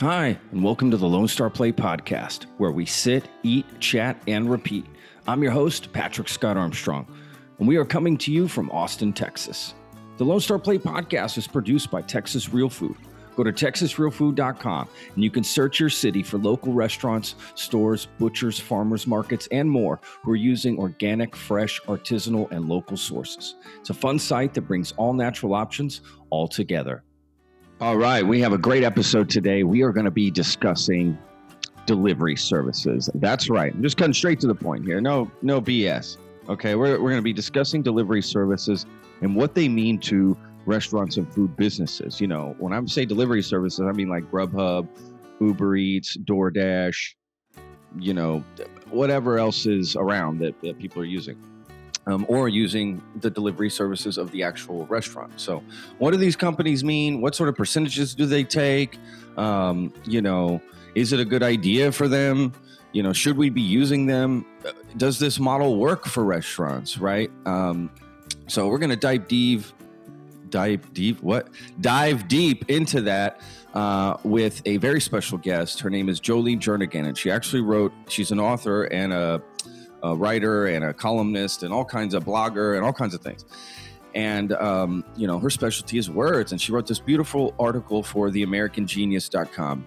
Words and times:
Hi, 0.00 0.38
and 0.52 0.64
welcome 0.64 0.90
to 0.92 0.96
the 0.96 1.06
Lone 1.06 1.28
Star 1.28 1.50
Plate 1.50 1.76
podcast, 1.76 2.46
where 2.56 2.70
we 2.70 2.86
sit, 2.86 3.28
eat, 3.42 3.66
chat, 3.80 4.16
and 4.26 4.50
repeat. 4.50 4.86
I'm 5.26 5.42
your 5.42 5.52
host, 5.52 5.92
Patrick 5.92 6.26
Scott 6.26 6.56
Armstrong, 6.56 7.06
and 7.58 7.68
we 7.68 7.76
are 7.76 7.84
coming 7.84 8.16
to 8.16 8.32
you 8.32 8.48
from 8.48 8.70
Austin, 8.70 9.12
Texas. 9.12 9.74
The 10.16 10.24
Lone 10.24 10.40
Star 10.40 10.58
Plate 10.58 10.82
podcast 10.82 11.36
is 11.36 11.46
produced 11.46 11.90
by 11.90 12.00
Texas 12.00 12.50
Real 12.50 12.70
Food. 12.70 12.96
Go 13.36 13.44
to 13.44 13.52
texasrealfood.com 13.52 14.88
and 15.14 15.22
you 15.22 15.30
can 15.30 15.44
search 15.44 15.78
your 15.78 15.90
city 15.90 16.22
for 16.22 16.38
local 16.38 16.72
restaurants, 16.72 17.34
stores, 17.54 18.06
butchers, 18.18 18.58
farmers 18.58 19.06
markets, 19.06 19.48
and 19.52 19.70
more 19.70 20.00
who 20.22 20.30
are 20.30 20.36
using 20.36 20.78
organic, 20.78 21.36
fresh, 21.36 21.78
artisanal, 21.82 22.50
and 22.52 22.70
local 22.70 22.96
sources. 22.96 23.56
It's 23.80 23.90
a 23.90 23.94
fun 23.94 24.18
site 24.18 24.54
that 24.54 24.62
brings 24.62 24.92
all 24.92 25.12
natural 25.12 25.52
options 25.52 26.00
all 26.30 26.48
together. 26.48 27.04
All 27.80 27.96
right, 27.96 28.22
we 28.22 28.42
have 28.42 28.52
a 28.52 28.58
great 28.58 28.84
episode 28.84 29.30
today. 29.30 29.62
We 29.62 29.80
are 29.80 29.90
going 29.90 30.04
to 30.04 30.10
be 30.10 30.30
discussing 30.30 31.16
delivery 31.86 32.36
services. 32.36 33.08
That's 33.14 33.48
right. 33.48 33.72
I'm 33.72 33.82
just 33.82 33.96
cutting 33.96 34.12
straight 34.12 34.38
to 34.40 34.46
the 34.46 34.54
point 34.54 34.84
here. 34.84 35.00
No, 35.00 35.30
no 35.40 35.62
BS. 35.62 36.18
Okay, 36.50 36.74
we're, 36.74 37.00
we're 37.00 37.08
going 37.08 37.16
to 37.16 37.22
be 37.22 37.32
discussing 37.32 37.82
delivery 37.82 38.20
services 38.20 38.84
and 39.22 39.34
what 39.34 39.54
they 39.54 39.66
mean 39.66 39.98
to 40.00 40.36
restaurants 40.66 41.16
and 41.16 41.32
food 41.32 41.56
businesses. 41.56 42.20
You 42.20 42.26
know, 42.26 42.54
when 42.58 42.74
I 42.74 42.84
say 42.84 43.06
delivery 43.06 43.42
services, 43.42 43.80
I 43.80 43.92
mean 43.92 44.10
like 44.10 44.30
Grubhub, 44.30 44.86
Uber 45.40 45.76
Eats, 45.76 46.18
DoorDash, 46.18 47.14
you 47.98 48.12
know, 48.12 48.44
whatever 48.90 49.38
else 49.38 49.64
is 49.64 49.96
around 49.96 50.40
that, 50.40 50.60
that 50.60 50.78
people 50.78 51.00
are 51.00 51.06
using 51.06 51.42
um, 52.10 52.26
or 52.28 52.48
using 52.48 53.02
the 53.20 53.30
delivery 53.30 53.70
services 53.70 54.18
of 54.18 54.30
the 54.32 54.42
actual 54.42 54.86
restaurant. 54.86 55.32
So, 55.36 55.62
what 55.98 56.10
do 56.10 56.16
these 56.16 56.36
companies 56.36 56.82
mean? 56.82 57.20
What 57.20 57.34
sort 57.34 57.48
of 57.48 57.54
percentages 57.54 58.14
do 58.14 58.26
they 58.26 58.44
take? 58.44 58.98
Um, 59.36 59.92
you 60.04 60.20
know, 60.20 60.60
is 60.94 61.12
it 61.12 61.20
a 61.20 61.24
good 61.24 61.42
idea 61.42 61.92
for 61.92 62.08
them? 62.08 62.52
You 62.92 63.02
know, 63.02 63.12
should 63.12 63.36
we 63.36 63.50
be 63.50 63.60
using 63.60 64.06
them? 64.06 64.44
Does 64.96 65.18
this 65.18 65.38
model 65.38 65.76
work 65.76 66.06
for 66.06 66.24
restaurants? 66.24 66.98
Right. 66.98 67.30
Um, 67.46 67.90
so 68.48 68.68
we're 68.68 68.78
going 68.78 68.90
to 68.90 68.96
dive 68.96 69.28
deep, 69.28 69.62
dive 70.48 70.92
deep. 70.92 71.22
What? 71.22 71.48
Dive 71.80 72.26
deep 72.26 72.68
into 72.68 73.00
that. 73.02 73.40
Uh, 73.72 74.16
with 74.24 74.62
a 74.66 74.78
very 74.78 75.00
special 75.00 75.38
guest. 75.38 75.78
Her 75.78 75.90
name 75.90 76.08
is 76.08 76.20
Joleen 76.20 76.58
Jernigan, 76.58 77.06
and 77.06 77.16
she 77.16 77.30
actually 77.30 77.62
wrote, 77.62 77.92
she's 78.08 78.32
an 78.32 78.40
author 78.40 78.86
and 78.86 79.12
a 79.12 79.40
a 80.02 80.14
writer 80.14 80.66
and 80.66 80.84
a 80.84 80.92
columnist 80.92 81.62
and 81.62 81.72
all 81.72 81.84
kinds 81.84 82.14
of 82.14 82.24
blogger 82.24 82.76
and 82.76 82.84
all 82.84 82.92
kinds 82.92 83.14
of 83.14 83.20
things. 83.20 83.44
And, 84.14 84.52
um, 84.52 85.04
you 85.16 85.26
know, 85.26 85.38
her 85.38 85.50
specialty 85.50 85.98
is 85.98 86.10
words. 86.10 86.52
And 86.52 86.60
she 86.60 86.72
wrote 86.72 86.86
this 86.86 86.98
beautiful 86.98 87.54
article 87.58 88.02
for 88.02 88.28
theamericangenius.com. 88.30 89.86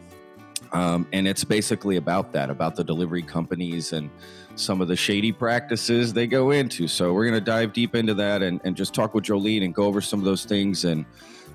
Um, 0.72 1.08
and 1.14 1.28
it's 1.28 1.44
basically 1.44 1.98
about 1.98 2.32
that, 2.32 2.50
about 2.50 2.76
the 2.76 2.84
delivery 2.84 3.22
companies 3.22 3.94
and 3.94 4.10
some 4.56 4.82
of 4.82 4.88
the 4.88 4.96
shady 4.96 5.32
practices 5.32 6.14
they 6.14 6.26
go 6.26 6.52
into. 6.52 6.88
So 6.88 7.14
we're 7.14 7.26
going 7.26 7.40
to 7.40 7.46
dive 7.46 7.74
deep 7.74 7.96
into 7.96 8.14
that 8.16 8.42
and, 8.42 8.60
and 8.64 8.76
just 8.76 8.94
talk 8.94 9.14
with 9.14 9.26
Joleen 9.26 9.64
and 9.64 9.74
go 9.74 9.84
over 9.84 10.02
some 10.02 10.20
of 10.20 10.26
those 10.26 10.46
things 10.46 10.86
and, 10.86 11.06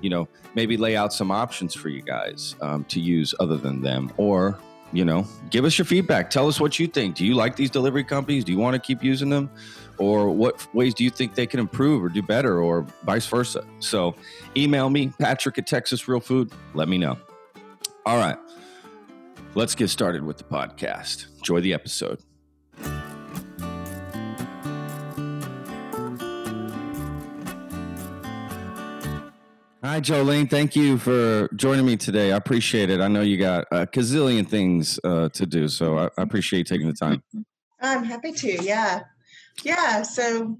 you 0.01 0.09
know, 0.09 0.27
maybe 0.55 0.77
lay 0.77 0.95
out 0.95 1.11
some 1.11 1.31
options 1.31 1.73
for 1.73 1.89
you 1.89 2.01
guys 2.01 2.55
um, 2.61 2.85
to 2.85 2.99
use 2.99 3.33
other 3.39 3.57
than 3.57 3.81
them 3.81 4.11
or 4.17 4.57
you 4.91 5.05
know, 5.05 5.25
give 5.49 5.65
us 5.65 5.77
your 5.77 5.85
feedback. 5.85 6.29
Tell 6.29 6.47
us 6.47 6.59
what 6.59 6.79
you 6.79 6.87
think. 6.87 7.15
Do 7.15 7.25
you 7.25 7.35
like 7.35 7.55
these 7.55 7.69
delivery 7.69 8.03
companies? 8.03 8.43
Do 8.43 8.51
you 8.51 8.57
want 8.57 8.73
to 8.75 8.79
keep 8.79 9.03
using 9.03 9.29
them? 9.29 9.49
Or 9.97 10.29
what 10.29 10.65
ways 10.73 10.93
do 10.93 11.03
you 11.03 11.09
think 11.09 11.35
they 11.35 11.45
can 11.45 11.59
improve 11.59 12.03
or 12.03 12.09
do 12.09 12.21
better 12.21 12.61
or 12.61 12.85
vice 13.03 13.27
versa? 13.27 13.65
So 13.79 14.15
email 14.55 14.89
me, 14.89 15.11
Patrick 15.19 15.57
at 15.57 15.67
Texas 15.67 16.07
Real 16.07 16.21
Food. 16.21 16.51
Let 16.73 16.87
me 16.87 16.97
know. 16.97 17.17
All 18.05 18.17
right. 18.17 18.37
Let's 19.55 19.75
get 19.75 19.89
started 19.89 20.23
with 20.23 20.37
the 20.37 20.43
podcast. 20.43 21.27
Enjoy 21.37 21.59
the 21.59 21.73
episode. 21.73 22.21
Hi, 29.99 30.03
Joleen. 30.03 30.49
Thank 30.49 30.77
you 30.77 30.97
for 30.97 31.49
joining 31.57 31.85
me 31.85 31.97
today. 31.97 32.31
I 32.31 32.37
appreciate 32.37 32.89
it. 32.89 33.01
I 33.01 33.09
know 33.09 33.19
you 33.19 33.35
got 33.35 33.65
a 33.69 33.85
gazillion 33.85 34.47
things 34.47 34.97
uh, 35.03 35.27
to 35.33 35.45
do, 35.45 35.67
so 35.67 35.97
I, 35.97 36.05
I 36.17 36.21
appreciate 36.21 36.67
taking 36.67 36.87
the 36.87 36.93
time. 36.93 37.21
I'm 37.81 38.05
happy 38.05 38.31
to. 38.31 38.63
Yeah, 38.63 39.01
yeah. 39.61 40.03
So 40.03 40.57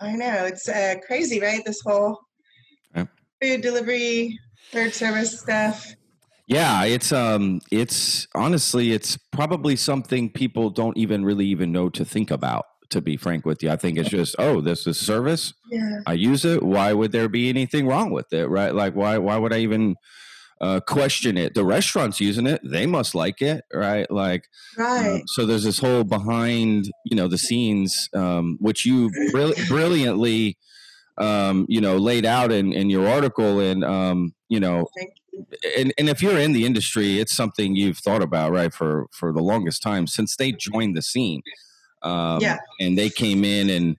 I 0.00 0.16
know 0.16 0.46
it's 0.46 0.68
uh, 0.68 0.96
crazy, 1.06 1.38
right? 1.38 1.64
This 1.64 1.80
whole 1.80 2.18
food 3.40 3.60
delivery, 3.60 4.36
third 4.72 4.92
service 4.92 5.38
stuff. 5.38 5.94
Yeah, 6.48 6.82
it's 6.86 7.12
um, 7.12 7.60
it's 7.70 8.26
honestly, 8.34 8.90
it's 8.90 9.16
probably 9.30 9.76
something 9.76 10.28
people 10.28 10.70
don't 10.70 10.96
even 10.96 11.24
really 11.24 11.46
even 11.46 11.70
know 11.70 11.88
to 11.90 12.04
think 12.04 12.32
about 12.32 12.64
to 12.90 13.00
be 13.00 13.16
frank 13.16 13.44
with 13.44 13.62
you. 13.62 13.70
I 13.70 13.76
think 13.76 13.98
it's 13.98 14.08
just, 14.08 14.36
oh, 14.38 14.60
this 14.60 14.86
is 14.86 14.98
service. 14.98 15.54
Yeah. 15.70 16.00
I 16.06 16.14
use 16.14 16.44
it. 16.44 16.62
Why 16.62 16.92
would 16.92 17.12
there 17.12 17.28
be 17.28 17.48
anything 17.48 17.86
wrong 17.86 18.10
with 18.10 18.32
it? 18.32 18.48
Right? 18.48 18.74
Like 18.74 18.94
why 18.94 19.18
why 19.18 19.36
would 19.36 19.52
I 19.52 19.58
even 19.58 19.96
uh, 20.60 20.80
question 20.80 21.36
it? 21.36 21.54
The 21.54 21.64
restaurant's 21.64 22.20
using 22.20 22.46
it. 22.46 22.60
They 22.64 22.86
must 22.86 23.14
like 23.14 23.42
it, 23.42 23.64
right? 23.72 24.10
Like 24.10 24.48
right. 24.78 25.20
Um, 25.20 25.22
so 25.26 25.46
there's 25.46 25.64
this 25.64 25.78
whole 25.78 26.04
behind, 26.04 26.90
you 27.04 27.16
know, 27.16 27.28
the 27.28 27.38
scenes, 27.38 28.08
um, 28.14 28.56
which 28.60 28.86
you 28.86 29.10
brilliantly 29.68 30.56
um, 31.18 31.66
you 31.68 31.80
know, 31.80 31.96
laid 31.96 32.26
out 32.26 32.52
in, 32.52 32.72
in 32.72 32.90
your 32.90 33.08
article 33.08 33.60
and 33.60 33.84
um, 33.84 34.34
you 34.48 34.60
know, 34.60 34.86
and, 35.76 35.92
and 35.98 36.08
if 36.08 36.22
you're 36.22 36.38
in 36.38 36.52
the 36.52 36.64
industry, 36.66 37.18
it's 37.18 37.34
something 37.34 37.74
you've 37.74 37.98
thought 37.98 38.22
about, 38.22 38.52
right, 38.52 38.72
for 38.72 39.06
for 39.12 39.32
the 39.32 39.42
longest 39.42 39.82
time 39.82 40.06
since 40.06 40.36
they 40.36 40.52
joined 40.52 40.96
the 40.96 41.02
scene. 41.02 41.42
Um, 42.02 42.40
yeah. 42.40 42.58
And 42.80 42.96
they 42.96 43.10
came 43.10 43.44
in 43.44 43.70
and 43.70 43.96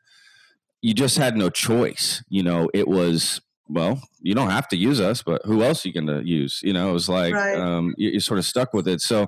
you 0.81 0.93
just 0.93 1.17
had 1.17 1.35
no 1.35 1.49
choice. 1.49 2.23
You 2.29 2.43
know, 2.43 2.69
it 2.73 2.87
was, 2.87 3.41
well, 3.67 4.01
you 4.21 4.33
don't 4.33 4.49
have 4.49 4.67
to 4.69 4.77
use 4.77 5.01
us, 5.01 5.23
but 5.23 5.41
who 5.45 5.63
else 5.63 5.85
are 5.85 5.89
you 5.89 5.93
going 5.93 6.07
to 6.07 6.27
use? 6.27 6.61
You 6.63 6.73
know, 6.73 6.89
it 6.89 6.93
was 6.93 7.09
like 7.09 7.33
right. 7.33 7.57
um, 7.57 7.93
you, 7.97 8.09
you're 8.09 8.21
sort 8.21 8.39
of 8.39 8.45
stuck 8.45 8.73
with 8.73 8.87
it. 8.87 9.01
So 9.01 9.27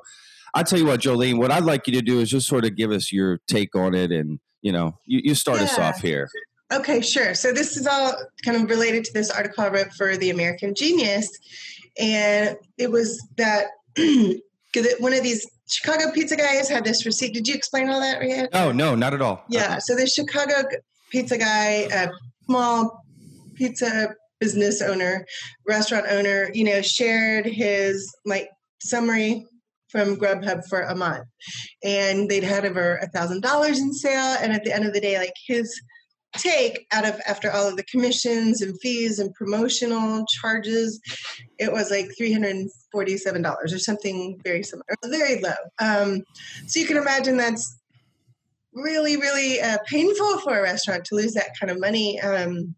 I'll 0.54 0.64
tell 0.64 0.80
you 0.80 0.86
what, 0.86 1.02
Joleen, 1.02 1.38
what 1.38 1.52
I'd 1.52 1.64
like 1.64 1.88
you 1.88 1.94
to 1.94 2.02
do 2.02 2.20
is 2.20 2.30
just 2.30 2.48
sort 2.48 2.66
of 2.66 2.76
give 2.76 2.92
us 2.92 3.12
your 3.12 3.40
take 3.48 3.76
on 3.76 3.94
it 3.94 4.12
and, 4.12 4.40
you 4.62 4.72
know, 4.72 4.98
you, 5.06 5.22
you 5.24 5.36
start 5.36 5.60
yeah. 5.60 5.66
us 5.66 5.78
off 5.78 6.02
here. 6.02 6.30
Okay, 6.72 7.02
sure. 7.02 7.34
So 7.34 7.52
this 7.52 7.78
is 7.78 7.88
all 7.88 8.14
kind 8.46 8.62
of 8.62 8.70
related 8.70 9.04
to 9.06 9.14
this 9.14 9.32
article 9.32 9.64
I 9.64 9.70
wrote 9.70 9.94
for 9.94 10.18
the 10.18 10.30
American 10.30 10.76
Genius. 10.76 11.30
And 12.00 12.56
it 12.78 12.92
was 12.92 13.28
that 13.38 13.68
one 15.00 15.14
of 15.14 15.24
these 15.24 15.48
Chicago 15.70 16.12
pizza 16.12 16.36
guys 16.36 16.68
had 16.68 16.84
this 16.84 17.06
receipt. 17.06 17.34
Did 17.34 17.48
you 17.48 17.54
explain 17.54 17.90
all 17.90 18.00
that, 18.00 18.20
Rhett? 18.20 18.50
Oh, 18.54 18.72
no, 18.72 18.96
not 18.96 19.14
at 19.14 19.22
all. 19.22 19.44
Yeah. 19.50 19.66
Okay. 19.66 19.80
So 19.82 19.96
the 19.96 20.08
Chicago 20.08 20.68
pizza 21.12 21.38
guy, 21.38 21.88
a 21.92 22.10
small 22.46 23.04
pizza 23.56 24.16
business 24.40 24.82
owner, 24.82 25.26
restaurant 25.68 26.08
owner, 26.10 26.50
you 26.54 26.64
know, 26.64 26.82
shared 26.82 27.46
his 27.46 28.12
like 28.26 28.50
summary 28.82 29.46
from 29.90 30.16
Grubhub 30.16 30.66
for 30.68 30.82
a 30.82 30.96
month. 30.96 31.28
And 31.84 32.30
they'd 32.30 32.44
had 32.44 32.66
over 32.66 32.98
a 32.98 33.08
thousand 33.08 33.42
dollars 33.42 33.80
in 33.80 33.94
sale. 33.94 34.38
And 34.42 34.52
at 34.52 34.64
the 34.64 34.74
end 34.74 34.86
of 34.86 34.94
the 34.94 35.02
day, 35.02 35.18
like 35.18 35.34
his 35.46 35.80
take 36.38 36.86
out 36.92 37.08
of 37.08 37.20
after 37.28 37.52
all 37.52 37.68
of 37.68 37.76
the 37.76 37.84
commissions 37.84 38.62
and 38.62 38.80
fees 38.82 39.20
and 39.20 39.34
promotional 39.34 40.26
charges 40.28 41.00
it 41.58 41.72
was 41.72 41.90
like 41.90 42.10
$347 42.20 42.70
or 42.94 43.68
something 43.80 44.40
very 44.44 44.64
similar 44.64 44.86
very 45.06 45.42
low. 45.42 45.52
Um, 45.80 46.24
so 46.68 46.80
you 46.80 46.86
can 46.86 46.98
imagine 46.98 47.38
that's 47.38 47.78
really 48.74 49.18
really 49.18 49.60
uh, 49.60 49.78
painful 49.88 50.40
for 50.40 50.58
a 50.58 50.62
restaurant 50.62 51.06
to 51.06 51.16
lose 51.16 51.34
that 51.34 51.52
kind 51.60 51.72
of 51.72 51.80
money. 51.80 52.20
Um, 52.22 52.76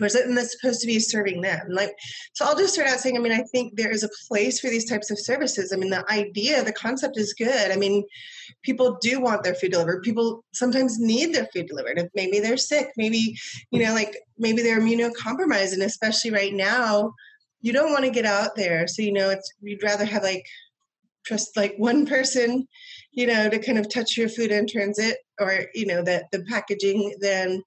and 0.00 0.36
that's 0.36 0.58
supposed 0.58 0.80
to 0.80 0.86
be 0.86 0.98
serving 0.98 1.40
them. 1.40 1.66
Like 1.70 1.94
so 2.32 2.44
i'll 2.44 2.56
just 2.56 2.74
start 2.74 2.88
out 2.88 2.98
saying 2.98 3.16
i 3.16 3.20
mean 3.20 3.32
i 3.32 3.42
think 3.52 3.76
there 3.76 3.90
is 3.90 4.04
a 4.04 4.10
place 4.28 4.60
for 4.60 4.68
these 4.68 4.88
types 4.88 5.10
of 5.10 5.18
services. 5.18 5.72
I 5.72 5.76
mean 5.76 5.90
the 5.90 6.10
idea 6.10 6.62
the 6.62 6.72
concept 6.72 7.18
is 7.18 7.34
good. 7.34 7.70
I 7.70 7.76
mean 7.76 8.04
people 8.62 8.98
do 9.00 9.20
want 9.20 9.42
their 9.42 9.54
food 9.54 9.72
delivered. 9.72 10.02
People 10.02 10.44
sometimes 10.52 10.98
need 10.98 11.34
their 11.34 11.48
food 11.52 11.66
delivered. 11.66 11.98
If 11.98 12.08
maybe 12.14 12.40
they're 12.40 12.56
sick 12.56 12.90
maybe 12.96 13.36
you 13.70 13.84
know 13.84 13.92
like 13.92 14.16
maybe 14.38 14.62
they're 14.62 14.80
immunocompromised 14.80 15.72
and 15.72 15.82
especially 15.82 16.30
right 16.30 16.54
now 16.54 17.12
you 17.60 17.72
don't 17.72 17.92
want 17.92 18.04
to 18.04 18.10
get 18.10 18.24
out 18.24 18.54
there. 18.56 18.86
So 18.86 19.02
you 19.02 19.12
know 19.12 19.30
it's 19.30 19.52
you'd 19.60 19.82
rather 19.82 20.04
have 20.04 20.22
like 20.22 20.46
trust 21.26 21.56
like 21.56 21.74
one 21.76 22.06
person 22.06 22.66
you 23.12 23.26
know 23.26 23.50
to 23.50 23.58
kind 23.58 23.78
of 23.78 23.92
touch 23.92 24.16
your 24.16 24.28
food 24.28 24.50
in 24.50 24.66
transit 24.66 25.18
or 25.40 25.64
you 25.74 25.84
know 25.86 26.02
that 26.02 26.24
the 26.32 26.42
packaging 26.44 27.14
than 27.20 27.62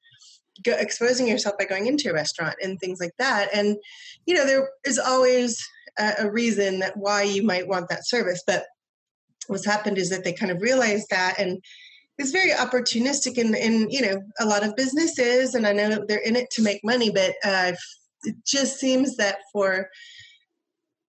go, 0.63 0.74
exposing 0.74 1.27
yourself 1.27 1.57
by 1.57 1.65
going 1.65 1.88
into 1.88 2.09
a 2.09 2.13
restaurant 2.13 2.56
and 2.62 2.80
things 2.80 3.00
like 3.00 3.13
that. 3.18 3.50
And 3.53 3.77
you 4.25 4.36
know, 4.36 4.45
there 4.45 4.69
is 4.86 5.00
always 5.00 5.63
a, 6.00 6.13
a 6.19 6.31
reason 6.31 6.80
that 6.80 6.98
why 6.98 7.24
you 7.24 7.44
might 7.44 7.68
want 7.68 7.89
that 7.89 8.07
service. 8.07 8.44
But 8.45 8.65
what's 9.48 9.65
happened 9.65 9.98
is 9.98 10.09
that 10.09 10.24
they 10.24 10.33
kind 10.33 10.51
of 10.51 10.62
realized 10.62 11.07
that 11.09 11.36
and 11.39 11.62
it's 12.18 12.31
very 12.31 12.51
opportunistic 12.51 13.39
in, 13.39 13.56
in 13.56 13.89
you 13.89 14.01
know 14.01 14.21
a 14.39 14.45
lot 14.45 14.63
of 14.63 14.75
businesses 14.75 15.56
and 15.56 15.65
i 15.65 15.74
know 15.74 16.06
they're 16.07 16.19
in 16.19 16.36
it 16.36 16.51
to 16.51 16.62
make 16.62 16.80
money 16.83 17.09
but 17.09 17.33
uh, 17.44 17.71
it 18.24 18.36
just 18.45 18.80
seems 18.80 19.18
that 19.18 19.38
for 19.51 19.89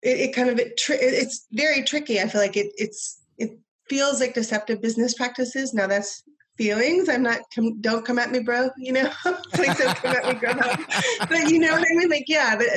it, 0.02 0.20
it 0.20 0.36
kind 0.36 0.50
of 0.50 0.60
it 0.60 0.78
tri- 0.78 0.98
it's 1.00 1.48
very 1.52 1.84
tricky. 1.84 2.20
I 2.20 2.28
feel 2.28 2.42
like 2.42 2.58
it 2.58 2.72
it's 2.78 3.22
it 3.38 3.58
feels 3.90 4.20
like 4.20 4.34
deceptive 4.34 4.82
business 4.82 5.14
practices. 5.14 5.74
Now 5.74 5.88
that's 5.88 6.24
feelings. 6.62 7.10
I'm 7.10 7.24
not 7.24 7.40
come, 7.54 7.82
don't 7.82 8.06
come 8.06 8.20
at 8.20 8.30
me, 8.30 8.40
bro. 8.40 8.70
You 8.78 8.94
know, 8.94 9.10
please 9.54 9.76
don't 9.78 9.96
come 9.96 10.16
at 10.16 10.28
me, 10.28 10.34
bro. 10.36 10.54
but 11.28 11.50
you 11.50 11.58
know 11.58 11.72
what 11.72 11.82
I 11.82 11.96
mean? 11.96 12.10
Like, 12.10 12.26
yeah. 12.28 12.56
But 12.56 12.68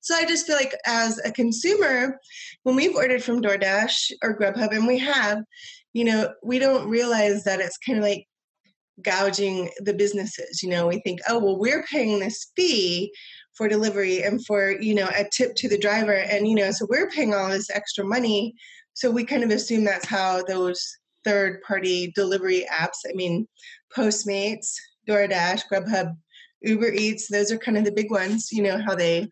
so 0.00 0.14
I 0.14 0.24
just 0.24 0.46
feel 0.46 0.54
like 0.54 0.72
as 0.86 1.20
a 1.24 1.32
consumer, 1.32 2.20
when 2.62 2.76
we've 2.76 2.94
ordered 2.94 3.22
from 3.22 3.42
DoorDash 3.42 4.12
or 4.22 4.38
Grubhub, 4.38 4.70
and 4.70 4.86
we 4.86 4.98
have, 4.98 5.42
you 5.92 6.04
know, 6.04 6.32
we 6.44 6.60
don't 6.60 6.88
realize 6.88 7.42
that 7.44 7.60
it's 7.60 7.78
kind 7.78 7.98
of 7.98 8.04
like 8.04 8.26
gouging 9.02 9.70
the 9.80 9.94
businesses. 9.94 10.62
You 10.62 10.70
know, 10.70 10.86
we 10.86 11.00
think, 11.00 11.20
oh 11.28 11.40
well, 11.40 11.58
we're 11.58 11.84
paying 11.90 12.20
this 12.20 12.52
fee 12.54 13.12
for 13.54 13.68
delivery 13.68 14.22
and 14.22 14.44
for 14.46 14.80
you 14.80 14.94
know 14.94 15.08
a 15.16 15.24
tip 15.32 15.56
to 15.56 15.68
the 15.68 15.78
driver, 15.78 16.14
and 16.14 16.46
you 16.46 16.54
know, 16.54 16.70
so 16.70 16.86
we're 16.88 17.10
paying 17.10 17.34
all 17.34 17.48
this 17.48 17.70
extra 17.70 18.04
money. 18.04 18.54
So 18.94 19.10
we 19.10 19.24
kind 19.24 19.42
of 19.42 19.50
assume 19.50 19.84
that's 19.84 20.06
how 20.06 20.42
those 20.44 20.96
third 21.24 21.62
party 21.62 22.12
delivery 22.14 22.66
apps. 22.72 22.98
I 23.08 23.12
mean, 23.14 23.46
Postmates, 23.96 24.74
DoorDash, 25.08 25.62
Grubhub, 25.70 26.16
Uber 26.62 26.92
Eats, 26.92 27.28
those 27.28 27.50
are 27.50 27.58
kind 27.58 27.76
of 27.76 27.84
the 27.84 27.92
big 27.92 28.10
ones, 28.10 28.50
you 28.52 28.62
know, 28.62 28.80
how 28.80 28.94
they 28.94 29.28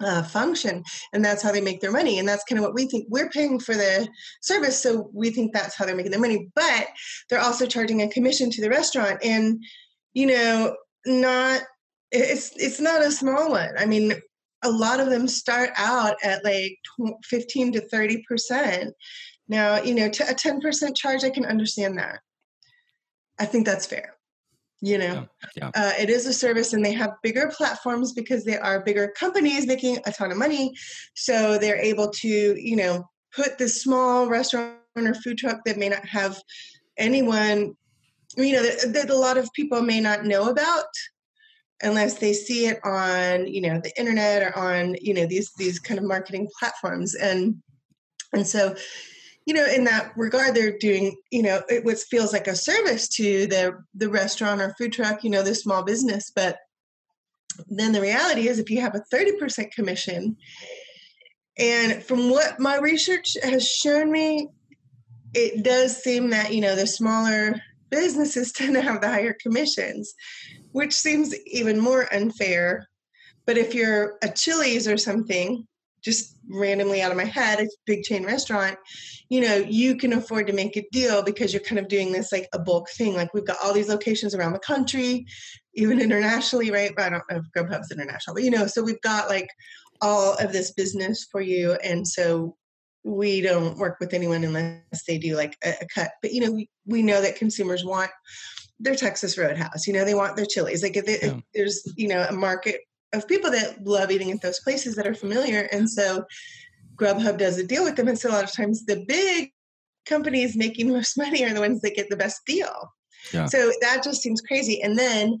uh, 0.00 0.22
function. 0.22 0.84
And 1.12 1.24
that's 1.24 1.42
how 1.42 1.52
they 1.52 1.60
make 1.60 1.80
their 1.80 1.90
money. 1.90 2.18
And 2.18 2.28
that's 2.28 2.44
kind 2.44 2.58
of 2.58 2.64
what 2.64 2.74
we 2.74 2.86
think. 2.86 3.06
We're 3.08 3.30
paying 3.30 3.58
for 3.58 3.74
the 3.74 4.08
service. 4.42 4.80
So 4.82 5.10
we 5.12 5.30
think 5.30 5.52
that's 5.52 5.76
how 5.76 5.84
they're 5.84 5.96
making 5.96 6.12
their 6.12 6.20
money. 6.20 6.48
But 6.54 6.88
they're 7.28 7.40
also 7.40 7.66
charging 7.66 8.02
a 8.02 8.08
commission 8.08 8.50
to 8.50 8.60
the 8.60 8.70
restaurant. 8.70 9.18
And, 9.24 9.62
you 10.12 10.26
know, 10.26 10.76
not, 11.06 11.62
it's, 12.10 12.52
it's 12.56 12.80
not 12.80 13.02
a 13.02 13.10
small 13.10 13.50
one. 13.50 13.70
I 13.76 13.86
mean, 13.86 14.14
a 14.62 14.70
lot 14.70 15.00
of 15.00 15.10
them 15.10 15.28
start 15.28 15.70
out 15.76 16.16
at 16.22 16.44
like 16.44 16.76
15 17.24 17.72
to 17.72 17.80
30 17.80 18.24
percent 18.28 18.94
now, 19.48 19.80
you 19.82 19.94
know, 19.94 20.06
a 20.06 20.10
10% 20.10 20.96
charge, 20.96 21.24
I 21.24 21.30
can 21.30 21.46
understand 21.46 21.98
that. 21.98 22.20
I 23.38 23.46
think 23.46 23.64
that's 23.64 23.86
fair. 23.86 24.14
You 24.80 24.98
know, 24.98 25.26
yeah, 25.42 25.46
yeah. 25.56 25.70
Uh, 25.74 25.92
it 25.98 26.08
is 26.08 26.26
a 26.26 26.32
service 26.32 26.72
and 26.72 26.84
they 26.84 26.92
have 26.92 27.14
bigger 27.22 27.50
platforms 27.56 28.12
because 28.12 28.44
they 28.44 28.56
are 28.56 28.84
bigger 28.84 29.12
companies 29.18 29.66
making 29.66 29.98
a 30.06 30.12
ton 30.12 30.30
of 30.30 30.38
money. 30.38 30.72
So 31.14 31.58
they're 31.58 31.80
able 31.80 32.10
to, 32.10 32.28
you 32.28 32.76
know, 32.76 33.08
put 33.34 33.58
this 33.58 33.82
small 33.82 34.28
restaurant 34.28 34.76
or 34.96 35.14
food 35.14 35.38
truck 35.38 35.60
that 35.64 35.78
may 35.78 35.88
not 35.88 36.06
have 36.06 36.40
anyone, 36.96 37.74
you 38.36 38.52
know, 38.52 38.62
that, 38.62 38.92
that 38.92 39.10
a 39.10 39.16
lot 39.16 39.36
of 39.36 39.52
people 39.52 39.82
may 39.82 40.00
not 40.00 40.24
know 40.24 40.48
about 40.48 40.86
unless 41.82 42.18
they 42.18 42.32
see 42.32 42.66
it 42.66 42.78
on, 42.84 43.48
you 43.48 43.60
know, 43.60 43.80
the 43.82 43.92
internet 43.98 44.42
or 44.42 44.56
on, 44.56 44.94
you 45.00 45.12
know, 45.12 45.26
these, 45.26 45.50
these 45.58 45.80
kind 45.80 45.98
of 45.98 46.06
marketing 46.06 46.48
platforms. 46.56 47.16
And, 47.16 47.56
and 48.32 48.46
so, 48.46 48.76
you 49.48 49.54
know, 49.54 49.64
in 49.64 49.84
that 49.84 50.12
regard, 50.14 50.54
they're 50.54 50.76
doing, 50.76 51.16
you 51.30 51.42
know, 51.42 51.62
it 51.70 51.98
feels 52.00 52.34
like 52.34 52.46
a 52.48 52.54
service 52.54 53.08
to 53.08 53.46
the 53.46 53.82
the 53.94 54.10
restaurant 54.10 54.60
or 54.60 54.74
food 54.76 54.92
truck, 54.92 55.24
you 55.24 55.30
know, 55.30 55.42
the 55.42 55.54
small 55.54 55.82
business. 55.82 56.30
But 56.36 56.58
then 57.66 57.92
the 57.92 58.02
reality 58.02 58.46
is, 58.46 58.58
if 58.58 58.68
you 58.68 58.82
have 58.82 58.94
a 58.94 59.02
thirty 59.10 59.32
percent 59.38 59.72
commission, 59.72 60.36
and 61.58 62.02
from 62.02 62.28
what 62.28 62.60
my 62.60 62.76
research 62.76 63.38
has 63.42 63.66
shown 63.66 64.12
me, 64.12 64.48
it 65.32 65.64
does 65.64 65.96
seem 65.96 66.28
that 66.28 66.52
you 66.52 66.60
know 66.60 66.76
the 66.76 66.86
smaller 66.86 67.54
businesses 67.88 68.52
tend 68.52 68.74
to 68.74 68.82
have 68.82 69.00
the 69.00 69.08
higher 69.08 69.34
commissions, 69.40 70.12
which 70.72 70.92
seems 70.92 71.34
even 71.46 71.80
more 71.80 72.06
unfair. 72.12 72.86
But 73.46 73.56
if 73.56 73.74
you're 73.74 74.18
a 74.22 74.28
Chili's 74.28 74.86
or 74.86 74.98
something, 74.98 75.66
just 76.02 76.36
randomly 76.48 77.02
out 77.02 77.10
of 77.10 77.16
my 77.16 77.24
head, 77.24 77.60
it's 77.60 77.74
a 77.74 77.78
big 77.86 78.02
chain 78.02 78.24
restaurant, 78.24 78.76
you 79.28 79.40
know, 79.40 79.56
you 79.56 79.96
can 79.96 80.12
afford 80.12 80.46
to 80.46 80.52
make 80.52 80.76
a 80.76 80.86
deal 80.90 81.22
because 81.22 81.52
you're 81.52 81.62
kind 81.62 81.78
of 81.78 81.88
doing 81.88 82.12
this 82.12 82.32
like 82.32 82.48
a 82.52 82.58
bulk 82.58 82.88
thing. 82.90 83.14
Like 83.14 83.34
we've 83.34 83.46
got 83.46 83.58
all 83.62 83.72
these 83.72 83.88
locations 83.88 84.34
around 84.34 84.52
the 84.52 84.58
country, 84.58 85.26
even 85.74 86.00
internationally, 86.00 86.70
right? 86.70 86.92
But 86.96 87.06
I 87.06 87.10
don't 87.10 87.22
know 87.30 87.38
if 87.38 87.44
Grubhub's 87.56 87.90
international, 87.90 88.34
but 88.34 88.44
you 88.44 88.50
know, 88.50 88.66
so 88.66 88.82
we've 88.82 89.00
got 89.02 89.28
like 89.28 89.48
all 90.00 90.34
of 90.34 90.52
this 90.52 90.72
business 90.72 91.26
for 91.30 91.40
you. 91.40 91.72
And 91.84 92.06
so 92.06 92.56
we 93.04 93.40
don't 93.40 93.78
work 93.78 93.98
with 94.00 94.14
anyone 94.14 94.44
unless 94.44 95.04
they 95.06 95.18
do 95.18 95.36
like 95.36 95.56
a, 95.64 95.74
a 95.80 95.86
cut. 95.94 96.12
But 96.22 96.32
you 96.32 96.40
know, 96.40 96.52
we, 96.52 96.68
we 96.86 97.02
know 97.02 97.20
that 97.20 97.36
consumers 97.36 97.84
want 97.84 98.10
their 98.80 98.94
Texas 98.94 99.36
Roadhouse. 99.36 99.86
You 99.86 99.92
know, 99.92 100.04
they 100.04 100.14
want 100.14 100.36
their 100.36 100.46
Chili's. 100.46 100.82
Like 100.82 100.96
if, 100.96 101.06
they, 101.06 101.18
yeah. 101.20 101.34
if 101.34 101.42
there's 101.54 101.92
you 101.96 102.08
know 102.08 102.26
a 102.28 102.32
market 102.32 102.80
of 103.12 103.28
people 103.28 103.50
that 103.50 103.84
love 103.84 104.10
eating 104.10 104.30
at 104.30 104.42
those 104.42 104.60
places 104.60 104.94
that 104.96 105.06
are 105.06 105.14
familiar. 105.14 105.68
And 105.72 105.88
so 105.88 106.24
Grubhub 106.96 107.38
does 107.38 107.58
a 107.58 107.66
deal 107.66 107.84
with 107.84 107.96
them. 107.96 108.08
And 108.08 108.18
so 108.18 108.30
a 108.30 108.32
lot 108.32 108.44
of 108.44 108.52
times 108.52 108.84
the 108.84 109.04
big 109.06 109.52
companies 110.06 110.56
making 110.56 110.88
most 110.92 111.16
money 111.16 111.44
are 111.44 111.54
the 111.54 111.60
ones 111.60 111.80
that 111.82 111.96
get 111.96 112.10
the 112.10 112.16
best 112.16 112.44
deal. 112.46 112.92
Yeah. 113.32 113.46
So 113.46 113.72
that 113.80 114.02
just 114.02 114.22
seems 114.22 114.40
crazy. 114.40 114.82
And 114.82 114.98
then, 114.98 115.40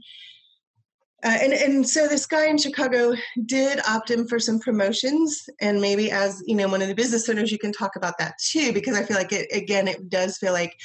uh, 1.24 1.36
and 1.40 1.52
and 1.52 1.88
so 1.88 2.06
this 2.06 2.26
guy 2.26 2.46
in 2.46 2.58
Chicago 2.58 3.12
did 3.46 3.80
opt 3.88 4.10
in 4.10 4.28
for 4.28 4.38
some 4.38 4.60
promotions, 4.60 5.48
and 5.60 5.80
maybe 5.80 6.12
as 6.12 6.40
you 6.46 6.54
know, 6.54 6.68
one 6.68 6.80
of 6.80 6.86
the 6.86 6.94
business 6.94 7.28
owners, 7.28 7.50
you 7.50 7.58
can 7.58 7.72
talk 7.72 7.96
about 7.96 8.18
that 8.18 8.34
too, 8.38 8.72
because 8.72 8.96
I 8.96 9.02
feel 9.02 9.16
like 9.16 9.32
it 9.32 9.48
again, 9.52 9.88
it 9.88 10.10
does 10.10 10.38
feel 10.38 10.52
like 10.52 10.78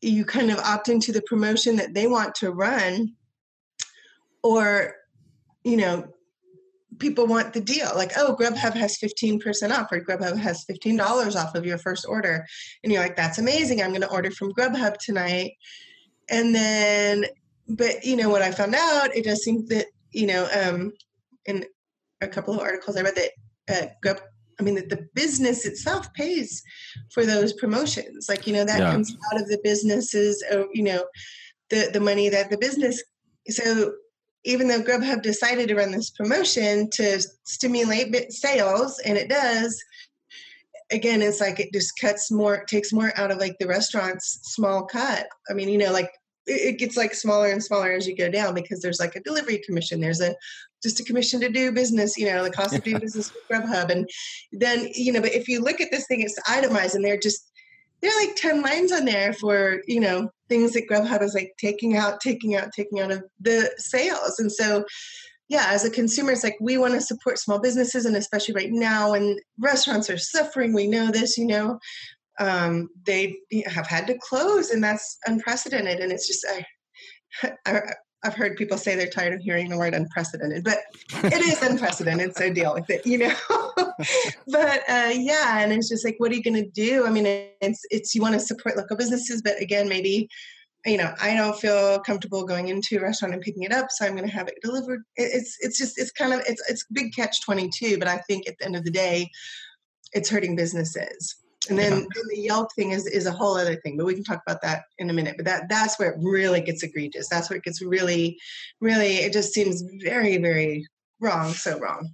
you 0.00 0.24
kind 0.24 0.52
of 0.52 0.58
opt 0.58 0.88
into 0.88 1.10
the 1.10 1.22
promotion 1.22 1.74
that 1.74 1.92
they 1.92 2.06
want 2.06 2.36
to 2.36 2.52
run, 2.52 3.14
or 4.44 4.94
you 5.66 5.76
know, 5.76 6.04
people 7.00 7.26
want 7.26 7.52
the 7.52 7.60
deal. 7.60 7.90
Like, 7.96 8.12
oh, 8.16 8.36
Grubhub 8.38 8.74
has 8.74 8.98
15% 8.98 9.76
off, 9.76 9.90
or 9.90 10.00
Grubhub 10.00 10.38
has 10.38 10.64
$15 10.64 11.34
off 11.34 11.56
of 11.56 11.66
your 11.66 11.76
first 11.76 12.06
order. 12.08 12.46
And 12.84 12.92
you're 12.92 13.02
like, 13.02 13.16
that's 13.16 13.38
amazing. 13.38 13.82
I'm 13.82 13.90
going 13.90 14.02
to 14.02 14.10
order 14.10 14.30
from 14.30 14.52
Grubhub 14.52 14.96
tonight. 14.98 15.54
And 16.28 16.54
then, 16.54 17.26
but, 17.68 18.04
you 18.04 18.14
know, 18.14 18.30
what 18.30 18.42
I 18.42 18.52
found 18.52 18.76
out, 18.76 19.14
it 19.14 19.24
does 19.24 19.42
seem 19.42 19.66
that, 19.66 19.86
you 20.12 20.28
know, 20.28 20.48
um, 20.56 20.92
in 21.46 21.64
a 22.20 22.28
couple 22.28 22.54
of 22.54 22.60
articles 22.60 22.96
I 22.96 23.02
read 23.02 23.16
that 23.16 23.32
uh, 23.68 23.86
Grub, 24.04 24.20
I 24.60 24.62
mean, 24.62 24.76
that 24.76 24.88
the 24.88 25.08
business 25.14 25.66
itself 25.66 26.12
pays 26.14 26.62
for 27.10 27.26
those 27.26 27.52
promotions. 27.54 28.28
Like, 28.28 28.46
you 28.46 28.52
know, 28.52 28.64
that 28.64 28.78
yeah. 28.78 28.92
comes 28.92 29.16
out 29.32 29.40
of 29.40 29.48
the 29.48 29.58
businesses, 29.64 30.44
uh, 30.52 30.62
you 30.72 30.84
know, 30.84 31.04
the, 31.70 31.90
the 31.92 32.00
money 32.00 32.28
that 32.28 32.50
the 32.50 32.56
business, 32.56 33.02
so 33.48 33.92
even 34.46 34.68
though 34.68 34.80
Grubhub 34.80 35.22
decided 35.22 35.68
to 35.68 35.74
run 35.74 35.90
this 35.90 36.10
promotion 36.10 36.88
to 36.90 37.20
stimulate 37.44 38.32
sales, 38.32 39.00
and 39.00 39.18
it 39.18 39.28
does, 39.28 39.82
again, 40.90 41.20
it's 41.20 41.40
like 41.40 41.58
it 41.58 41.72
just 41.72 41.98
cuts 42.00 42.30
more, 42.30 42.64
takes 42.64 42.92
more 42.92 43.12
out 43.16 43.32
of 43.32 43.38
like 43.38 43.58
the 43.58 43.66
restaurant's 43.66 44.38
small 44.44 44.84
cut. 44.84 45.26
I 45.50 45.52
mean, 45.52 45.68
you 45.68 45.78
know, 45.78 45.92
like 45.92 46.10
it 46.46 46.78
gets 46.78 46.96
like 46.96 47.12
smaller 47.12 47.48
and 47.48 47.62
smaller 47.62 47.90
as 47.90 48.06
you 48.06 48.16
go 48.16 48.30
down 48.30 48.54
because 48.54 48.80
there's 48.80 49.00
like 49.00 49.16
a 49.16 49.20
delivery 49.20 49.60
commission, 49.66 50.00
there's 50.00 50.20
a 50.20 50.34
just 50.80 51.00
a 51.00 51.04
commission 51.04 51.40
to 51.40 51.48
do 51.48 51.72
business, 51.72 52.16
you 52.16 52.26
know, 52.26 52.44
the 52.44 52.50
cost 52.50 52.72
of 52.72 52.84
doing 52.84 53.00
business 53.00 53.32
with 53.34 53.42
Grubhub, 53.50 53.90
and 53.90 54.08
then 54.52 54.88
you 54.94 55.12
know, 55.12 55.20
but 55.20 55.32
if 55.32 55.48
you 55.48 55.60
look 55.60 55.80
at 55.80 55.90
this 55.90 56.06
thing, 56.06 56.20
it's 56.20 56.38
itemized, 56.48 56.94
and 56.94 57.04
they're 57.04 57.18
just 57.18 57.50
there 58.00 58.10
are 58.10 58.26
like 58.26 58.36
10 58.36 58.62
lines 58.62 58.92
on 58.92 59.04
there 59.04 59.32
for 59.32 59.80
you 59.86 60.00
know 60.00 60.30
things 60.48 60.72
that 60.72 60.88
grubhub 60.88 61.22
is 61.22 61.34
like 61.34 61.52
taking 61.58 61.96
out 61.96 62.20
taking 62.20 62.54
out 62.54 62.68
taking 62.74 63.00
out 63.00 63.10
of 63.10 63.24
the 63.40 63.70
sales. 63.78 64.38
And 64.38 64.50
so 64.50 64.84
yeah 65.48 65.66
as 65.68 65.84
a 65.84 65.90
consumer 65.90 66.32
it's 66.32 66.42
like 66.42 66.56
we 66.60 66.76
want 66.76 66.94
to 66.94 67.00
support 67.00 67.38
small 67.38 67.60
businesses 67.60 68.04
and 68.04 68.16
especially 68.16 68.54
right 68.54 68.72
now 68.72 69.12
when 69.12 69.38
restaurants 69.58 70.10
are 70.10 70.18
suffering 70.18 70.74
we 70.74 70.88
know 70.88 71.12
this 71.12 71.38
you 71.38 71.46
know 71.46 71.78
um, 72.38 72.88
they 73.04 73.38
have 73.66 73.86
had 73.86 74.06
to 74.08 74.18
close 74.18 74.70
and 74.70 74.82
that's 74.82 75.18
unprecedented. 75.26 76.00
And 76.00 76.12
it's 76.12 76.26
just 76.26 76.46
I, 76.48 77.52
I 77.66 77.82
I've 78.26 78.34
heard 78.34 78.56
people 78.56 78.76
say 78.76 78.96
they're 78.96 79.08
tired 79.08 79.34
of 79.34 79.40
hearing 79.40 79.68
the 79.68 79.78
word 79.78 79.94
unprecedented, 79.94 80.64
but 80.64 80.78
it 81.24 81.40
is 81.40 81.62
unprecedented, 81.62 82.36
so 82.36 82.52
deal 82.52 82.74
with 82.74 82.90
it, 82.90 83.06
you 83.06 83.18
know. 83.18 83.34
but 84.48 84.82
uh, 84.88 85.12
yeah, 85.12 85.60
and 85.60 85.72
it's 85.72 85.88
just 85.88 86.04
like, 86.04 86.16
what 86.18 86.32
are 86.32 86.34
you 86.34 86.42
going 86.42 86.62
to 86.62 86.68
do? 86.70 87.06
I 87.06 87.10
mean, 87.10 87.26
it's 87.60 87.82
it's 87.90 88.14
you 88.14 88.22
want 88.22 88.34
to 88.34 88.40
support 88.40 88.76
local 88.76 88.96
businesses, 88.96 89.42
but 89.42 89.60
again, 89.60 89.88
maybe 89.88 90.28
you 90.84 90.96
know, 90.96 91.12
I 91.20 91.34
don't 91.34 91.58
feel 91.58 91.98
comfortable 92.00 92.44
going 92.44 92.68
into 92.68 92.98
a 92.98 93.00
restaurant 93.00 93.34
and 93.34 93.42
picking 93.42 93.64
it 93.64 93.72
up, 93.72 93.90
so 93.90 94.06
I'm 94.06 94.14
going 94.14 94.28
to 94.28 94.34
have 94.34 94.48
it 94.48 94.58
delivered. 94.62 95.02
It's 95.16 95.56
it's 95.60 95.78
just 95.78 95.98
it's 95.98 96.12
kind 96.12 96.32
of 96.32 96.40
it's 96.46 96.62
it's 96.68 96.84
big 96.92 97.14
catch 97.14 97.44
twenty 97.44 97.68
two, 97.68 97.98
but 97.98 98.08
I 98.08 98.18
think 98.18 98.48
at 98.48 98.56
the 98.58 98.64
end 98.64 98.76
of 98.76 98.84
the 98.84 98.90
day, 98.90 99.30
it's 100.12 100.30
hurting 100.30 100.56
businesses. 100.56 101.36
And 101.68 101.78
then, 101.78 102.00
yeah. 102.00 102.22
the 102.30 102.40
Yelp 102.40 102.72
thing 102.74 102.92
is 102.92 103.06
is 103.06 103.26
a 103.26 103.32
whole 103.32 103.56
other 103.56 103.76
thing, 103.76 103.96
but 103.96 104.06
we 104.06 104.14
can 104.14 104.24
talk 104.24 104.42
about 104.46 104.62
that 104.62 104.84
in 104.98 105.10
a 105.10 105.12
minute. 105.12 105.36
But 105.36 105.46
that 105.46 105.68
that's 105.68 105.98
where 105.98 106.10
it 106.10 106.18
really 106.20 106.60
gets 106.60 106.82
egregious. 106.82 107.28
That's 107.28 107.50
where 107.50 107.58
it 107.58 107.64
gets 107.64 107.82
really, 107.82 108.38
really. 108.80 109.16
It 109.16 109.32
just 109.32 109.52
seems 109.52 109.82
very, 110.02 110.38
very 110.38 110.86
wrong. 111.20 111.52
So 111.52 111.78
wrong. 111.78 112.10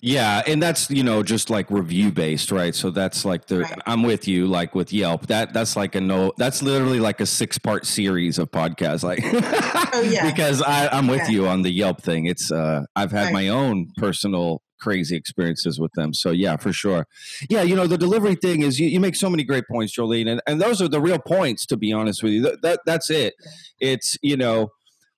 Yeah, 0.00 0.42
and 0.46 0.62
that's 0.62 0.90
you 0.90 1.02
know 1.02 1.22
just 1.22 1.50
like 1.50 1.70
review 1.70 2.10
based, 2.10 2.50
right? 2.50 2.74
So 2.74 2.90
that's 2.90 3.24
like 3.24 3.46
the 3.46 3.60
right. 3.60 3.78
I'm 3.86 4.02
with 4.02 4.26
you, 4.26 4.46
like 4.46 4.74
with 4.74 4.92
Yelp. 4.92 5.26
That 5.26 5.52
that's 5.52 5.76
like 5.76 5.94
a 5.94 6.00
no. 6.00 6.32
That's 6.38 6.62
literally 6.62 7.00
like 7.00 7.20
a 7.20 7.26
six 7.26 7.58
part 7.58 7.86
series 7.86 8.38
of 8.38 8.50
podcasts, 8.50 9.02
like 9.02 9.20
oh, 9.22 10.08
yeah. 10.10 10.30
because 10.30 10.62
I, 10.62 10.88
I'm 10.88 11.06
with 11.06 11.20
yeah. 11.22 11.30
you 11.30 11.48
on 11.48 11.62
the 11.62 11.70
Yelp 11.70 12.02
thing. 12.02 12.26
It's 12.26 12.50
uh 12.50 12.82
I've 12.96 13.12
had 13.12 13.26
right. 13.26 13.32
my 13.32 13.48
own 13.48 13.90
personal 13.96 14.62
crazy 14.82 15.16
experiences 15.16 15.80
with 15.80 15.92
them. 15.92 16.12
So 16.12 16.30
yeah, 16.30 16.56
for 16.56 16.72
sure. 16.72 17.06
Yeah, 17.48 17.62
you 17.62 17.76
know 17.76 17.86
the 17.86 17.96
delivery 17.96 18.34
thing 18.34 18.62
is 18.62 18.78
you, 18.78 18.88
you 18.88 19.00
make 19.00 19.16
so 19.16 19.30
many 19.30 19.44
great 19.44 19.64
points, 19.70 19.96
Joleen, 19.96 20.30
and, 20.30 20.42
and 20.46 20.60
those 20.60 20.82
are 20.82 20.88
the 20.88 21.00
real 21.00 21.18
points. 21.18 21.64
To 21.66 21.76
be 21.76 21.92
honest 21.92 22.22
with 22.22 22.32
you, 22.32 22.42
that, 22.42 22.62
that 22.62 22.80
that's 22.84 23.10
it. 23.10 23.34
It's 23.80 24.18
you 24.22 24.36
know 24.36 24.68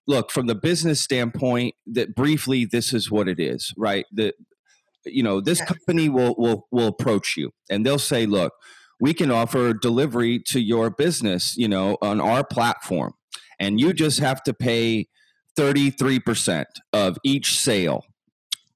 look 0.06 0.30
from 0.30 0.46
the 0.46 0.54
business 0.54 1.00
standpoint 1.00 1.74
that 1.86 2.14
briefly 2.14 2.66
this 2.66 2.92
is 2.92 3.10
what 3.10 3.26
it 3.26 3.40
is 3.40 3.72
right 3.78 4.04
that 4.12 4.34
you 5.06 5.22
know 5.22 5.40
this 5.40 5.62
company 5.62 6.10
will 6.10 6.34
will 6.36 6.66
will 6.70 6.88
approach 6.88 7.38
you 7.38 7.50
and 7.70 7.86
they'll 7.86 7.98
say 7.98 8.26
look 8.26 8.52
we 9.00 9.14
can 9.14 9.30
offer 9.30 9.72
delivery 9.72 10.38
to 10.38 10.60
your 10.60 10.90
business 10.90 11.56
you 11.56 11.66
know 11.66 11.96
on 12.02 12.20
our 12.20 12.44
platform 12.44 13.14
and 13.58 13.80
you 13.80 13.94
just 13.94 14.20
have 14.20 14.42
to 14.42 14.52
pay 14.52 15.06
33% 15.56 16.64
of 16.92 17.16
each 17.24 17.58
sale 17.58 18.04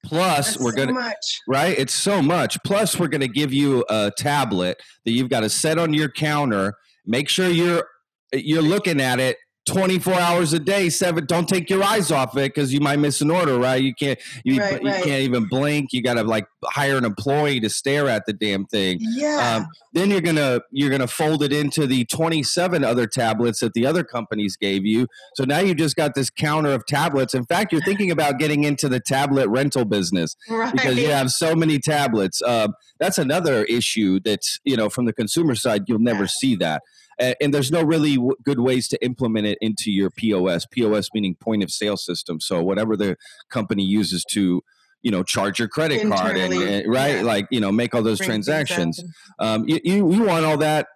plus 0.04 0.54
That's 0.54 0.60
we're 0.60 0.72
gonna 0.72 0.92
much. 0.92 1.40
right? 1.46 1.78
It's 1.78 1.94
so 1.94 2.22
much. 2.22 2.58
Plus 2.64 2.98
we're 2.98 3.08
gonna 3.08 3.28
give 3.28 3.52
you 3.52 3.84
a 3.88 4.12
tablet 4.16 4.80
that 5.04 5.12
you've 5.12 5.28
got 5.28 5.40
to 5.40 5.48
set 5.50 5.78
on 5.78 5.92
your 5.94 6.08
counter. 6.08 6.74
Make 7.06 7.28
sure 7.28 7.48
you're 7.48 7.84
you're 8.32 8.62
looking 8.62 9.00
at 9.00 9.20
it 9.20 9.36
24 9.68 10.14
hours 10.14 10.52
a 10.52 10.58
day 10.58 10.88
seven 10.88 11.24
don't 11.26 11.48
take 11.48 11.68
your 11.70 11.82
eyes 11.82 12.10
off 12.10 12.36
it 12.36 12.54
because 12.54 12.72
you 12.72 12.80
might 12.80 12.98
miss 12.98 13.20
an 13.20 13.30
order 13.30 13.58
right 13.58 13.82
you 13.82 13.94
can't 13.94 14.18
you, 14.44 14.60
Right, 14.60 14.82
you 14.82 14.88
right. 14.88 15.02
can't 15.04 15.22
even 15.22 15.46
blink 15.46 15.92
you 15.92 16.02
gotta 16.02 16.22
like 16.22 16.46
hire 16.64 16.96
an 16.96 17.04
employee 17.04 17.60
to 17.60 17.70
stare 17.70 18.08
at 18.08 18.26
the 18.26 18.32
damn 18.32 18.64
thing 18.66 18.98
Yeah. 19.00 19.56
um, 19.58 19.68
then 19.92 20.10
you're 20.10 20.20
gonna 20.20 20.60
you're 20.70 20.90
gonna 20.90 21.06
fold 21.06 21.42
it 21.42 21.52
into 21.52 21.86
the 21.86 22.04
27 22.06 22.84
other 22.84 23.06
tablets 23.06 23.60
that 23.60 23.72
the 23.74 23.86
other 23.86 24.04
companies 24.04 24.56
gave 24.56 24.84
you 24.84 25.06
so 25.34 25.44
now 25.44 25.58
you 25.60 25.74
just 25.74 25.96
got 25.96 26.14
this 26.14 26.30
counter 26.30 26.72
of 26.72 26.84
tablets 26.86 27.34
in 27.34 27.44
fact 27.46 27.72
you're 27.72 27.82
thinking 27.82 28.10
about 28.10 28.38
getting 28.38 28.64
into 28.64 28.88
the 28.88 29.00
tablet 29.00 29.48
rental 29.48 29.84
business 29.84 30.36
right. 30.50 30.72
because 30.72 30.96
you 30.98 31.08
have 31.10 31.30
so 31.30 31.54
many 31.54 31.78
tablets. 31.78 32.40
Um, 32.42 32.74
that's 32.98 33.18
another 33.18 33.64
issue 33.64 34.18
that's 34.24 34.58
you 34.64 34.76
know 34.76 34.88
from 34.88 35.04
the 35.04 35.12
consumer 35.12 35.54
side 35.54 35.84
you'll 35.86 35.98
never 35.98 36.22
Yeah. 36.24 36.26
see 36.28 36.56
that, 36.56 36.82
and, 37.18 37.36
and 37.40 37.54
there's 37.54 37.70
no 37.70 37.82
really 37.82 38.16
w- 38.16 38.36
good 38.44 38.60
ways 38.60 38.88
to 38.88 39.04
implement 39.04 39.46
it 39.46 39.58
into 39.60 39.90
your 39.90 40.10
POS. 40.10 40.66
POS 40.66 41.08
meaning 41.14 41.34
point 41.34 41.62
of 41.62 41.70
sale 41.70 41.96
system. 41.96 42.40
So 42.40 42.62
whatever 42.62 42.96
the 42.96 43.16
company 43.50 43.84
uses 43.84 44.24
to 44.30 44.62
you 45.02 45.10
know 45.10 45.22
charge 45.22 45.58
your 45.58 45.68
credit 45.68 46.06
card 46.08 46.36
and, 46.36 46.52
and- 46.52 46.92
right 46.92 47.16
yeah. 47.16 47.22
like 47.22 47.46
you 47.50 47.60
know 47.60 47.70
make 47.70 47.94
all 47.94 48.02
those 48.02 48.18
Bring 48.18 48.28
transactions. 48.28 49.02
Um, 49.38 49.68
you, 49.68 49.80
you 49.84 50.12
you 50.12 50.22
want 50.24 50.44
all 50.44 50.58
that 50.58 50.88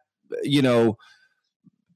you 0.42 0.62
know 0.62 0.96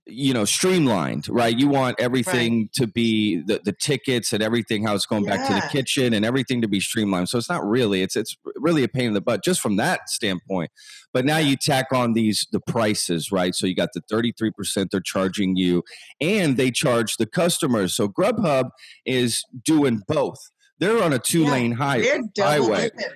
you 0.09 0.33
know 0.33 0.45
streamlined 0.45 1.29
right? 1.29 1.59
You 1.59 1.69
want 1.69 1.97
everything 2.01 2.69
to 2.75 2.87
be 2.87 3.43
the, 3.45 3.61
the 3.65 3.73
tickets 3.73 4.33
and 4.33 4.43
everything 4.43 4.87
how 4.87 4.95
it's 4.95 5.07
going 5.07 5.25
back 5.25 5.47
to 5.49 5.55
the 5.55 5.69
kitchen 5.73 6.15
and 6.15 6.25
everything 6.25 6.63
to 6.63 6.69
be 6.69 6.79
streamlined. 6.81 7.29
So 7.29 7.39
it's 7.39 7.49
not 7.49 7.67
really 7.67 8.03
it's 8.03 8.15
it's 8.17 8.37
really 8.57 8.85
a 8.85 8.89
pain 8.89 9.07
in 9.09 9.15
the 9.15 9.21
butt 9.21 9.43
just 9.43 9.61
from 9.61 9.77
that 9.77 10.09
standpoint. 10.09 10.71
But 11.13 11.25
now 11.25 11.39
you 11.39 11.57
tack 11.57 11.87
on 11.93 12.13
these 12.13 12.47
the 12.53 12.61
prices 12.61 13.33
right? 13.33 13.55
So 13.55 13.67
you 13.67 13.75
got 13.75 13.91
the 13.95 14.03
33% 14.03 14.91
they're 14.91 15.01
charging 15.01 15.57
you 15.57 15.83
and 16.21 16.57
they 16.57 16.71
charge 16.71 17.17
the 17.17 17.27
customers. 17.27 17.95
So 17.95 18.09
grubhub 18.09 18.71
is 19.05 19.45
doing 19.65 20.03
both. 20.07 20.39
They're 20.79 21.03
on 21.03 21.13
a 21.13 21.19
two 21.19 21.43
Yeah, 21.45 21.51
lane 21.51 21.73
high 21.73 22.03
highway. 22.39 22.91
dipping. 22.91 23.07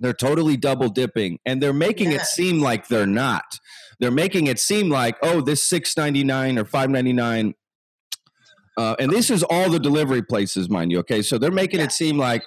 they're 0.00 0.12
totally 0.14 0.56
double 0.56 0.88
dipping 0.88 1.38
and 1.46 1.62
they're 1.62 1.72
making 1.72 2.10
it 2.12 2.22
seem 2.22 2.60
like 2.60 2.88
they're 2.88 3.06
not. 3.06 3.60
They're 4.00 4.10
making 4.10 4.46
it 4.46 4.58
seem 4.58 4.88
like, 4.90 5.16
oh, 5.22 5.40
this 5.40 5.62
six 5.62 5.96
ninety 5.96 6.24
nine 6.24 6.58
or 6.58 6.64
five 6.64 6.90
ninety 6.90 7.12
nine. 7.12 7.54
Uh, 8.76 8.96
and 8.98 9.10
this 9.12 9.30
is 9.30 9.42
all 9.44 9.70
the 9.70 9.78
delivery 9.78 10.22
places, 10.22 10.68
mind 10.68 10.90
you. 10.90 10.98
Okay, 11.00 11.22
so 11.22 11.38
they're 11.38 11.52
making 11.52 11.78
Yeah. 11.80 11.86
it 11.86 11.92
seem 11.92 12.18
like 12.18 12.42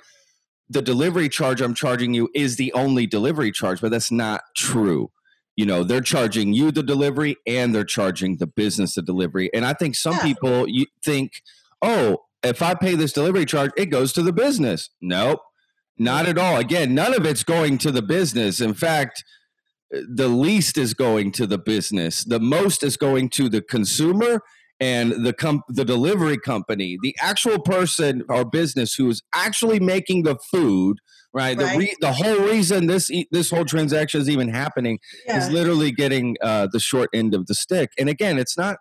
the 0.70 0.82
delivery 0.82 1.30
charge 1.30 1.62
I'm 1.62 1.74
charging 1.74 2.14
you 2.14 2.30
is 2.36 2.58
the 2.58 2.74
only 2.74 3.08
delivery 3.08 3.52
charge, 3.52 3.80
but 3.80 3.92
that's 3.92 4.12
not 4.12 4.42
true. 4.56 5.12
You 5.56 5.66
know, 5.66 5.84
they're 5.86 6.02
charging 6.02 6.52
you 6.54 6.72
the 6.72 6.84
delivery 6.84 7.38
and 7.48 7.74
they're 7.74 7.86
charging 7.86 8.38
the 8.38 8.48
business 8.48 8.96
the 8.96 9.02
delivery. 9.02 9.50
And 9.54 9.66
I 9.66 9.74
think 9.74 9.96
some 9.96 10.16
Yeah. 10.16 10.24
people 10.24 10.68
you 10.68 10.86
think, 11.04 11.42
oh, 11.82 12.18
if 12.44 12.62
I 12.62 12.74
pay 12.76 12.96
this 12.96 13.14
delivery 13.14 13.46
charge, 13.46 13.72
it 13.78 13.86
goes 13.88 14.12
to 14.14 14.22
the 14.22 14.34
business. 14.34 14.90
Nope, 15.02 15.40
not 15.98 16.28
at 16.28 16.38
all. 16.38 16.58
Again, 16.58 16.94
none 16.94 17.14
of 17.16 17.26
it's 17.26 17.44
going 17.44 17.78
to 17.80 17.92
the 17.92 18.02
business. 18.02 18.60
In 18.60 18.74
fact, 18.74 19.24
the 19.92 20.28
least 20.28 20.78
is 20.78 20.94
going 20.94 21.32
to 21.34 21.48
the 21.48 21.58
business. 21.58 22.24
The 22.24 22.40
most 22.40 22.84
is 22.84 22.98
going 22.98 23.30
to 23.32 23.50
the 23.50 23.62
consumer 23.62 24.42
and 24.80 25.26
the 25.26 25.34
com- 25.34 25.64
the 25.70 25.86
delivery 25.86 26.38
company, 26.38 26.98
the 27.02 27.16
actual 27.22 27.60
person 27.60 28.24
or 28.30 28.46
business 28.46 28.94
who 28.96 29.10
is 29.10 29.22
actually 29.34 29.80
making 29.80 30.24
the 30.24 30.38
food. 30.52 30.98
Right. 31.34 31.58
The 31.58 31.64
Right. 31.66 31.78
re- 31.78 31.96
the 32.02 32.14
whole 32.14 32.40
reason 32.48 32.88
this 32.88 33.12
e- 33.12 33.28
this 33.32 33.50
whole 33.52 33.66
transaction 33.66 34.22
is 34.22 34.30
even 34.30 34.50
happening 34.50 35.00
is 35.28 35.50
literally 35.50 35.92
getting 35.92 36.36
uh, 36.42 36.68
the 36.72 36.80
short 36.80 37.10
end 37.14 37.34
of 37.36 37.46
the 37.48 37.54
stick. 37.56 37.90
And 38.00 38.10
again, 38.10 38.38
it's 38.38 38.58
not. 38.58 38.78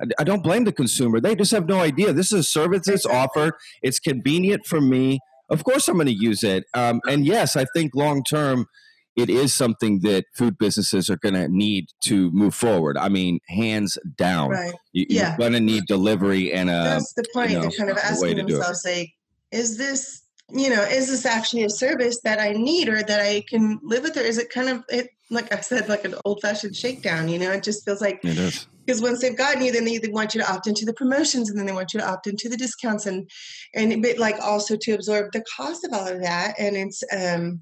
I- 0.00 0.06
I 0.20 0.24
don't 0.24 0.42
blame 0.42 0.64
the 0.64 0.72
consumer. 0.72 1.20
They 1.20 1.34
just 1.36 1.50
have 1.52 1.66
no 1.68 1.80
idea. 1.80 2.12
This 2.12 2.32
is 2.32 2.40
a 2.40 2.42
service 2.44 2.82
that's 2.86 3.06
offered. 3.06 3.54
It's 3.82 3.98
convenient 4.00 4.66
for 4.66 4.80
me. 4.80 5.20
Of 5.50 5.64
course, 5.64 5.86
I'm 5.86 5.96
going 5.96 6.06
to 6.06 6.14
use 6.14 6.42
it. 6.42 6.64
Um, 6.74 7.00
and 7.08 7.26
yes, 7.26 7.56
I 7.56 7.66
think 7.74 7.92
long 7.94 8.22
term, 8.24 8.66
it 9.16 9.28
is 9.28 9.52
something 9.52 10.00
that 10.00 10.24
food 10.34 10.56
businesses 10.58 11.10
are 11.10 11.16
going 11.16 11.34
to 11.34 11.48
need 11.48 11.88
to 12.02 12.30
move 12.32 12.54
forward. 12.54 12.96
I 12.96 13.08
mean, 13.08 13.40
hands 13.48 13.98
down, 14.16 14.50
Right. 14.50 14.72
you, 14.92 15.06
Yeah. 15.08 15.28
you're 15.30 15.38
going 15.38 15.52
to 15.52 15.60
need 15.60 15.84
delivery 15.86 16.52
and 16.52 16.70
a. 16.70 16.72
That's 16.72 17.12
the 17.12 17.24
point. 17.34 17.52
know, 17.52 17.60
They're 17.62 17.70
kind 17.72 17.90
of 17.90 17.98
asking 17.98 18.36
themselves, 18.36 18.82
like, 18.84 19.10
is 19.50 19.76
this, 19.76 20.22
you 20.50 20.70
know, 20.70 20.82
is 20.82 21.08
this 21.08 21.26
actually 21.26 21.64
a 21.64 21.70
service 21.70 22.20
that 22.24 22.40
I 22.40 22.52
need 22.52 22.88
or 22.88 23.02
that 23.02 23.20
I 23.20 23.42
can 23.48 23.78
live 23.82 24.02
with, 24.04 24.16
or 24.16 24.20
is 24.20 24.38
it 24.38 24.50
kind 24.50 24.68
of, 24.68 24.82
it, 24.88 25.08
like 25.30 25.52
I 25.54 25.60
said, 25.60 25.88
like 25.88 26.04
an 26.04 26.14
old 26.24 26.40
fashioned 26.42 26.76
shakedown? 26.76 27.28
You 27.28 27.38
know, 27.38 27.52
it 27.52 27.62
just 27.62 27.84
feels 27.84 28.00
like 28.00 28.20
It 28.24 28.36
is. 28.38 28.66
because 28.86 29.00
once 29.02 29.20
they've 29.20 29.36
gotten 29.36 29.62
you, 29.62 29.72
then 29.72 29.84
they, 29.84 29.98
they 29.98 30.08
want 30.08 30.34
you 30.34 30.40
to 30.40 30.50
opt 30.52 30.66
into 30.66 30.84
the 30.86 30.92
promotions, 30.94 31.48
and 31.50 31.58
then 31.58 31.66
they 31.66 31.72
want 31.72 31.92
you 31.94 32.00
to 32.00 32.06
opt 32.08 32.26
into 32.26 32.48
the 32.48 32.56
discounts, 32.56 33.04
and 33.06 33.28
and 33.74 34.02
but 34.02 34.18
like 34.18 34.36
also 34.42 34.76
to 34.80 34.92
absorb 34.92 35.32
the 35.32 35.44
cost 35.56 35.84
of 35.84 35.92
all 35.92 36.06
of 36.06 36.20
that. 36.22 36.54
And 36.58 36.76
it's 36.76 37.02
um, 37.14 37.60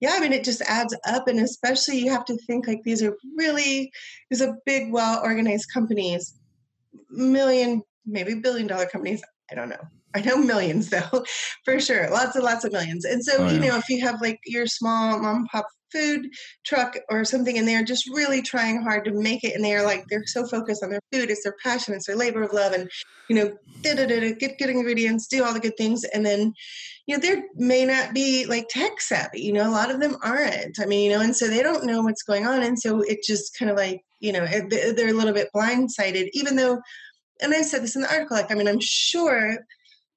yeah, 0.00 0.12
I 0.14 0.20
mean, 0.20 0.32
it 0.32 0.44
just 0.44 0.62
adds 0.62 0.96
up, 1.06 1.26
and 1.28 1.40
especially 1.40 1.98
you 1.98 2.10
have 2.10 2.24
to 2.26 2.36
think 2.46 2.68
like 2.68 2.82
these 2.84 3.02
are 3.02 3.16
really 3.36 3.90
these 4.30 4.40
are 4.40 4.58
big, 4.64 4.92
well 4.92 5.20
organized 5.22 5.72
companies, 5.72 6.34
million, 7.10 7.82
maybe 8.06 8.34
billion 8.34 8.66
dollar 8.66 8.86
companies. 8.86 9.22
I 9.50 9.54
don't 9.54 9.68
know. 9.68 9.80
I 10.14 10.20
know 10.20 10.36
millions 10.36 10.88
though, 10.90 11.24
for 11.64 11.80
sure. 11.80 12.10
Lots 12.10 12.36
and 12.36 12.44
lots 12.44 12.64
of 12.64 12.72
millions. 12.72 13.04
And 13.04 13.24
so, 13.24 13.38
Oh, 13.38 13.48
you 13.50 13.58
know, 13.58 13.76
if 13.76 13.88
you 13.88 14.00
have 14.02 14.20
like 14.20 14.38
your 14.46 14.66
small 14.66 15.18
mom 15.18 15.36
and 15.36 15.46
pop 15.46 15.66
food 15.92 16.28
truck 16.64 16.96
or 17.10 17.24
something 17.24 17.58
and 17.58 17.66
they're 17.66 17.84
just 17.84 18.08
really 18.08 18.42
trying 18.42 18.82
hard 18.82 19.04
to 19.04 19.12
make 19.12 19.44
it 19.44 19.54
and 19.54 19.64
they're 19.64 19.84
like 19.84 20.04
they're 20.08 20.26
so 20.26 20.46
focused 20.46 20.82
on 20.82 20.90
their 20.90 21.00
food 21.12 21.30
it's 21.30 21.44
their 21.44 21.54
passion 21.62 21.94
it's 21.94 22.06
their 22.06 22.16
labor 22.16 22.42
of 22.42 22.52
love 22.52 22.72
and 22.72 22.90
you 23.28 23.36
know 23.36 23.52
da, 23.82 23.94
da, 23.94 24.06
da, 24.06 24.32
get 24.34 24.58
good 24.58 24.70
ingredients 24.70 25.26
do 25.26 25.44
all 25.44 25.52
the 25.52 25.60
good 25.60 25.76
things 25.76 26.04
and 26.04 26.24
then 26.24 26.52
you 27.06 27.14
know 27.16 27.20
they 27.20 27.42
may 27.56 27.84
not 27.84 28.12
be 28.14 28.46
like 28.46 28.68
tech 28.68 29.00
savvy 29.00 29.40
you 29.40 29.52
know 29.52 29.68
a 29.68 29.72
lot 29.72 29.90
of 29.90 30.00
them 30.00 30.16
aren't 30.22 30.78
i 30.80 30.86
mean 30.86 31.10
you 31.10 31.16
know 31.16 31.22
and 31.22 31.34
so 31.36 31.46
they 31.46 31.62
don't 31.62 31.84
know 31.84 32.02
what's 32.02 32.22
going 32.22 32.46
on 32.46 32.62
and 32.62 32.78
so 32.78 33.00
it 33.02 33.22
just 33.22 33.56
kind 33.58 33.70
of 33.70 33.76
like 33.76 34.00
you 34.20 34.32
know 34.32 34.46
they- 34.46 34.92
they're 34.92 35.10
a 35.10 35.12
little 35.14 35.34
bit 35.34 35.48
blindsided 35.54 36.28
even 36.32 36.56
though 36.56 36.78
and 37.40 37.54
i 37.54 37.62
said 37.62 37.82
this 37.82 37.96
in 37.96 38.02
the 38.02 38.12
article 38.12 38.36
like 38.36 38.50
i 38.50 38.54
mean 38.54 38.68
i'm 38.68 38.80
sure 38.80 39.56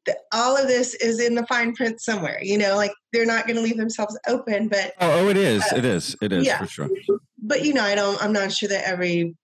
that 0.06 0.18
all 0.34 0.58
of 0.58 0.68
this 0.68 0.94
is 0.96 1.20
in 1.20 1.36
the 1.36 1.46
fine 1.48 1.74
print 1.76 2.02
somewhere 2.02 2.40
you 2.42 2.58
know 2.58 2.76
like 2.76 2.92
they're 3.14 3.26
not 3.26 3.46
going 3.46 3.56
to 3.56 3.62
leave 3.62 3.78
themselves 3.78 4.18
open 4.28 4.68
but 4.68 4.94
Oh, 5.00 5.26
oh, 5.26 5.30
it 5.30 5.38
is. 5.38 5.62
Uh, 5.72 5.78
It 5.78 5.86
is. 5.86 6.16
It 6.22 6.32
is 6.34 6.46
yeah. 6.46 6.58
for 6.60 6.68
sure. 6.68 6.90
but 7.42 7.64
you 7.66 7.74
know 7.74 7.84
i 7.84 7.96
don't 7.96 8.22
i'm 8.24 8.34
not 8.34 8.52
sure 8.52 8.70
that 8.70 8.88
every 8.88 9.36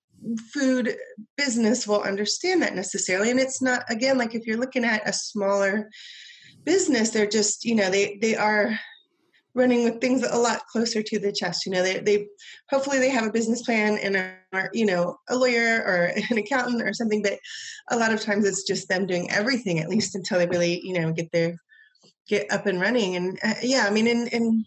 food 0.54 0.96
business 1.38 1.88
will 1.88 2.02
understand 2.02 2.62
that 2.62 2.76
necessarily 2.76 3.30
and 3.30 3.40
it's 3.40 3.62
not 3.62 3.84
again 3.90 4.18
like 4.18 4.34
if 4.34 4.48
you're 4.48 4.58
looking 4.58 4.84
at 4.84 5.08
a 5.08 5.14
smaller 5.14 5.90
business 6.64 7.12
they're 7.12 7.28
just 7.28 7.64
you 7.64 7.76
know 7.76 7.90
they 7.90 8.18
they 8.22 8.36
are 8.36 8.78
running 9.58 9.84
with 9.84 10.00
things 10.00 10.24
a 10.24 10.38
lot 10.38 10.66
closer 10.68 11.02
to 11.02 11.18
the 11.20 11.32
chest 11.32 11.66
you 11.66 11.72
know 11.72 11.82
they, 11.82 12.00
they 12.00 12.28
hopefully 12.70 13.00
they 13.00 13.10
have 13.10 13.26
a 13.26 13.32
business 13.32 13.64
plan 13.64 13.98
and 13.98 14.16
are 14.16 14.70
you 14.72 14.86
know 14.86 15.18
a 15.30 15.36
lawyer 15.36 15.84
or 15.84 16.12
an 16.30 16.38
accountant 16.38 16.82
or 16.82 16.94
something 16.94 17.22
but 17.22 17.40
a 17.90 17.98
lot 17.98 18.14
of 18.14 18.22
times 18.22 18.46
it's 18.46 18.64
just 18.64 18.88
them 18.88 19.08
doing 19.08 19.30
everything 19.32 19.80
at 19.80 19.90
least 19.90 20.16
until 20.16 20.38
they 20.38 20.48
really 20.48 20.80
you 20.86 20.94
know 20.94 21.12
get 21.12 21.32
their 21.32 21.56
get 22.28 22.52
up 22.52 22.66
and 22.66 22.80
running. 22.80 23.16
And 23.16 23.40
uh, 23.44 23.56
yeah 23.62 23.86
i 23.88 23.90
mean 23.90 24.08
and 24.08 24.32
and 24.32 24.66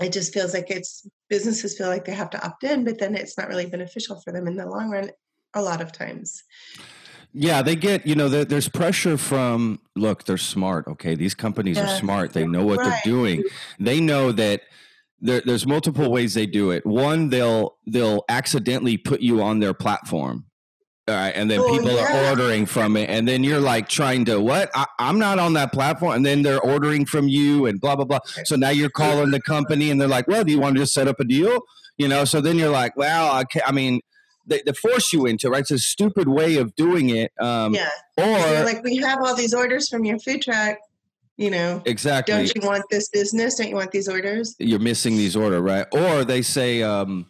it 0.00 0.12
just 0.12 0.32
feels 0.32 0.54
like 0.54 0.70
it's 0.70 1.06
businesses 1.28 1.76
feel 1.76 1.88
like 1.88 2.06
they 2.06 2.14
have 2.14 2.30
to 2.30 2.44
opt 2.44 2.64
in 2.64 2.84
but 2.84 2.98
then 2.98 3.14
it's 3.14 3.36
not 3.36 3.48
really 3.48 3.66
beneficial 3.66 4.20
for 4.20 4.32
them 4.32 4.46
in 4.46 4.56
the 4.56 4.66
long 4.66 4.90
run 4.90 5.10
a 5.54 5.62
lot 5.62 5.82
of 5.82 5.92
times 5.92 6.42
Yeah, 7.32 7.62
they 7.62 7.76
get, 7.76 8.06
you 8.06 8.14
know, 8.16 8.28
there, 8.28 8.44
there's 8.44 8.68
pressure 8.68 9.16
from, 9.16 9.80
look, 9.94 10.24
they're 10.24 10.36
smart. 10.36 10.88
Okay. 10.88 11.14
These 11.14 11.34
companies 11.34 11.78
are 11.78 11.86
smart. 11.86 12.32
They 12.32 12.46
know 12.46 12.64
what 12.64 12.78
Right. 12.78 12.86
they're 13.04 13.12
doing. 13.12 13.44
They 13.78 14.00
know 14.00 14.32
that 14.32 14.62
there, 15.20 15.40
there's 15.44 15.66
multiple 15.66 16.10
ways 16.10 16.34
they 16.34 16.46
do 16.46 16.70
it. 16.72 16.84
One, 16.84 17.28
they'll, 17.28 17.76
they'll 17.86 18.24
accidentally 18.28 18.96
put 18.96 19.20
you 19.20 19.42
on 19.42 19.60
their 19.60 19.74
platform 19.74 20.46
All 21.08 21.14
right, 21.14 21.32
and 21.34 21.50
then 21.50 21.60
Oh, 21.60 21.70
people 21.72 21.92
yeah. 21.92 22.26
are 22.26 22.30
ordering 22.30 22.66
from 22.66 22.96
it, 22.96 23.08
and 23.10 23.26
then 23.28 23.42
you're 23.44 23.60
like 23.60 23.88
trying 23.88 24.24
to 24.26 24.40
what? 24.40 24.70
I, 24.74 24.86
I'm 24.98 25.18
not 25.18 25.38
on 25.38 25.52
that 25.54 25.72
platform, 25.72 26.12
and 26.14 26.24
then 26.26 26.42
they're 26.42 26.60
ordering 26.60 27.04
from 27.04 27.26
you, 27.28 27.66
and 27.66 27.80
blah 27.80 27.96
blah 27.96 28.04
blah. 28.04 28.20
So 28.44 28.54
now 28.56 28.68
you're 28.70 28.90
calling 28.90 29.30
the 29.30 29.40
company, 29.40 29.90
and 29.90 30.00
they're 30.00 30.08
like, 30.08 30.28
"Well, 30.28 30.44
do 30.44 30.52
you 30.52 30.60
want 30.60 30.76
to 30.76 30.82
just 30.82 30.94
set 30.94 31.08
up 31.08 31.18
a 31.18 31.24
deal?" 31.24 31.60
You 31.98 32.06
know. 32.06 32.24
So 32.24 32.40
then 32.40 32.58
you're 32.58 32.70
like, 32.70 32.96
"Well, 32.96 33.32
I, 33.32 33.42
can't, 33.44 33.66
I 33.68 33.72
mean, 33.72 34.00
they, 34.46 34.62
they 34.64 34.72
force 34.72 35.12
you 35.12 35.26
into 35.26 35.50
right? 35.50 35.60
It's 35.60 35.70
a 35.70 35.78
stupid 35.78 36.28
way 36.28 36.56
of 36.56 36.74
doing 36.74 37.10
it, 37.10 37.32
um, 37.40 37.74
yeah. 37.74 37.88
or 38.16 38.64
like, 38.64 38.82
we 38.82 38.96
have 38.98 39.18
all 39.22 39.34
these 39.34 39.54
orders 39.54 39.88
from 39.88 40.04
your 40.04 40.18
food 40.18 40.42
truck. 40.42 40.78
You 41.36 41.50
know, 41.50 41.80
exactly. 41.86 42.34
don't 42.34 42.54
you 42.54 42.60
want 42.68 42.84
this 42.90 43.08
business? 43.08 43.54
Don't 43.54 43.70
you 43.70 43.74
want 43.74 43.92
these 43.92 44.08
orders? 44.08 44.54
you're 44.58 44.78
missing 44.78 45.16
these 45.16 45.34
order, 45.34 45.62
right? 45.62 45.86
Or 45.90 46.22
they 46.22 46.42
say, 46.42 46.82
um, 46.82 47.29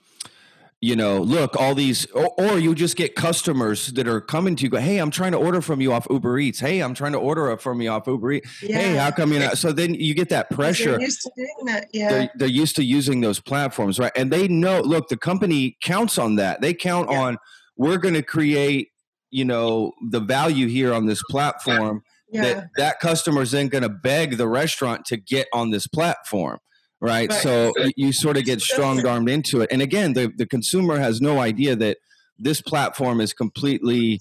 you 0.82 0.96
know, 0.96 1.20
look, 1.20 1.56
all 1.56 1.74
these, 1.74 2.06
or, 2.12 2.32
or 2.38 2.58
you 2.58 2.74
just 2.74 2.96
get 2.96 3.14
customers 3.14 3.88
that 3.88 4.08
are 4.08 4.20
coming 4.20 4.56
to 4.56 4.62
you, 4.62 4.70
go, 4.70 4.78
hey, 4.78 4.96
I'm 4.96 5.10
trying 5.10 5.32
to 5.32 5.38
order 5.38 5.60
from 5.60 5.82
you 5.82 5.92
off 5.92 6.06
Uber 6.08 6.38
Eats. 6.38 6.58
Hey, 6.58 6.80
I'm 6.80 6.94
trying 6.94 7.12
to 7.12 7.18
order 7.18 7.54
from 7.58 7.82
you 7.82 7.90
off 7.90 8.06
Uber 8.06 8.32
Eats. 8.32 8.62
Yeah. 8.62 8.78
Hey, 8.78 8.96
how 8.96 9.10
come 9.10 9.30
you're 9.30 9.42
not? 9.42 9.58
So 9.58 9.72
then 9.72 9.92
you 9.92 10.14
get 10.14 10.30
that 10.30 10.48
pressure. 10.48 10.92
They're 10.92 11.02
used 11.02 11.20
to 11.22 11.30
doing 11.36 11.66
that. 11.66 11.88
Yeah. 11.92 12.08
They're, 12.08 12.30
they're 12.36 12.48
used 12.48 12.76
to 12.76 12.84
using 12.84 13.20
those 13.20 13.40
platforms, 13.40 13.98
right? 13.98 14.12
And 14.16 14.32
they 14.32 14.48
know, 14.48 14.80
look, 14.80 15.08
the 15.08 15.18
company 15.18 15.76
counts 15.82 16.16
on 16.16 16.36
that. 16.36 16.62
They 16.62 16.72
count 16.72 17.10
Yeah. 17.10 17.20
on, 17.20 17.38
we're 17.76 17.98
going 17.98 18.14
to 18.14 18.22
create, 18.22 18.88
you 19.30 19.44
know, 19.44 19.92
the 20.08 20.20
value 20.20 20.66
here 20.66 20.94
on 20.94 21.04
this 21.04 21.22
platform 21.24 22.02
yeah. 22.32 22.42
that 22.42 22.68
that 22.76 23.00
customer 23.00 23.42
is 23.42 23.50
then 23.50 23.68
going 23.68 23.82
to 23.82 23.90
beg 23.90 24.38
the 24.38 24.48
restaurant 24.48 25.04
to 25.06 25.18
get 25.18 25.46
on 25.52 25.70
this 25.70 25.86
platform 25.86 26.58
right, 27.00 27.30
Right. 27.30 27.32
so 27.32 27.72
you, 27.76 27.92
you 27.96 28.12
sort 28.12 28.36
of 28.36 28.44
get 28.44 28.60
strong 28.60 29.04
armed 29.06 29.28
into 29.28 29.60
it. 29.62 29.68
And 29.72 29.82
again 29.82 30.12
the, 30.12 30.32
the 30.36 30.46
consumer 30.46 30.98
has 30.98 31.20
no 31.20 31.38
idea 31.40 31.76
that 31.76 31.98
this 32.38 32.60
platform 32.60 33.20
is 33.20 33.32
completely 33.32 34.18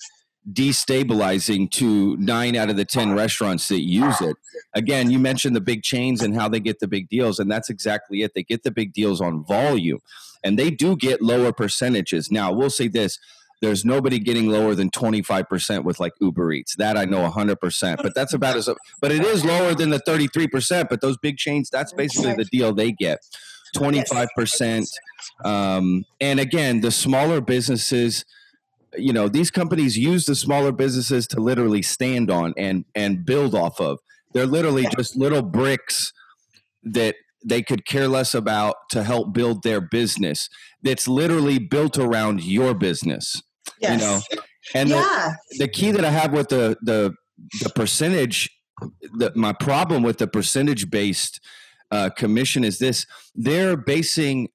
destabilizing 0.52 1.70
to 1.72 2.16
nine 2.18 2.56
out 2.56 2.70
of 2.70 2.76
the 2.78 2.86
ten 2.86 3.14
restaurants 3.14 3.68
that 3.68 3.82
use 3.82 4.20
it. 4.22 4.36
Again 4.74 5.10
you 5.12 5.20
mentioned 5.20 5.56
the 5.56 5.62
big 5.62 5.84
chains 5.84 6.22
and 6.22 6.36
how 6.36 6.48
they 6.50 6.60
get 6.60 6.80
the 6.80 6.88
big 6.88 7.10
deals 7.10 7.40
and 7.40 7.50
that's 7.52 7.70
exactly 7.70 8.22
it. 8.22 8.32
They 8.36 8.44
get 8.44 8.64
the 8.64 8.72
big 8.72 8.94
deals 8.94 9.22
on 9.22 9.44
volume 9.46 10.00
and 10.44 10.58
they 10.58 10.70
do 10.72 10.96
get 10.96 11.22
lower 11.22 11.52
percentages. 11.52 12.32
Now 12.32 12.52
we'll 12.52 12.70
say 12.70 12.88
this 12.88 13.20
there's 13.62 13.84
nobody 13.84 14.20
getting 14.20 14.48
lower 14.48 14.74
than 14.76 14.90
25% 14.90 15.84
with 15.84 16.00
like 16.00 16.14
Uber 16.22 16.54
Eats. 16.54 16.76
That 16.78 16.98
I 16.98 17.06
know 17.06 17.30
100%. 17.30 17.98
But 18.02 18.16
that's 18.16 18.34
about 18.34 18.56
as 18.56 18.70
but 19.02 19.12
it 19.12 19.24
is 19.24 19.44
lower 19.44 19.76
than 19.76 19.90
the 19.90 20.00
33%, 20.00 20.88
but 20.90 21.02
those 21.02 21.18
big 21.18 21.38
chains 21.38 21.70
that's 21.70 21.94
basically 21.94 22.34
the 22.34 22.46
deal 22.46 22.74
they 22.74 22.92
get. 22.92 23.20
25% 23.76 24.88
um, 25.46 26.04
and 26.20 26.40
again, 26.40 26.82
the 26.82 26.92
smaller 26.92 27.42
businesses 27.42 28.26
you 28.98 29.14
know, 29.14 29.30
these 29.30 29.52
companies 29.52 29.98
use 29.98 30.26
the 30.26 30.34
smaller 30.36 30.72
businesses 30.72 31.28
to 31.28 31.40
literally 31.40 31.82
stand 31.82 32.32
on 32.32 32.54
and 32.58 32.86
and 32.96 33.26
build 33.26 33.54
off 33.54 33.80
of. 33.80 34.00
They're 34.34 34.48
literally 34.48 34.88
just 34.98 35.16
little 35.16 35.42
bricks 35.42 36.12
that 36.84 37.16
they 37.46 37.62
could 37.62 37.86
care 37.86 38.08
less 38.08 38.34
about 38.34 38.76
to 38.92 39.04
help 39.04 39.34
build 39.34 39.64
their 39.64 39.80
business 39.80 40.50
that's 40.84 41.08
literally 41.08 41.60
built 41.60 41.98
around 41.98 42.44
your 42.44 42.74
business 42.74 43.42
yes. 43.80 44.00
you 44.02 44.06
know 44.36 44.44
and 44.76 44.90
the, 44.92 44.96
yeah. 44.96 45.34
the 45.58 45.68
key 45.68 45.92
that 45.92 46.06
i 46.06 46.10
have 46.10 46.32
with 46.34 46.50
the 46.50 46.78
the 46.82 47.14
the 47.62 47.70
percentage 47.70 48.50
the, 49.18 49.32
my 49.36 49.54
problem 49.54 50.04
with 50.04 50.18
the 50.18 50.28
percentage 50.28 50.90
based 50.90 51.40
uh, 51.92 52.10
commission 52.12 52.64
is 52.64 52.78
this 52.80 53.06
they're 53.36 53.76
basing 53.76 54.48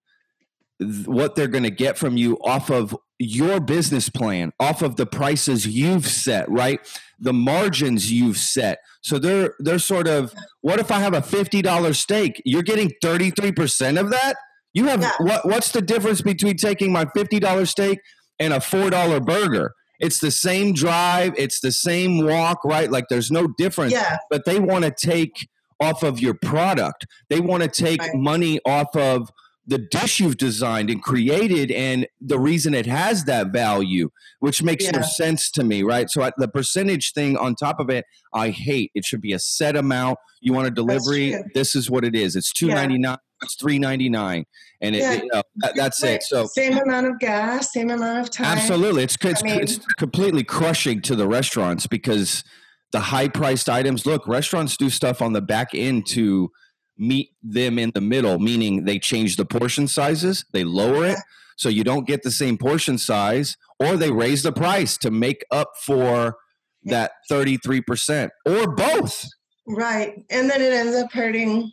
th- 0.80 1.06
what 1.06 1.34
they're 1.34 1.48
going 1.48 1.64
to 1.64 1.70
get 1.70 1.98
from 1.98 2.16
you 2.16 2.36
off 2.44 2.70
of 2.70 2.96
your 3.18 3.60
business 3.60 4.08
plan 4.08 4.52
off 4.60 4.82
of 4.82 4.96
the 4.96 5.06
prices 5.06 5.66
you've 5.66 6.06
set 6.06 6.48
right 6.50 6.80
the 7.18 7.32
margins 7.32 8.10
you've 8.12 8.36
set 8.36 8.78
so 9.02 9.18
they're 9.18 9.54
they're 9.60 9.78
sort 9.78 10.06
of 10.08 10.32
what 10.62 10.78
if 10.78 10.90
i 10.90 10.98
have 10.98 11.14
a 11.14 11.20
$50 11.20 11.94
steak 11.96 12.40
you're 12.44 12.62
getting 12.62 12.90
33% 13.02 14.00
of 14.00 14.10
that 14.10 14.36
you 14.72 14.86
have 14.86 15.00
Yeah. 15.00 15.12
what 15.18 15.46
what's 15.46 15.70
the 15.72 15.82
difference 15.82 16.22
between 16.22 16.56
taking 16.56 16.92
my 16.92 17.04
$50 17.04 17.68
steak 17.68 18.00
and 18.38 18.52
a 18.52 18.58
$4 18.58 19.24
burger 19.24 19.72
it's 20.00 20.18
the 20.18 20.30
same 20.30 20.72
drive 20.72 21.32
it's 21.38 21.60
the 21.60 21.70
same 21.70 22.24
walk 22.26 22.64
right 22.64 22.90
like 22.90 23.04
there's 23.08 23.30
no 23.30 23.46
difference 23.56 23.92
Yeah. 23.92 24.16
but 24.30 24.44
they 24.44 24.58
want 24.58 24.84
to 24.84 24.90
take 24.90 25.48
off 25.80 26.02
of 26.04 26.20
your 26.20 26.34
product. 26.34 27.04
They 27.30 27.40
want 27.40 27.62
to 27.64 27.68
take 27.68 28.00
Right. 28.00 28.14
money 28.14 28.60
off 28.64 28.94
of 28.96 29.28
the 29.66 29.78
dish 29.78 30.20
you've 30.20 30.36
designed 30.36 30.90
and 30.90 31.02
created 31.02 31.70
and 31.70 32.06
the 32.20 32.38
reason 32.38 32.74
it 32.74 32.86
has 32.86 33.24
that 33.24 33.48
value, 33.52 34.10
which 34.40 34.62
makes 34.62 34.90
no 34.92 35.00
sense 35.02 35.50
to 35.52 35.64
me, 35.64 35.82
right? 35.82 36.10
So 36.10 36.22
I, 36.22 36.32
the 36.36 36.48
percentage 36.48 37.12
thing 37.12 37.36
on 37.36 37.54
top 37.54 37.80
of 37.80 37.88
it, 37.88 38.04
I 38.34 38.50
hate. 38.50 38.90
It 38.94 39.04
should 39.04 39.22
be 39.22 39.32
a 39.32 39.38
set 39.38 39.76
amount. 39.76 40.18
You 40.40 40.52
want 40.52 40.68
a 40.68 40.70
delivery, 40.70 41.34
this 41.54 41.74
is 41.74 41.90
what 41.90 42.04
it 42.04 42.14
is. 42.14 42.36
It's 42.36 42.52
299 42.52 43.10
yeah. 43.10 43.16
it's 43.42 43.54
399 43.56 44.44
and 44.82 44.94
it, 44.94 44.98
Yeah. 44.98 45.12
you 45.14 45.28
know, 45.32 45.42
that- 45.56 45.76
that's 45.76 46.02
it. 46.04 46.22
So 46.24 46.46
same 46.46 46.76
amount 46.76 47.06
of 47.06 47.18
gas, 47.18 47.72
same 47.72 47.90
amount 47.90 48.18
of 48.18 48.30
time. 48.30 48.58
Absolutely, 48.58 49.02
it's 49.04 49.16
it's, 49.22 49.42
I 49.42 49.46
mean- 49.46 49.60
it's 49.60 49.78
completely 49.96 50.44
crushing 50.44 51.00
to 51.02 51.16
the 51.16 51.26
restaurants 51.26 51.86
because 51.86 52.44
the 52.92 53.00
high 53.00 53.26
priced 53.26 53.68
items. 53.68 54.06
Look, 54.06 54.28
restaurants 54.28 54.76
do 54.76 54.88
stuff 54.88 55.20
on 55.20 55.32
the 55.32 55.40
back 55.40 55.70
end 55.74 56.06
to 56.10 56.50
meet 56.96 57.30
them 57.42 57.78
in 57.78 57.90
the 57.94 58.00
middle, 58.00 58.38
meaning 58.38 58.84
they 58.84 58.98
change 58.98 59.36
the 59.36 59.44
portion 59.44 59.88
sizes, 59.88 60.44
they 60.52 60.64
lower 60.64 61.04
it 61.06 61.18
so 61.56 61.68
you 61.68 61.84
don't 61.84 62.06
get 62.06 62.22
the 62.22 62.30
same 62.30 62.58
portion 62.58 62.98
size, 62.98 63.56
or 63.78 63.96
they 63.96 64.10
raise 64.10 64.42
the 64.42 64.52
price 64.52 64.96
to 64.98 65.10
make 65.10 65.44
up 65.50 65.70
for 65.82 66.36
that 66.84 67.12
thirty 67.28 67.56
three 67.56 67.80
percent, 67.80 68.32
or 68.44 68.74
both. 68.74 69.24
Right. 69.66 70.14
And 70.30 70.50
then 70.50 70.60
it 70.60 70.72
ends 70.72 70.94
up 70.96 71.10
hurting. 71.12 71.70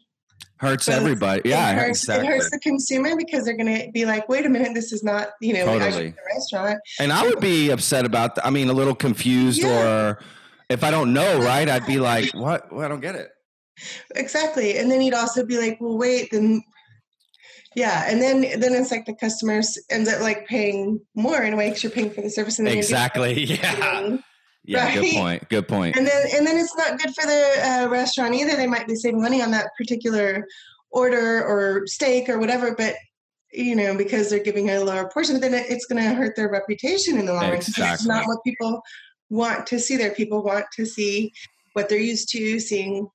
Hurts 0.58 0.88
everybody. 0.88 1.40
it 1.40 1.48
Yeah, 1.48 1.74
hurts, 1.74 2.04
exactly. 2.04 2.28
It 2.28 2.32
hurts 2.32 2.52
the 2.52 2.60
consumer 2.60 3.16
because 3.18 3.46
they're 3.46 3.58
going 3.58 3.82
to 3.86 3.92
be 3.92 4.06
like, 4.06 4.30
wait 4.30 4.46
a 4.46 4.50
minute, 4.50 4.76
this 4.76 4.92
is 4.94 5.04
not, 5.04 5.30
you 5.42 5.54
know, 5.54 5.66
Totally. 5.66 6.12
the 6.12 6.16
restaurant. 6.36 6.80
And 7.00 7.12
I 7.12 7.24
would 7.24 7.40
be 7.40 7.72
upset 7.72 8.06
about. 8.06 8.36
th- 8.36 8.46
I 8.46 8.52
mean, 8.52 8.70
a 8.70 8.74
little 8.74 8.94
confused, 8.94 9.64
Yeah. 9.64 10.12
or 10.14 10.20
if 10.70 10.84
I 10.84 10.92
don't 10.92 11.14
know, 11.14 11.42
right? 11.42 11.68
I'd 11.68 11.88
be 11.88 12.00
like, 12.00 12.32
"What? 12.36 12.72
Well, 12.72 12.86
I 12.86 12.88
don't 12.88 13.00
get 13.02 13.16
it." 13.16 13.30
Exactly. 14.16 14.78
And 14.78 14.90
then 14.92 15.02
you'd 15.02 15.14
also 15.14 15.46
be 15.46 15.58
like, 15.58 15.78
well, 15.80 15.98
wait, 15.98 16.30
then 16.32 16.64
yeah. 17.76 18.06
And 18.08 18.22
then 18.22 18.42
then 18.60 18.74
it's 18.74 18.92
like 18.92 19.06
the 19.06 19.16
customers 19.16 19.78
ends 19.90 20.10
up 20.12 20.22
like 20.22 20.46
paying 20.48 21.00
more 21.16 21.42
in 21.42 21.54
a 21.54 21.58
way 21.58 21.70
because 21.70 21.84
you're 21.84 21.92
paying 21.92 22.12
for 22.12 22.22
the 22.22 22.30
service 22.30 22.60
and 22.60 22.68
then 22.68 22.78
Exactly. 22.78 23.44
Yeah. 23.46 24.18
Yeah. 24.64 24.94
Good 24.94 25.14
point. 25.16 25.50
Good 25.50 25.68
point. 25.68 25.96
and 25.98 26.06
then 26.06 26.28
and 26.36 26.46
then 26.46 26.58
it's 26.58 26.76
not 26.76 27.00
good 27.00 27.14
for 27.16 27.26
the 27.26 27.84
uh, 27.86 27.88
restaurant 27.90 28.36
either. 28.36 28.56
They 28.56 28.68
might 28.68 28.88
be 28.88 28.96
saving 28.96 29.22
money 29.22 29.42
on 29.42 29.52
that 29.52 29.70
particular 29.78 30.46
order 30.92 31.44
or 31.44 31.88
steak 31.88 32.30
or 32.30 32.38
whatever, 32.38 32.76
but 32.76 32.96
you 33.54 33.76
know 33.76 33.98
because 33.98 34.30
they're 34.30 34.40
giving 34.44 34.70
a 34.70 34.80
lower 34.80 35.10
portion, 35.10 35.40
then 35.40 35.54
it, 35.56 35.66
it's 35.70 35.86
going 35.86 36.02
to 36.04 36.14
hurt 36.14 36.36
their 36.36 36.50
reputation 36.52 37.18
in 37.18 37.26
the 37.26 37.34
long 37.34 37.44
run. 37.50 37.56
'cause 37.56 37.70
It's 37.70 37.78
Exactly. 37.80 38.08
not 38.10 38.28
what 38.28 38.38
people 38.44 38.82
want 39.30 39.66
to 39.68 39.80
see. 39.80 39.98
There, 39.98 40.12
people 40.12 40.44
want 40.44 40.66
to 40.76 40.86
see 40.86 41.32
what 41.74 41.90
they're 41.90 41.98
used 41.98 42.30
to 42.34 42.60
seeing. 42.60 43.08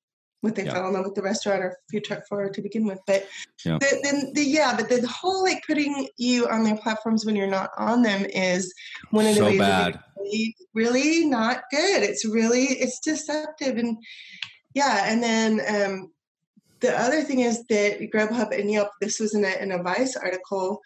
What 0.43 0.55
they 0.55 0.65
Yeah. 0.65 0.75
fell 0.75 0.89
in 0.89 0.93
love 0.93 1.07
with 1.07 1.15
the 1.15 1.23
restaurant 1.23 1.63
or 1.63 1.79
food 1.91 2.05
truck 2.05 2.23
for 2.29 2.49
to 2.49 2.63
begin 2.63 2.87
with, 2.87 3.01
but 3.07 3.27
Yeah. 3.65 3.79
the, 3.81 4.01
then 4.03 4.33
the 4.35 4.45
yeah, 4.45 4.77
but 4.77 4.89
the 4.89 5.07
whole 5.07 5.43
like 5.43 5.65
putting 5.67 6.09
you 6.19 6.47
on 6.49 6.63
their 6.63 6.77
platforms 6.77 7.25
when 7.25 7.37
you're 7.37 7.47
not 7.47 7.71
on 7.79 8.03
them 8.03 8.25
is 8.27 8.73
one 9.11 9.27
of 9.27 9.35
the 9.35 9.41
So 9.41 9.47
ways 9.47 9.59
bad. 9.59 10.01
really, 10.19 10.57
really 10.75 11.25
not 11.27 11.63
good. 11.71 12.03
It's 12.03 12.25
really 12.25 12.65
it's 12.65 13.01
deceptive 13.01 13.77
and 13.79 13.97
yeah. 14.75 15.05
And 15.07 15.23
then 15.23 15.61
um, 15.75 16.13
the 16.81 16.97
other 16.97 17.23
thing 17.23 17.41
is 17.41 17.65
that 17.71 17.99
Grubhub 18.13 18.57
and 18.59 18.71
Yelp. 18.71 18.91
This 19.01 19.19
was 19.19 19.35
in 19.35 19.45
a 19.45 19.57
in 19.63 19.73
a 19.73 19.83
Vice 19.83 20.17
article 20.17 20.81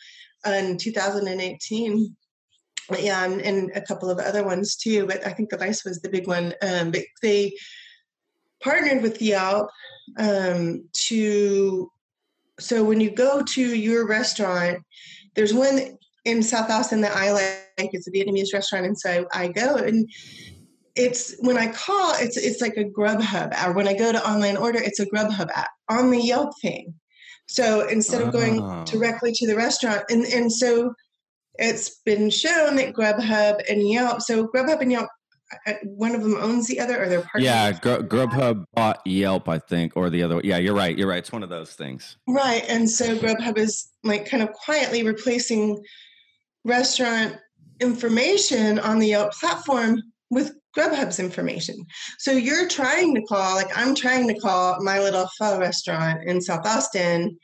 in 0.46 0.78
2018. 0.78 2.16
Yeah, 2.98 3.24
and, 3.24 3.40
and 3.40 3.70
a 3.76 3.80
couple 3.82 4.10
of 4.10 4.18
other 4.18 4.42
ones 4.44 4.74
too, 4.76 5.06
but 5.06 5.24
I 5.24 5.30
think 5.32 5.50
the 5.50 5.56
Vice 5.56 5.84
was 5.84 6.00
the 6.00 6.08
big 6.08 6.26
one. 6.26 6.54
Um, 6.62 6.90
but 6.90 7.02
they 7.22 7.52
partnered 8.62 9.02
with 9.02 9.20
Yelp 9.22 9.68
um, 10.18 10.84
to 10.92 11.90
so 12.58 12.84
when 12.84 13.00
you 13.00 13.10
go 13.10 13.42
to 13.42 13.62
your 13.74 14.06
restaurant, 14.06 14.82
there's 15.34 15.54
one 15.54 15.96
in 16.26 16.42
South 16.42 16.70
Austin 16.70 17.00
that 17.00 17.16
I 17.16 17.32
like. 17.32 17.90
It's 17.94 18.06
a 18.06 18.10
Vietnamese 18.10 18.52
restaurant, 18.52 18.84
and 18.86 18.98
so 18.98 19.26
I 19.32 19.48
go 19.48 19.76
and 19.76 20.06
it's 20.96 21.36
when 21.40 21.56
I 21.56 21.68
call, 21.72 22.14
it's 22.18 22.36
it's 22.36 22.60
like 22.60 22.76
a 22.76 22.84
Grubhub. 22.84 23.66
Or 23.66 23.72
when 23.72 23.88
I 23.88 23.94
go 23.94 24.12
to 24.12 24.28
online 24.28 24.56
order, 24.56 24.80
it's 24.82 25.00
a 25.00 25.06
Grubhub 25.06 25.50
app 25.54 25.70
on 25.88 26.10
the 26.10 26.20
Yelp 26.20 26.50
thing. 26.60 26.92
So 27.46 27.88
instead 27.88 28.20
of 28.22 28.32
going 28.32 28.60
Oh. 28.62 28.84
directly 28.84 29.32
to 29.32 29.46
the 29.46 29.56
restaurant, 29.56 30.02
and 30.10 30.24
and 30.26 30.52
so 30.52 30.92
it's 31.54 32.00
been 32.04 32.28
shown 32.30 32.76
that 32.76 32.92
Grubhub 32.92 33.62
and 33.70 33.88
Yelp. 33.88 34.20
So 34.22 34.46
Grubhub 34.48 34.80
and 34.80 34.92
Yelp, 34.92 35.08
Uh, 35.66 35.72
one 35.82 36.14
of 36.14 36.22
them 36.22 36.36
owns 36.36 36.66
the 36.68 36.78
other, 36.78 37.02
or 37.02 37.08
they're 37.08 37.22
partners. 37.22 37.44
Yeah. 37.44 37.72
Gr- 37.72 38.02
Grubhub 38.02 38.64
bought 38.74 39.00
Yelp, 39.04 39.48
I 39.48 39.58
think, 39.58 39.92
or 39.96 40.08
the 40.10 40.22
other. 40.22 40.40
Yeah, 40.44 40.58
you're 40.58 40.74
right. 40.74 40.96
You're 40.96 41.08
right. 41.08 41.18
It's 41.18 41.32
one 41.32 41.42
of 41.42 41.48
those 41.48 41.72
things. 41.72 42.16
Right. 42.28 42.64
And 42.68 42.88
so 42.88 43.16
Grubhub 43.16 43.58
is 43.58 43.88
like 44.04 44.28
kind 44.28 44.42
of 44.42 44.52
quietly 44.52 45.02
replacing 45.02 45.82
restaurant 46.64 47.36
information 47.80 48.78
on 48.78 48.98
the 48.98 49.08
Yelp 49.08 49.32
platform 49.32 50.02
with 50.30 50.52
Grubhub's 50.76 51.18
information. 51.18 51.84
So 52.18 52.30
you're 52.30 52.68
trying 52.68 53.14
to 53.16 53.22
call, 53.22 53.56
like 53.56 53.76
I'm 53.76 53.94
trying 53.94 54.28
to 54.28 54.38
call 54.38 54.80
my 54.82 55.00
little 55.00 55.28
pho 55.38 55.58
restaurant 55.58 56.22
in 56.28 56.40
South 56.40 56.64
Austin. 56.64 57.38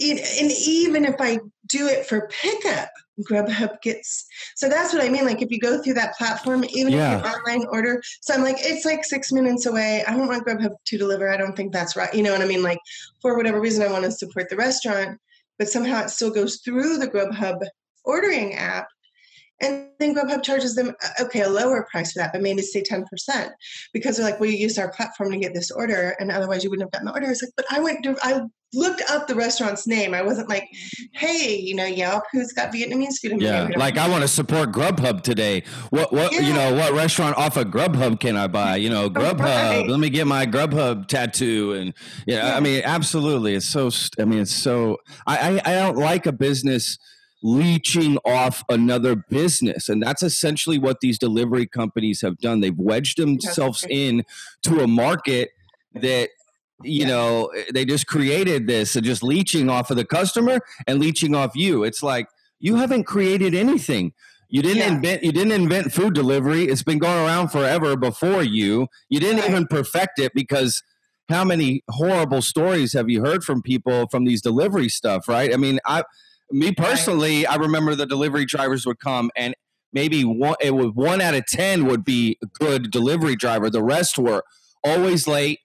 And 0.00 0.52
even 0.66 1.04
if 1.04 1.16
I 1.20 1.40
do 1.66 1.86
it 1.88 2.06
for 2.06 2.30
pickup, 2.30 2.88
Grubhub 3.28 3.80
gets. 3.82 4.26
So 4.56 4.68
that's 4.68 4.92
what 4.92 5.02
I 5.02 5.08
mean. 5.08 5.24
Like 5.24 5.42
if 5.42 5.50
you 5.50 5.58
go 5.58 5.82
through 5.82 5.94
that 5.94 6.14
platform, 6.16 6.64
even 6.70 6.92
yeah. 6.92 7.18
if 7.18 7.24
you 7.24 7.30
online 7.30 7.66
order, 7.70 8.02
so 8.20 8.34
I'm 8.34 8.42
like, 8.42 8.56
it's 8.58 8.84
like 8.84 9.04
six 9.04 9.32
minutes 9.32 9.66
away. 9.66 10.04
I 10.06 10.16
don't 10.16 10.28
want 10.28 10.46
Grubhub 10.46 10.74
to 10.84 10.98
deliver. 10.98 11.30
I 11.30 11.36
don't 11.36 11.56
think 11.56 11.72
that's 11.72 11.96
right. 11.96 12.12
You 12.12 12.22
know 12.22 12.32
what 12.32 12.42
I 12.42 12.46
mean? 12.46 12.62
Like 12.62 12.78
for 13.20 13.36
whatever 13.36 13.60
reason, 13.60 13.86
I 13.86 13.92
want 13.92 14.04
to 14.04 14.12
support 14.12 14.48
the 14.48 14.56
restaurant, 14.56 15.18
but 15.58 15.68
somehow 15.68 16.02
it 16.02 16.10
still 16.10 16.30
goes 16.30 16.60
through 16.64 16.98
the 16.98 17.08
Grubhub 17.08 17.60
ordering 18.04 18.54
app 18.54 18.86
and 19.60 19.88
then 19.98 20.14
Grubhub 20.14 20.42
charges 20.42 20.74
them, 20.74 20.94
uh, 21.04 21.24
okay, 21.24 21.42
a 21.42 21.48
lower 21.48 21.86
price 21.90 22.12
for 22.12 22.20
that, 22.20 22.32
but 22.32 22.42
maybe 22.42 22.62
say 22.62 22.82
10% 22.82 23.04
because 23.92 24.16
they're 24.16 24.24
like, 24.24 24.40
well, 24.40 24.48
you 24.48 24.56
used 24.56 24.78
our 24.78 24.90
platform 24.92 25.30
to 25.32 25.38
get 25.38 25.52
this 25.52 25.70
order 25.70 26.16
and 26.18 26.30
otherwise 26.30 26.64
you 26.64 26.70
wouldn't 26.70 26.86
have 26.86 26.92
gotten 26.92 27.06
the 27.06 27.12
order. 27.12 27.30
It's 27.30 27.42
like, 27.42 27.52
but 27.56 27.66
I 27.70 27.80
went 27.80 28.02
to, 28.04 28.16
I 28.22 28.42
looked 28.72 29.02
up 29.10 29.26
the 29.26 29.34
restaurant's 29.34 29.86
name. 29.86 30.14
I 30.14 30.22
wasn't 30.22 30.48
like, 30.48 30.68
hey, 31.12 31.56
you 31.56 31.74
know, 31.74 31.84
Yelp, 31.84 32.24
who's 32.32 32.52
got 32.52 32.72
Vietnamese 32.72 33.18
food? 33.20 33.32
In 33.32 33.40
yeah, 33.40 33.68
like 33.76 33.98
I 33.98 34.08
want 34.08 34.22
to 34.22 34.28
support 34.28 34.70
Grubhub 34.72 35.22
today. 35.22 35.62
What, 35.90 36.12
what, 36.12 36.32
yeah. 36.32 36.40
you 36.40 36.52
know, 36.52 36.74
what 36.74 36.92
restaurant 36.92 37.36
off 37.36 37.56
of 37.56 37.68
Grubhub 37.68 38.20
can 38.20 38.36
I 38.36 38.46
buy? 38.46 38.76
You 38.76 38.90
know, 38.90 39.04
oh, 39.04 39.10
Grubhub. 39.10 39.40
Right. 39.40 39.88
Let 39.88 40.00
me 40.00 40.10
get 40.10 40.26
my 40.26 40.46
Grubhub 40.46 41.08
tattoo. 41.08 41.72
And 41.72 41.94
yeah, 42.26 42.48
yeah, 42.48 42.56
I 42.56 42.60
mean, 42.60 42.82
absolutely. 42.84 43.54
It's 43.54 43.66
so, 43.66 43.90
I 44.18 44.24
mean, 44.24 44.40
it's 44.40 44.54
so, 44.54 44.98
I, 45.26 45.36
I, 45.36 45.60
I 45.64 45.74
don't 45.74 45.96
like 45.96 46.26
a 46.26 46.32
business– 46.32 46.98
leeching 47.42 48.18
off 48.24 48.62
another 48.68 49.16
business 49.16 49.88
and 49.88 50.02
that's 50.02 50.22
essentially 50.22 50.78
what 50.78 51.00
these 51.00 51.18
delivery 51.18 51.66
companies 51.66 52.20
have 52.20 52.38
done 52.38 52.60
they've 52.60 52.78
wedged 52.78 53.18
themselves 53.18 53.84
in 53.88 54.22
to 54.62 54.80
a 54.80 54.86
market 54.86 55.50
that 55.94 56.28
you 56.82 57.00
yeah. 57.00 57.06
know 57.06 57.46
eh, 57.46 57.64
they 57.72 57.84
just 57.84 58.06
created 58.06 58.66
this 58.66 58.96
and 58.96 59.04
just 59.04 59.22
leeching 59.22 59.68
off 59.68 59.90
of 59.90 59.96
the 59.96 60.04
customer 60.04 60.60
and 60.86 60.98
leeching 60.98 61.34
off 61.34 61.54
you 61.54 61.84
it's 61.84 62.02
like 62.02 62.26
you 62.58 62.76
haven't 62.76 63.04
created 63.04 63.54
anything 63.54 64.12
you 64.48 64.62
didn't 64.62 64.78
yeah. 64.78 64.92
invent 64.92 65.22
you 65.22 65.32
didn't 65.32 65.52
invent 65.52 65.92
food 65.92 66.14
delivery 66.14 66.64
it's 66.64 66.82
been 66.82 66.98
going 66.98 67.24
around 67.24 67.48
forever 67.48 67.96
before 67.96 68.42
you 68.42 68.86
you 69.08 69.20
didn't 69.20 69.40
right. 69.40 69.50
even 69.50 69.66
perfect 69.66 70.18
it 70.18 70.32
because 70.34 70.82
how 71.28 71.44
many 71.44 71.82
horrible 71.90 72.42
stories 72.42 72.92
have 72.92 73.08
you 73.08 73.24
heard 73.24 73.44
from 73.44 73.62
people 73.62 74.06
from 74.10 74.24
these 74.24 74.42
delivery 74.42 74.88
stuff 74.88 75.28
right 75.28 75.52
i 75.52 75.56
mean 75.56 75.78
i 75.86 76.02
me 76.50 76.72
personally, 76.72 77.46
I 77.46 77.56
remember 77.56 77.94
the 77.94 78.06
delivery 78.06 78.44
drivers 78.44 78.86
would 78.86 78.98
come 78.98 79.30
and 79.36 79.54
maybe 79.92 80.24
one 80.24 80.56
it 80.60 80.72
was 80.72 80.92
one 80.94 81.20
out 81.20 81.34
of 81.34 81.46
ten 81.46 81.86
would 81.86 82.04
be 82.04 82.38
a 82.42 82.46
good 82.46 82.90
delivery 82.90 83.36
driver. 83.36 83.70
The 83.70 83.82
rest 83.82 84.18
were 84.18 84.42
always 84.84 85.26
late. 85.26 85.60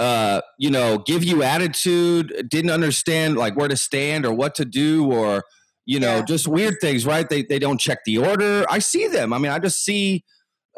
Uh, 0.00 0.40
you 0.58 0.70
know, 0.70 0.98
give 0.98 1.22
you 1.22 1.42
attitude, 1.42 2.46
didn't 2.48 2.70
understand 2.70 3.36
like 3.36 3.56
where 3.56 3.68
to 3.68 3.76
stand 3.76 4.24
or 4.24 4.32
what 4.32 4.54
to 4.54 4.64
do, 4.64 5.12
or 5.12 5.44
you 5.84 6.00
know, 6.00 6.16
yeah. 6.16 6.24
just 6.24 6.48
weird 6.48 6.76
things. 6.80 7.04
Right? 7.04 7.28
They 7.28 7.42
they 7.42 7.58
don't 7.58 7.78
check 7.78 7.98
the 8.04 8.18
order. 8.18 8.64
I 8.70 8.78
see 8.78 9.06
them. 9.06 9.32
I 9.32 9.38
mean, 9.38 9.52
I 9.52 9.58
just 9.58 9.84
see. 9.84 10.24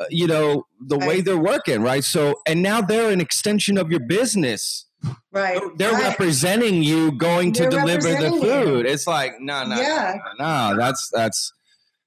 Uh, 0.00 0.06
you 0.08 0.26
know 0.26 0.64
the 0.87 0.96
right. 0.96 1.06
way 1.06 1.20
they're 1.20 1.37
working 1.37 1.82
right 1.82 2.02
so 2.02 2.35
and 2.46 2.62
now 2.62 2.80
they're 2.80 3.11
an 3.11 3.20
extension 3.20 3.76
of 3.76 3.90
your 3.90 4.00
business 4.00 4.87
Right. 5.32 5.61
They're 5.76 5.92
right. 5.92 6.11
representing 6.11 6.82
you 6.82 7.12
going 7.12 7.52
to 7.54 7.62
They're 7.62 7.70
deliver 7.70 8.08
the 8.08 8.30
food. 8.30 8.87
You. 8.87 8.92
It's 8.92 9.06
like, 9.06 9.40
no, 9.40 9.64
no, 9.64 9.76
yeah. 9.76 10.16
no, 10.38 10.70
no, 10.70 10.76
that's 10.76 11.11
that's 11.12 11.52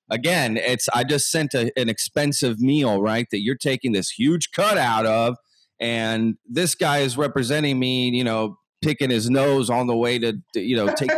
again, 0.10 0.58
it's 0.58 0.88
I 0.93 1.04
just 1.04 1.32
sent 1.32 1.54
a, 1.54 1.71
an 1.78 1.89
expensive 1.89 2.60
meal, 2.60 3.01
right? 3.01 3.28
That 3.32 3.41
you're 3.41 3.56
taking 3.56 3.91
this 3.91 4.12
huge 4.12 4.51
cut 4.51 4.78
out 4.78 5.06
of, 5.06 5.38
and 5.79 6.38
this 6.49 6.75
guy 6.75 6.99
is 6.99 7.17
representing 7.17 7.79
me, 7.79 8.09
you 8.09 8.23
know, 8.23 8.59
picking 8.81 9.09
his 9.09 9.29
nose 9.29 9.69
on 9.69 9.88
the 9.88 9.95
way 9.95 10.19
to, 10.19 10.33
to 10.53 10.61
you 10.61 10.75
know, 10.75 10.93
take. 10.93 11.09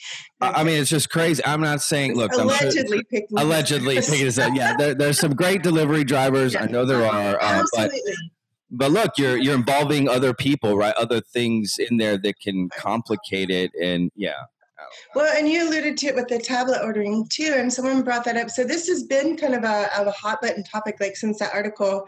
I 0.40 0.64
mean, 0.64 0.80
it's 0.80 0.90
just 0.90 1.10
crazy. 1.10 1.42
I'm 1.44 1.60
not 1.60 1.82
saying, 1.82 2.16
look, 2.16 2.32
allegedly 2.32 2.98
I'm 2.98 3.04
picking, 3.04 3.38
allegedly 3.38 3.96
picking 3.96 4.24
his. 4.24 4.38
Yeah, 4.38 4.74
there, 4.76 4.94
there's 4.94 5.18
some 5.18 5.34
great 5.34 5.62
delivery 5.62 6.04
drivers. 6.04 6.56
I 6.56 6.66
know 6.66 6.84
there 6.84 7.04
are, 7.04 7.38
uh, 7.40 7.64
but 7.74 7.90
but 8.70 8.90
look 8.90 9.12
you're 9.18 9.36
you're 9.36 9.54
involving 9.54 10.08
other 10.08 10.32
people 10.32 10.76
right 10.76 10.94
other 10.94 11.20
things 11.20 11.76
in 11.78 11.96
there 11.96 12.16
that 12.16 12.38
can 12.40 12.68
complicate 12.76 13.50
it 13.50 13.72
and 13.80 14.12
yeah 14.14 14.44
Oh, 14.80 14.86
well 15.14 15.36
and 15.36 15.48
you 15.48 15.68
alluded 15.68 15.96
to 15.98 16.06
it 16.06 16.14
with 16.14 16.28
the 16.28 16.38
tablet 16.38 16.80
ordering 16.82 17.26
too 17.28 17.54
and 17.56 17.72
someone 17.72 18.02
brought 18.02 18.24
that 18.24 18.36
up. 18.36 18.50
So 18.50 18.64
this 18.64 18.88
has 18.88 19.02
been 19.02 19.36
kind 19.36 19.54
of 19.54 19.64
a, 19.64 20.00
of 20.00 20.06
a 20.06 20.12
hot 20.12 20.40
button 20.40 20.64
topic 20.64 20.96
like 21.00 21.16
since 21.16 21.38
that 21.38 21.54
article 21.54 22.06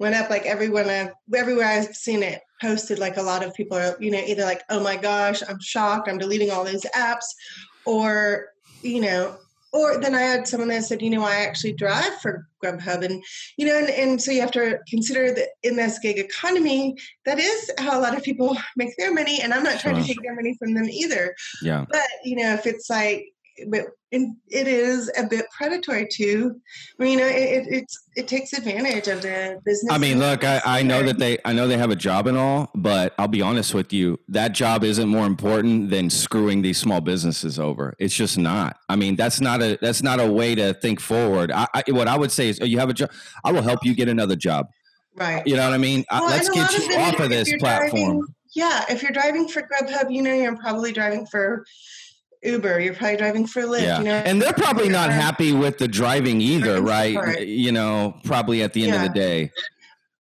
went 0.00 0.14
up 0.14 0.30
like 0.30 0.46
everyone 0.46 0.88
I've, 0.88 1.12
everywhere 1.34 1.66
i've 1.66 1.94
seen 1.94 2.22
it 2.22 2.40
posted 2.60 2.98
like 2.98 3.16
a 3.16 3.22
lot 3.22 3.44
of 3.44 3.54
people 3.54 3.76
are 3.76 3.96
you 4.00 4.10
know 4.10 4.18
either 4.18 4.44
like 4.44 4.62
oh 4.70 4.82
my 4.82 4.96
gosh 4.96 5.42
i'm 5.48 5.60
shocked 5.60 6.08
i'm 6.08 6.18
deleting 6.18 6.50
all 6.50 6.64
those 6.64 6.84
apps 6.96 7.26
or 7.84 8.48
you 8.82 9.00
know 9.00 9.36
or 9.72 9.98
then 10.00 10.14
I 10.14 10.22
had 10.22 10.48
someone 10.48 10.68
that 10.70 10.84
said, 10.84 11.02
you 11.02 11.10
know, 11.10 11.22
I 11.22 11.36
actually 11.36 11.72
drive 11.72 12.20
for 12.20 12.46
Grubhub, 12.62 13.04
and 13.04 13.22
you 13.56 13.66
know, 13.66 13.78
and, 13.78 13.88
and 13.88 14.20
so 14.22 14.30
you 14.30 14.40
have 14.40 14.50
to 14.52 14.78
consider 14.88 15.32
that 15.32 15.50
in 15.62 15.76
this 15.76 15.98
gig 15.98 16.18
economy, 16.18 16.96
that 17.24 17.38
is 17.38 17.70
how 17.78 17.98
a 17.98 18.02
lot 18.02 18.16
of 18.16 18.22
people 18.22 18.56
make 18.76 18.96
their 18.96 19.14
money, 19.14 19.40
and 19.42 19.52
I'm 19.52 19.62
not 19.62 19.80
trying 19.80 19.96
to 19.96 20.04
take 20.04 20.22
their 20.22 20.34
money 20.34 20.56
from 20.58 20.74
them 20.74 20.88
either. 20.88 21.34
Yeah. 21.62 21.84
But 21.88 22.08
you 22.24 22.36
know, 22.36 22.54
if 22.54 22.66
it's 22.66 22.90
like 22.90 23.26
but 23.68 23.86
it 24.10 24.66
is 24.66 25.10
a 25.16 25.24
bit 25.24 25.46
predatory 25.56 26.06
too. 26.10 26.60
I 26.98 27.02
mean, 27.02 27.18
you 27.18 27.24
know, 27.24 27.30
it, 27.30 27.66
it's 27.68 28.08
it 28.16 28.26
takes 28.26 28.52
advantage 28.52 29.06
of 29.06 29.22
the 29.22 29.60
business. 29.64 29.92
I 29.92 29.98
mean, 29.98 30.18
look, 30.18 30.42
I, 30.42 30.60
I 30.64 30.82
know 30.82 31.02
that 31.02 31.18
they 31.18 31.38
I 31.44 31.52
know 31.52 31.68
they 31.68 31.78
have 31.78 31.90
a 31.90 31.96
job 31.96 32.26
and 32.26 32.36
all, 32.36 32.70
but 32.74 33.14
I'll 33.18 33.28
be 33.28 33.42
honest 33.42 33.72
with 33.72 33.92
you, 33.92 34.18
that 34.28 34.52
job 34.52 34.82
isn't 34.82 35.08
more 35.08 35.26
important 35.26 35.90
than 35.90 36.10
screwing 36.10 36.62
these 36.62 36.78
small 36.78 37.00
businesses 37.00 37.58
over. 37.58 37.94
It's 37.98 38.14
just 38.14 38.36
not. 38.36 38.78
I 38.88 38.96
mean, 38.96 39.16
that's 39.16 39.40
not 39.40 39.62
a 39.62 39.78
that's 39.80 40.02
not 40.02 40.18
a 40.18 40.26
way 40.26 40.54
to 40.56 40.74
think 40.74 41.00
forward. 41.00 41.52
I, 41.52 41.66
I, 41.74 41.84
what 41.88 42.08
I 42.08 42.16
would 42.16 42.32
say 42.32 42.48
is, 42.48 42.58
oh, 42.60 42.64
you 42.64 42.78
have 42.78 42.90
a 42.90 42.94
job. 42.94 43.10
I 43.44 43.52
will 43.52 43.62
help 43.62 43.84
you 43.84 43.94
get 43.94 44.08
another 44.08 44.36
job. 44.36 44.66
Right. 45.16 45.46
You 45.46 45.56
know 45.56 45.64
what 45.64 45.74
I 45.74 45.78
mean? 45.78 46.04
Well, 46.10 46.26
Let's 46.26 46.48
get 46.48 46.72
you 46.72 46.96
off 46.96 47.18
of 47.20 47.28
this 47.28 47.52
platform. 47.58 47.92
Driving, 47.92 48.24
yeah, 48.54 48.84
if 48.88 49.02
you're 49.02 49.12
driving 49.12 49.48
for 49.48 49.62
Grubhub, 49.62 50.12
you 50.12 50.22
know 50.22 50.34
you're 50.34 50.56
probably 50.56 50.92
driving 50.92 51.26
for 51.26 51.64
Uber, 52.42 52.80
you're 52.80 52.94
probably 52.94 53.16
driving 53.16 53.46
for 53.46 53.62
Lyft. 53.62 53.82
Yeah. 53.82 53.98
You 53.98 54.04
know? 54.04 54.22
And 54.24 54.40
they're 54.40 54.52
probably 54.52 54.88
not 54.88 55.10
happy 55.10 55.52
with 55.52 55.78
the 55.78 55.88
driving 55.88 56.40
either, 56.40 56.80
right? 56.80 57.46
You 57.46 57.72
know, 57.72 58.18
probably 58.24 58.62
at 58.62 58.72
the 58.72 58.84
end 58.84 58.92
yeah. 58.92 59.04
of 59.04 59.08
the 59.12 59.14
day. 59.14 59.52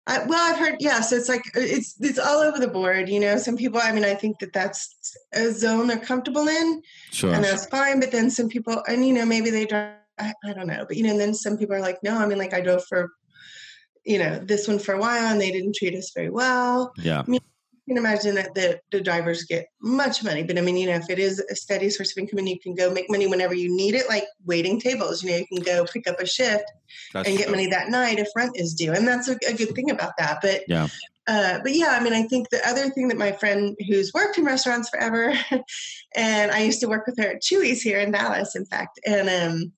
I, 0.09 0.25
well, 0.25 0.53
I've 0.53 0.59
heard 0.59 0.77
yes. 0.81 1.13
It's 1.13 1.29
like 1.29 1.43
uh, 1.55 1.61
it's 1.61 1.95
it's 2.01 2.19
all 2.19 2.39
over 2.39 2.59
the 2.59 2.67
board. 2.69 3.11
You 3.11 3.21
know, 3.21 3.37
some 3.37 3.59
people. 3.59 3.79
I 3.83 3.93
mean, 3.93 4.05
I 4.05 4.15
think 4.15 4.39
that 4.39 4.55
that's 4.55 4.97
a 5.35 5.53
zone 5.53 5.87
they're 5.87 5.99
comfortable 5.99 6.49
in, 6.49 6.83
sure, 7.11 7.35
and 7.35 7.45
that's 7.45 7.67
fine. 7.67 8.01
But 8.01 8.11
then 8.11 8.31
some 8.31 8.49
people, 8.49 8.83
and 8.89 9.07
you 9.07 9.13
know, 9.13 9.27
maybe 9.27 9.51
they 9.51 9.67
drive. 9.67 9.93
I, 10.19 10.33
I 10.47 10.55
don't 10.55 10.67
know, 10.67 10.87
but 10.89 10.97
you 10.97 11.05
know, 11.05 11.11
and 11.11 11.21
then 11.21 11.35
some 11.35 11.59
people 11.59 11.77
are 11.77 11.81
like, 11.81 11.99
no. 12.03 12.17
I 12.17 12.27
mean, 12.27 12.39
like 12.39 12.55
I 12.55 12.63
drove 12.63 12.87
for, 12.87 13.11
you 14.05 14.19
know, 14.19 14.39
this 14.39 14.67
one 14.67 14.79
for 14.79 14.95
a 14.95 14.99
while, 14.99 15.31
and 15.31 15.41
they 15.41 15.53
didn't 15.53 15.77
treat 15.77 15.95
us 15.95 16.11
very 16.15 16.31
well. 16.31 16.93
Yeah. 16.97 17.21
I 17.21 17.31
mean, 17.31 17.41
can 17.89 17.97
imagine 17.97 18.35
that 18.37 18.55
the, 18.55 18.81
the 18.93 19.01
drivers 19.01 19.45
get 19.45 19.67
much 19.81 20.23
money. 20.23 20.45
But 20.45 20.59
I 20.59 20.61
mean, 20.61 20.77
you 20.77 20.87
know, 20.87 20.97
if 20.97 21.11
it 21.11 21.19
is 21.19 21.41
a 21.41 21.57
steady 21.57 21.91
source 21.91 22.13
of 22.13 22.19
income 22.19 22.39
and 22.39 22.49
you 22.49 22.61
can 22.61 22.75
go 22.75 22.91
make 22.91 23.11
money 23.11 23.27
whenever 23.27 23.55
you 23.55 23.75
need 23.75 23.95
it, 23.95 24.09
like 24.09 24.25
waiting 24.45 24.81
tables, 24.81 25.23
you 25.23 25.31
know, 25.31 25.37
you 25.39 25.47
can 25.47 25.63
go 25.63 25.85
pick 25.85 26.07
up 26.07 26.21
a 26.21 26.27
shift 26.27 26.65
that's 27.13 27.29
and 27.29 27.37
get 27.37 27.45
true. 27.45 27.57
money 27.57 27.67
that 27.69 27.91
night 27.91 28.19
if 28.19 28.29
rent 28.37 28.53
is 28.57 28.75
due. 28.75 28.93
And 28.93 29.09
that's 29.09 29.29
a, 29.29 29.37
a 29.49 29.55
good 29.55 29.75
thing 29.75 29.91
about 29.91 30.13
that. 30.19 30.39
But 30.43 30.63
yeah. 30.69 30.89
Uh, 31.27 31.59
but 31.63 31.75
yeah, 31.75 31.91
I 31.91 32.03
mean, 32.03 32.15
I 32.15 32.23
think 32.23 32.49
the 32.49 32.67
other 32.67 32.89
thing 32.89 33.09
that 33.09 33.19
my 33.19 33.33
friend 33.33 33.77
who's 33.87 34.15
worked 34.15 34.39
in 34.39 34.47
restaurants 34.47 34.89
forever, 34.89 35.35
and 36.17 36.51
I 36.51 36.63
used 36.63 36.81
to 36.81 36.89
work 36.89 37.07
with 37.07 37.19
her 37.19 37.33
at 37.33 37.43
Chuy's 37.43 37.83
here 37.83 37.99
in 37.99 38.13
Dallas, 38.13 38.57
in 38.57 38.65
fact, 38.65 38.99
and 39.05 39.29
um, 39.29 39.73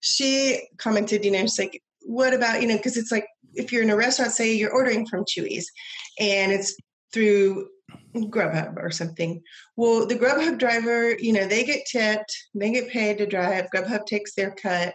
she 0.00 0.66
commented, 0.78 1.24
you 1.24 1.30
know, 1.30 1.42
she's 1.42 1.60
like, 1.60 1.80
what 2.00 2.34
about, 2.34 2.60
you 2.60 2.66
know, 2.66 2.76
because 2.76 2.96
it's 2.96 3.12
like 3.12 3.28
if 3.54 3.72
you're 3.72 3.82
in 3.82 3.90
a 3.90 3.96
restaurant, 3.96 4.32
say 4.32 4.52
you're 4.52 4.72
ordering 4.72 5.06
from 5.06 5.24
Chuy's 5.24 5.70
and 6.18 6.52
it's 6.52 6.76
through 7.12 7.68
Grubhub 8.14 8.76
or 8.76 8.90
something. 8.90 9.42
Well, 9.76 10.06
the 10.06 10.16
Grubhub 10.16 10.58
driver, 10.58 11.16
you 11.18 11.32
know, 11.32 11.46
they 11.46 11.64
get 11.64 11.86
tipped, 11.86 12.34
they 12.54 12.72
get 12.72 12.88
paid 12.88 13.18
to 13.18 13.26
drive. 13.26 13.68
Grubhub 13.74 14.06
takes 14.06 14.34
their 14.34 14.52
cut. 14.52 14.94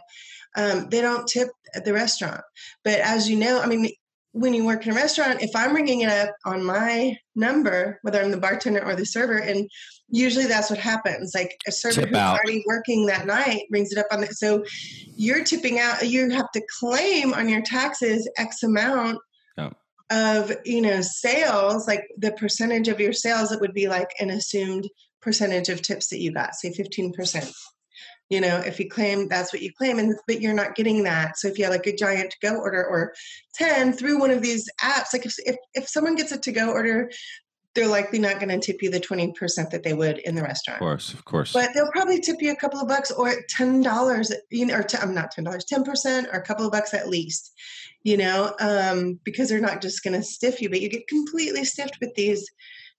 Um, 0.57 0.89
they 0.89 1.01
don't 1.01 1.27
tip 1.27 1.49
at 1.75 1.85
the 1.85 1.93
restaurant. 1.93 2.41
But 2.83 2.99
as 2.99 3.29
you 3.29 3.37
know, 3.37 3.61
I 3.61 3.67
mean, 3.67 3.89
when 4.33 4.53
you 4.53 4.65
work 4.65 4.85
in 4.85 4.93
a 4.93 4.95
restaurant, 4.95 5.41
if 5.41 5.51
I'm 5.55 5.75
ringing 5.75 6.01
it 6.01 6.09
up 6.09 6.33
on 6.45 6.63
my 6.63 7.17
number, 7.35 7.99
whether 8.01 8.21
I'm 8.21 8.31
the 8.31 8.37
bartender 8.37 8.83
or 8.83 8.95
the 8.95 9.05
server, 9.05 9.37
and 9.37 9.69
usually 10.09 10.45
that's 10.45 10.69
what 10.69 10.79
happens. 10.79 11.33
Like 11.35 11.57
a 11.67 11.71
server 11.71 12.01
Tip 12.01 12.09
who's 12.09 12.17
out. 12.17 12.39
already 12.39 12.63
working 12.65 13.05
that 13.07 13.25
night 13.25 13.63
rings 13.71 13.91
it 13.91 13.97
up 13.97 14.07
on 14.11 14.21
the 14.21 14.27
so 14.27 14.63
you're 15.15 15.43
tipping 15.43 15.79
out. 15.79 16.07
You 16.07 16.29
have 16.29 16.51
to 16.51 16.61
claim 16.79 17.33
on 17.33 17.49
your 17.49 17.61
taxes 17.61 18.29
X 18.37 18.63
amount 18.63 19.19
of 20.11 20.51
you 20.65 20.81
know 20.81 21.01
sales 21.01 21.87
like 21.87 22.07
the 22.17 22.31
percentage 22.33 22.87
of 22.87 22.99
your 22.99 23.13
sales 23.13 23.51
it 23.51 23.61
would 23.61 23.73
be 23.73 23.87
like 23.87 24.09
an 24.19 24.29
assumed 24.29 24.87
percentage 25.21 25.69
of 25.69 25.81
tips 25.81 26.09
that 26.09 26.19
you 26.19 26.31
got 26.31 26.53
say 26.53 26.71
15% 26.71 27.51
you 28.29 28.41
know 28.41 28.57
if 28.57 28.79
you 28.79 28.89
claim 28.89 29.27
that's 29.27 29.53
what 29.53 29.61
you 29.61 29.71
claim 29.73 29.99
and 29.99 30.15
but 30.27 30.41
you're 30.41 30.53
not 30.53 30.75
getting 30.75 31.03
that 31.03 31.37
so 31.37 31.47
if 31.47 31.57
you 31.57 31.63
have 31.63 31.73
like 31.73 31.87
a 31.87 31.95
giant 31.95 32.31
to 32.31 32.37
go 32.41 32.57
order 32.57 32.85
or 32.85 33.13
10 33.55 33.93
through 33.93 34.19
one 34.19 34.31
of 34.31 34.41
these 34.41 34.69
apps 34.81 35.13
like 35.13 35.25
if 35.25 35.35
if, 35.45 35.55
if 35.73 35.87
someone 35.87 36.15
gets 36.15 36.31
a 36.31 36.37
to 36.37 36.51
go 36.51 36.71
order 36.71 37.09
they're 37.73 37.87
likely 37.87 38.19
not 38.19 38.39
going 38.39 38.49
to 38.49 38.59
tip 38.59 38.81
you 38.81 38.89
the 38.89 38.99
20% 38.99 39.69
that 39.69 39.83
they 39.83 39.93
would 39.93 40.17
in 40.19 40.35
the 40.35 40.41
restaurant. 40.41 40.81
Of 40.81 40.85
course, 40.85 41.13
of 41.13 41.23
course. 41.23 41.53
But 41.53 41.69
they'll 41.73 41.91
probably 41.91 42.19
tip 42.19 42.41
you 42.41 42.51
a 42.51 42.55
couple 42.55 42.81
of 42.81 42.87
bucks 42.87 43.11
or 43.11 43.33
$10, 43.57 44.31
you 44.49 44.65
know, 44.65 44.75
or 44.75 44.85
i 44.93 44.97
I'm 45.01 45.13
not 45.13 45.33
$10, 45.33 45.45
10% 45.45 46.27
or 46.33 46.37
a 46.37 46.41
couple 46.41 46.65
of 46.65 46.71
bucks 46.71 46.93
at 46.93 47.07
least, 47.07 47.53
you 48.03 48.17
know, 48.17 48.53
um, 48.59 49.19
because 49.23 49.49
they're 49.49 49.59
not 49.59 49.81
just 49.81 50.03
going 50.03 50.19
to 50.19 50.23
stiff 50.23 50.61
you, 50.61 50.69
but 50.69 50.81
you 50.81 50.89
get 50.89 51.07
completely 51.07 51.63
stiffed 51.63 51.97
with 52.01 52.13
these, 52.15 52.47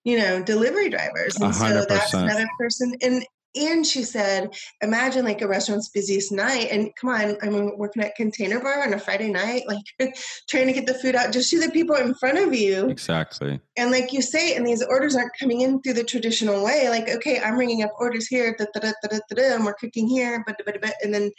you 0.04 0.18
know, 0.18 0.42
delivery 0.42 0.88
drivers. 0.88 1.36
And 1.36 1.52
100%. 1.52 1.54
so 1.54 1.84
that's 1.88 2.14
another 2.14 2.48
person. 2.58 2.94
And 3.02 3.24
and 3.54 3.86
she 3.86 4.02
said, 4.02 4.54
imagine 4.80 5.24
like 5.24 5.42
a 5.42 5.48
restaurant's 5.48 5.90
busiest 5.90 6.32
night. 6.32 6.68
And 6.70 6.90
come 6.96 7.10
on, 7.10 7.36
I'm 7.42 7.76
working 7.76 8.02
at 8.02 8.14
Container 8.14 8.60
Bar 8.60 8.82
on 8.82 8.94
a 8.94 8.98
Friday 8.98 9.30
night, 9.30 9.64
like 9.68 10.14
trying 10.48 10.68
to 10.68 10.72
get 10.72 10.86
the 10.86 10.94
food 10.94 11.14
out. 11.14 11.32
Just 11.32 11.50
see 11.50 11.58
the 11.58 11.70
people 11.70 11.96
in 11.96 12.14
front 12.14 12.38
of 12.38 12.54
you. 12.54 12.88
Exactly. 12.88 13.60
And 13.76 13.90
like 13.90 14.12
you 14.12 14.22
say, 14.22 14.56
and 14.56 14.66
these 14.66 14.82
orders 14.82 15.16
aren't 15.16 15.38
coming 15.38 15.60
in 15.60 15.82
through 15.82 15.94
the 15.94 16.04
traditional 16.04 16.64
way. 16.64 16.88
Like, 16.88 17.08
okay, 17.08 17.40
I'm 17.40 17.58
ringing 17.58 17.82
up 17.82 17.92
orders 17.98 18.26
here, 18.26 18.56
da, 18.58 18.64
da, 18.72 18.92
da, 19.02 19.18
da, 19.30 19.54
and 19.54 19.66
we're 19.66 19.74
cooking 19.74 20.08
here, 20.08 20.42
but, 20.46 20.60
but, 20.64 20.80
but, 20.80 20.94
and 21.02 21.12
then 21.12 21.30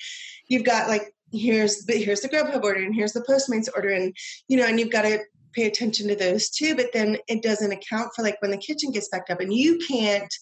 you've 0.48 0.66
got 0.66 0.90
like, 0.90 1.14
here's 1.34 1.86
the, 1.86 1.94
here's 1.94 2.22
the 2.22 2.30
Grubhub 2.30 2.64
order, 2.64 2.82
and 2.82 2.96
here's 2.96 3.14
the 3.14 3.22
Postmates 3.22 3.70
order, 3.76 3.90
and 3.90 4.16
you 4.48 4.58
know, 4.58 4.66
and 4.66 4.80
you've 4.80 4.92
got 4.92 5.02
to 5.04 5.20
pay 5.54 5.66
attention 5.66 6.08
to 6.08 6.16
those 6.16 6.50
too. 6.50 6.76
But 6.76 6.94
then 6.94 7.18
it 7.28 7.44
doesn't 7.44 7.72
account 7.72 8.12
for 8.16 8.24
like 8.24 8.42
when 8.42 8.52
the 8.52 8.58
kitchen 8.58 8.92
gets 8.92 9.10
backed 9.10 9.30
up, 9.30 9.40
and 9.40 9.54
you 9.54 9.80
can't 9.88 10.34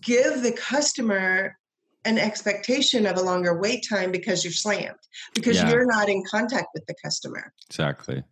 give 0.00 0.42
the 0.42 0.52
customer 0.52 1.56
an 2.04 2.18
expectation 2.18 3.04
of 3.04 3.16
a 3.16 3.22
longer 3.22 3.58
wait 3.58 3.84
time 3.88 4.12
because 4.12 4.44
you're 4.44 4.52
slammed 4.52 4.94
because 5.34 5.56
yeah. 5.56 5.68
you're 5.68 5.86
not 5.86 6.08
in 6.08 6.22
contact 6.24 6.68
with 6.72 6.86
the 6.86 6.94
customer 7.04 7.52
exactly 7.68 8.22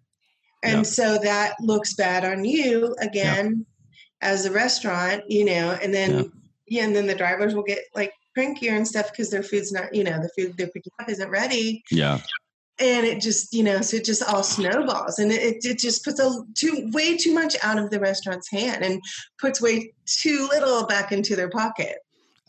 and 0.62 0.78
yep. 0.78 0.86
so 0.86 1.18
that 1.18 1.54
looks 1.60 1.94
bad 1.94 2.24
on 2.24 2.44
you 2.44 2.94
again 3.00 3.46
yep. 3.46 3.98
as 4.22 4.46
a 4.46 4.52
restaurant 4.52 5.22
you 5.28 5.44
know 5.44 5.76
and 5.82 5.92
then 5.92 6.18
yep. 6.18 6.26
yeah 6.68 6.84
and 6.84 6.94
then 6.94 7.08
the 7.08 7.16
drivers 7.16 7.52
will 7.52 7.64
get 7.64 7.80
like 7.96 8.12
crankier 8.36 8.72
and 8.72 8.86
stuff 8.86 9.10
because 9.10 9.30
their 9.30 9.42
food's 9.42 9.72
not 9.72 9.94
you 9.94 10.04
know 10.04 10.20
the 10.20 10.30
food 10.36 10.56
they're 10.56 10.68
picking 10.68 10.92
up 11.00 11.08
isn't 11.08 11.30
ready 11.30 11.82
yeah 11.90 12.18
and 12.80 13.06
it 13.06 13.20
just 13.20 13.52
you 13.52 13.62
know 13.62 13.80
so 13.80 13.96
it 13.96 14.04
just 14.04 14.22
all 14.24 14.42
snowballs 14.42 15.18
and 15.18 15.30
it, 15.30 15.64
it 15.64 15.78
just 15.78 16.04
puts 16.04 16.18
a 16.18 16.42
too 16.54 16.90
way 16.92 17.16
too 17.16 17.32
much 17.32 17.56
out 17.62 17.78
of 17.78 17.90
the 17.90 18.00
restaurant's 18.00 18.50
hand 18.50 18.84
and 18.84 19.00
puts 19.38 19.60
way 19.60 19.92
too 20.06 20.48
little 20.50 20.86
back 20.86 21.12
into 21.12 21.36
their 21.36 21.50
pocket 21.50 21.98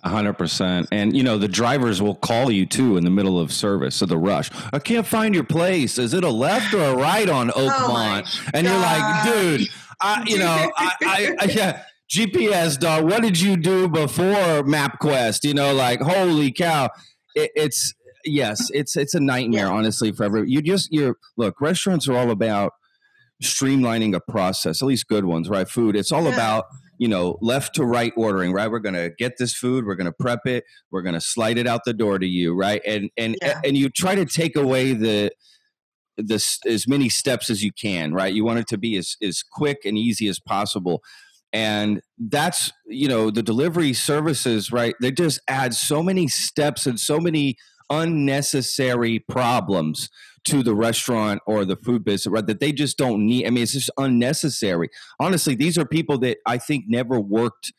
a 0.05 0.09
hundred 0.09 0.33
percent. 0.33 0.87
And 0.91 1.17
you 1.17 1.23
know, 1.23 1.39
the 1.39 1.47
drivers 1.47 1.99
will 1.99 2.13
call 2.13 2.51
you 2.51 2.67
too 2.67 2.95
in 2.95 3.03
the 3.03 3.09
middle 3.09 3.39
of 3.39 3.51
service. 3.51 3.95
So 3.95 4.05
the 4.05 4.19
rush. 4.19 4.51
I 4.71 4.77
can't 4.77 5.05
find 5.05 5.33
your 5.33 5.43
place. 5.43 5.97
Is 5.97 6.13
it 6.13 6.23
a 6.23 6.29
left 6.29 6.75
or 6.75 6.83
a 6.83 6.95
right 6.95 7.27
on 7.27 7.49
oh 7.55 7.67
Oakmont? 7.67 8.23
Oh 8.27 8.49
and 8.53 8.67
you're 8.67 8.77
like, 8.77 9.25
dude, 9.25 9.67
I, 9.99 10.23
you 10.27 10.37
know, 10.37 10.71
I, 10.77 10.91
I, 11.01 11.35
I, 11.39 11.45
yeah. 11.51 11.83
GPS 12.09 12.79
dog, 12.79 13.05
what 13.05 13.21
did 13.21 13.39
you 13.39 13.57
do 13.57 13.87
before 13.87 14.63
MapQuest? 14.63 15.43
You 15.43 15.53
know, 15.53 15.73
like 15.73 16.01
holy 16.01 16.51
cow. 16.51 16.89
It, 17.35 17.51
it's 17.55 17.93
yes, 18.23 18.69
it's 18.73 18.95
it's 18.95 19.13
a 19.13 19.19
nightmare, 19.19 19.71
honestly, 19.71 20.11
for 20.11 20.23
every 20.23 20.49
you 20.49 20.61
just 20.61 20.89
you're 20.91 21.17
look, 21.37 21.59
restaurants 21.61 22.07
are 22.07 22.15
all 22.15 22.31
about 22.31 22.73
streamlining 23.43 24.15
a 24.15 24.19
process, 24.19 24.81
at 24.81 24.85
least 24.85 25.07
good 25.07 25.25
ones, 25.25 25.49
right? 25.49 25.67
Food. 25.67 25.95
It's 25.95 26.11
all 26.11 26.23
yeah. 26.23 26.33
about, 26.33 26.65
you 26.97 27.07
know, 27.07 27.37
left 27.41 27.75
to 27.75 27.85
right 27.85 28.13
ordering, 28.15 28.53
right? 28.53 28.69
We're 28.69 28.79
gonna 28.79 29.09
get 29.09 29.37
this 29.37 29.53
food, 29.53 29.85
we're 29.85 29.95
gonna 29.95 30.13
prep 30.13 30.45
it, 30.45 30.63
we're 30.91 31.01
gonna 31.01 31.21
slide 31.21 31.57
it 31.57 31.67
out 31.67 31.81
the 31.85 31.93
door 31.93 32.19
to 32.19 32.27
you, 32.27 32.53
right? 32.53 32.81
And 32.85 33.09
and 33.17 33.35
yeah. 33.41 33.59
and 33.63 33.77
you 33.77 33.89
try 33.89 34.15
to 34.15 34.25
take 34.25 34.55
away 34.55 34.93
the 34.93 35.31
this 36.17 36.59
as 36.65 36.87
many 36.87 37.09
steps 37.09 37.49
as 37.49 37.63
you 37.63 37.71
can, 37.73 38.13
right? 38.13 38.33
You 38.33 38.45
want 38.45 38.59
it 38.59 38.67
to 38.67 38.77
be 38.77 38.95
as 38.97 39.17
as 39.21 39.43
quick 39.43 39.79
and 39.85 39.97
easy 39.97 40.27
as 40.27 40.39
possible. 40.39 41.03
And 41.55 42.01
that's, 42.19 42.69
you 42.85 43.07
know, 43.07 43.31
the 43.31 43.41
delivery 43.41 43.93
services, 43.93 44.73
right? 44.73 44.93
They 44.99 45.13
just 45.13 45.39
add 45.47 45.73
so 45.73 46.03
many 46.03 46.27
steps 46.27 46.85
and 46.85 46.99
so 46.99 47.17
many 47.17 47.55
unnecessary 47.89 49.19
problems 49.19 50.09
to 50.43 50.63
the 50.63 50.75
restaurant 50.75 51.41
or 51.47 51.63
the 51.63 51.77
food 51.77 52.03
business 52.03 52.31
right 52.31 52.47
that 52.47 52.59
they 52.59 52.71
just 52.71 52.97
don't 52.97 53.23
need 53.23 53.45
i 53.45 53.49
mean 53.51 53.61
it's 53.61 53.73
just 53.73 53.91
unnecessary 53.97 54.89
honestly 55.19 55.53
these 55.53 55.77
are 55.77 55.85
people 55.85 56.17
that 56.17 56.37
i 56.47 56.57
think 56.57 56.85
never 56.87 57.19
worked 57.19 57.71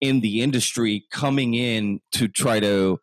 in 0.00 0.20
the 0.20 0.40
industry 0.40 1.04
coming 1.10 1.52
in 1.52 2.00
to 2.10 2.26
try 2.26 2.58
to 2.58 2.98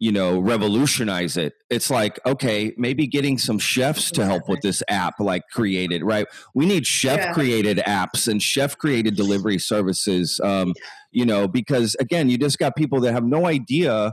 you 0.00 0.10
know 0.10 0.38
revolutionize 0.40 1.36
it 1.36 1.52
it's 1.70 1.88
like 1.88 2.18
okay 2.26 2.72
maybe 2.76 3.06
getting 3.06 3.38
some 3.38 3.58
chefs 3.58 4.10
to 4.10 4.26
help 4.26 4.48
with 4.48 4.60
this 4.60 4.82
app 4.88 5.14
like 5.20 5.42
created 5.52 6.02
right 6.02 6.26
we 6.54 6.66
need 6.66 6.84
chef 6.84 7.18
yeah. 7.18 7.32
created 7.32 7.78
apps 7.78 8.26
and 8.26 8.42
chef 8.42 8.76
created 8.76 9.14
delivery 9.14 9.58
services 9.58 10.40
um 10.42 10.74
you 11.12 11.24
know 11.24 11.46
because 11.46 11.94
again 12.00 12.28
you 12.28 12.36
just 12.36 12.58
got 12.58 12.74
people 12.74 13.00
that 13.00 13.12
have 13.12 13.24
no 13.24 13.46
idea 13.46 14.12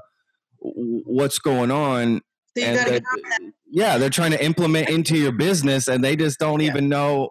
what's 0.62 1.40
going 1.40 1.72
on. 1.72 2.22
So 2.58 2.64
and 2.64 3.04
yeah, 3.70 3.98
they're 3.98 4.10
trying 4.10 4.32
to 4.32 4.44
implement 4.44 4.90
into 4.90 5.18
your 5.18 5.32
business, 5.32 5.88
and 5.88 6.04
they 6.04 6.16
just 6.16 6.40
don't 6.40 6.60
yeah. 6.60 6.70
even 6.70 6.90
know. 6.90 7.30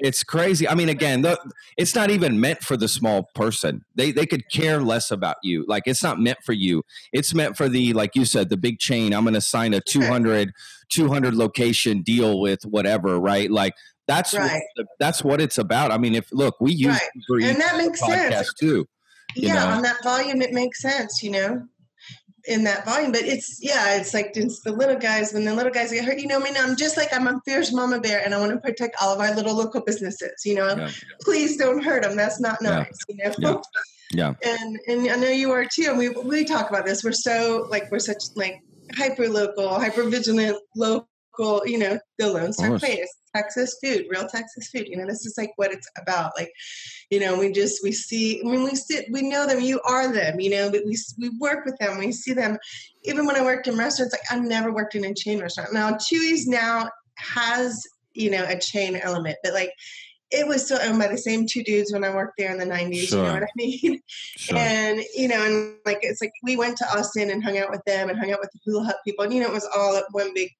It's 0.00 0.24
crazy. 0.24 0.66
I 0.66 0.74
mean, 0.74 0.88
again, 0.88 1.22
the, 1.22 1.38
it's 1.76 1.94
not 1.94 2.10
even 2.10 2.40
meant 2.40 2.62
for 2.62 2.76
the 2.76 2.88
small 2.88 3.28
person. 3.34 3.84
They 3.94 4.12
they 4.12 4.26
could 4.26 4.50
care 4.50 4.80
less 4.80 5.10
about 5.10 5.36
you. 5.42 5.64
Like 5.68 5.84
it's 5.86 6.02
not 6.02 6.18
meant 6.18 6.38
for 6.42 6.54
you. 6.54 6.82
It's 7.12 7.34
meant 7.34 7.56
for 7.56 7.68
the 7.68 7.92
like 7.92 8.16
you 8.16 8.24
said, 8.24 8.48
the 8.48 8.56
big 8.56 8.78
chain. 8.78 9.12
I'm 9.12 9.24
going 9.24 9.34
to 9.34 9.40
sign 9.40 9.74
a 9.74 9.80
200 9.80 10.52
200 10.90 11.34
location 11.34 12.02
deal 12.02 12.40
with 12.40 12.64
whatever, 12.64 13.20
right? 13.20 13.50
Like 13.50 13.74
that's 14.08 14.34
right. 14.34 14.62
what, 14.74 14.86
that's 14.98 15.22
what 15.22 15.40
it's 15.40 15.58
about. 15.58 15.92
I 15.92 15.98
mean, 15.98 16.14
if 16.14 16.32
look, 16.32 16.56
we 16.60 16.72
use 16.72 16.98
right. 17.30 17.44
and 17.44 17.60
that 17.60 17.76
makes 17.76 18.00
sense 18.00 18.54
too. 18.54 18.88
Yeah, 19.36 19.54
know? 19.54 19.66
on 19.68 19.82
that 19.82 20.02
volume, 20.02 20.42
it 20.42 20.52
makes 20.52 20.80
sense. 20.80 21.22
You 21.22 21.30
know 21.30 21.68
in 22.46 22.64
that 22.64 22.84
volume. 22.84 23.12
But 23.12 23.22
it's 23.22 23.58
yeah, 23.62 23.96
it's 23.96 24.14
like 24.14 24.32
it's 24.34 24.60
the 24.60 24.72
little 24.72 24.96
guys 24.96 25.32
when 25.32 25.44
the 25.44 25.54
little 25.54 25.72
guys 25.72 25.92
get 25.92 26.04
hurt. 26.04 26.18
You 26.18 26.26
know, 26.26 26.40
I 26.40 26.42
mean, 26.42 26.54
I'm 26.58 26.76
just 26.76 26.96
like 26.96 27.12
I'm 27.12 27.26
a 27.26 27.40
fierce 27.44 27.72
mama 27.72 28.00
bear, 28.00 28.22
and 28.24 28.34
I 28.34 28.38
want 28.38 28.52
to 28.52 28.58
protect 28.58 28.96
all 29.00 29.14
of 29.14 29.20
our 29.20 29.34
little 29.34 29.54
local 29.54 29.80
businesses. 29.80 30.42
You 30.44 30.56
know, 30.56 30.74
yeah. 30.76 30.90
please 31.22 31.56
don't 31.56 31.82
hurt 31.82 32.02
them. 32.02 32.16
That's 32.16 32.40
not 32.40 32.60
nice. 32.62 32.98
Yeah. 33.08 33.32
You 33.36 33.42
know. 33.42 33.62
Yeah. 34.12 34.34
yeah. 34.42 34.50
And 34.50 34.78
and 34.86 35.10
I 35.10 35.16
know 35.16 35.30
you 35.30 35.50
are 35.52 35.64
too. 35.64 35.86
And 35.88 35.98
we 35.98 36.08
we 36.10 36.44
talk 36.44 36.70
about 36.70 36.86
this. 36.86 37.04
We're 37.04 37.12
so 37.12 37.66
like 37.70 37.90
we're 37.90 37.98
such 37.98 38.22
like 38.36 38.60
hyper 38.94 39.28
local, 39.28 39.68
hyper 39.78 40.04
vigilant 40.08 40.58
local. 40.76 41.06
You 41.64 41.78
know, 41.78 41.98
the 42.18 42.32
Lone 42.32 42.52
Star 42.52 42.78
Plate, 42.78 43.06
Texas 43.34 43.76
food, 43.82 44.06
real 44.10 44.28
Texas 44.28 44.68
food. 44.68 44.88
You 44.88 44.96
know, 44.96 45.06
this 45.06 45.24
is 45.24 45.34
like 45.38 45.52
what 45.56 45.72
it's 45.72 45.88
about. 45.96 46.32
Like 46.36 46.52
you 47.10 47.20
know 47.20 47.38
we 47.38 47.52
just 47.52 47.82
we 47.82 47.92
see 47.92 48.40
i 48.40 48.48
mean 48.48 48.62
we 48.62 48.74
sit 48.74 49.06
we 49.10 49.22
know 49.22 49.46
them 49.46 49.60
you 49.60 49.80
are 49.82 50.12
them 50.12 50.40
you 50.40 50.50
know 50.50 50.70
but 50.70 50.82
we, 50.86 50.96
we 51.18 51.28
work 51.38 51.64
with 51.64 51.76
them 51.78 51.98
we 51.98 52.12
see 52.12 52.32
them 52.32 52.56
even 53.04 53.26
when 53.26 53.36
i 53.36 53.42
worked 53.42 53.66
in 53.66 53.76
restaurants 53.76 54.14
like 54.14 54.22
i've 54.30 54.44
never 54.44 54.72
worked 54.72 54.94
in 54.94 55.04
a 55.04 55.14
chain 55.14 55.40
restaurant 55.40 55.72
now 55.72 55.90
Chuy's 55.92 56.46
now 56.46 56.88
has 57.16 57.82
you 58.14 58.30
know 58.30 58.44
a 58.48 58.58
chain 58.58 58.96
element 58.96 59.36
but 59.42 59.52
like 59.52 59.72
it 60.30 60.46
was 60.46 60.64
still 60.64 60.78
owned 60.82 60.98
by 60.98 61.08
the 61.08 61.18
same 61.18 61.44
two 61.44 61.64
dudes 61.64 61.92
when 61.92 62.04
I 62.04 62.14
worked 62.14 62.34
there 62.38 62.52
in 62.52 62.58
the 62.58 62.64
90s. 62.64 63.08
Sure. 63.08 63.18
You 63.18 63.24
know 63.24 63.34
what 63.34 63.42
I 63.42 63.48
mean? 63.56 64.00
Sure. 64.06 64.56
And, 64.56 65.00
you 65.12 65.26
know, 65.26 65.44
and 65.44 65.74
like, 65.84 65.98
it's 66.02 66.22
like 66.22 66.32
we 66.44 66.56
went 66.56 66.76
to 66.78 66.86
Austin 66.96 67.30
and 67.30 67.42
hung 67.42 67.58
out 67.58 67.70
with 67.70 67.82
them 67.84 68.08
and 68.08 68.16
hung 68.16 68.30
out 68.30 68.38
with 68.38 68.50
the 68.52 68.60
Hula 68.64 68.84
Hut 68.84 68.98
people. 69.04 69.24
And, 69.24 69.34
you 69.34 69.40
know, 69.40 69.48
it 69.48 69.52
was 69.52 69.68
all 69.74 70.00
one 70.12 70.32
big 70.32 70.50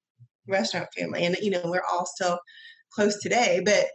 restaurant 0.45 0.89
family. 0.97 1.23
And, 1.25 1.37
you 1.41 1.51
know, 1.51 1.61
we're 1.63 1.85
all 1.89 2.05
still 2.05 2.39
close 2.91 3.17
today. 3.21 3.61
But, 3.63 3.85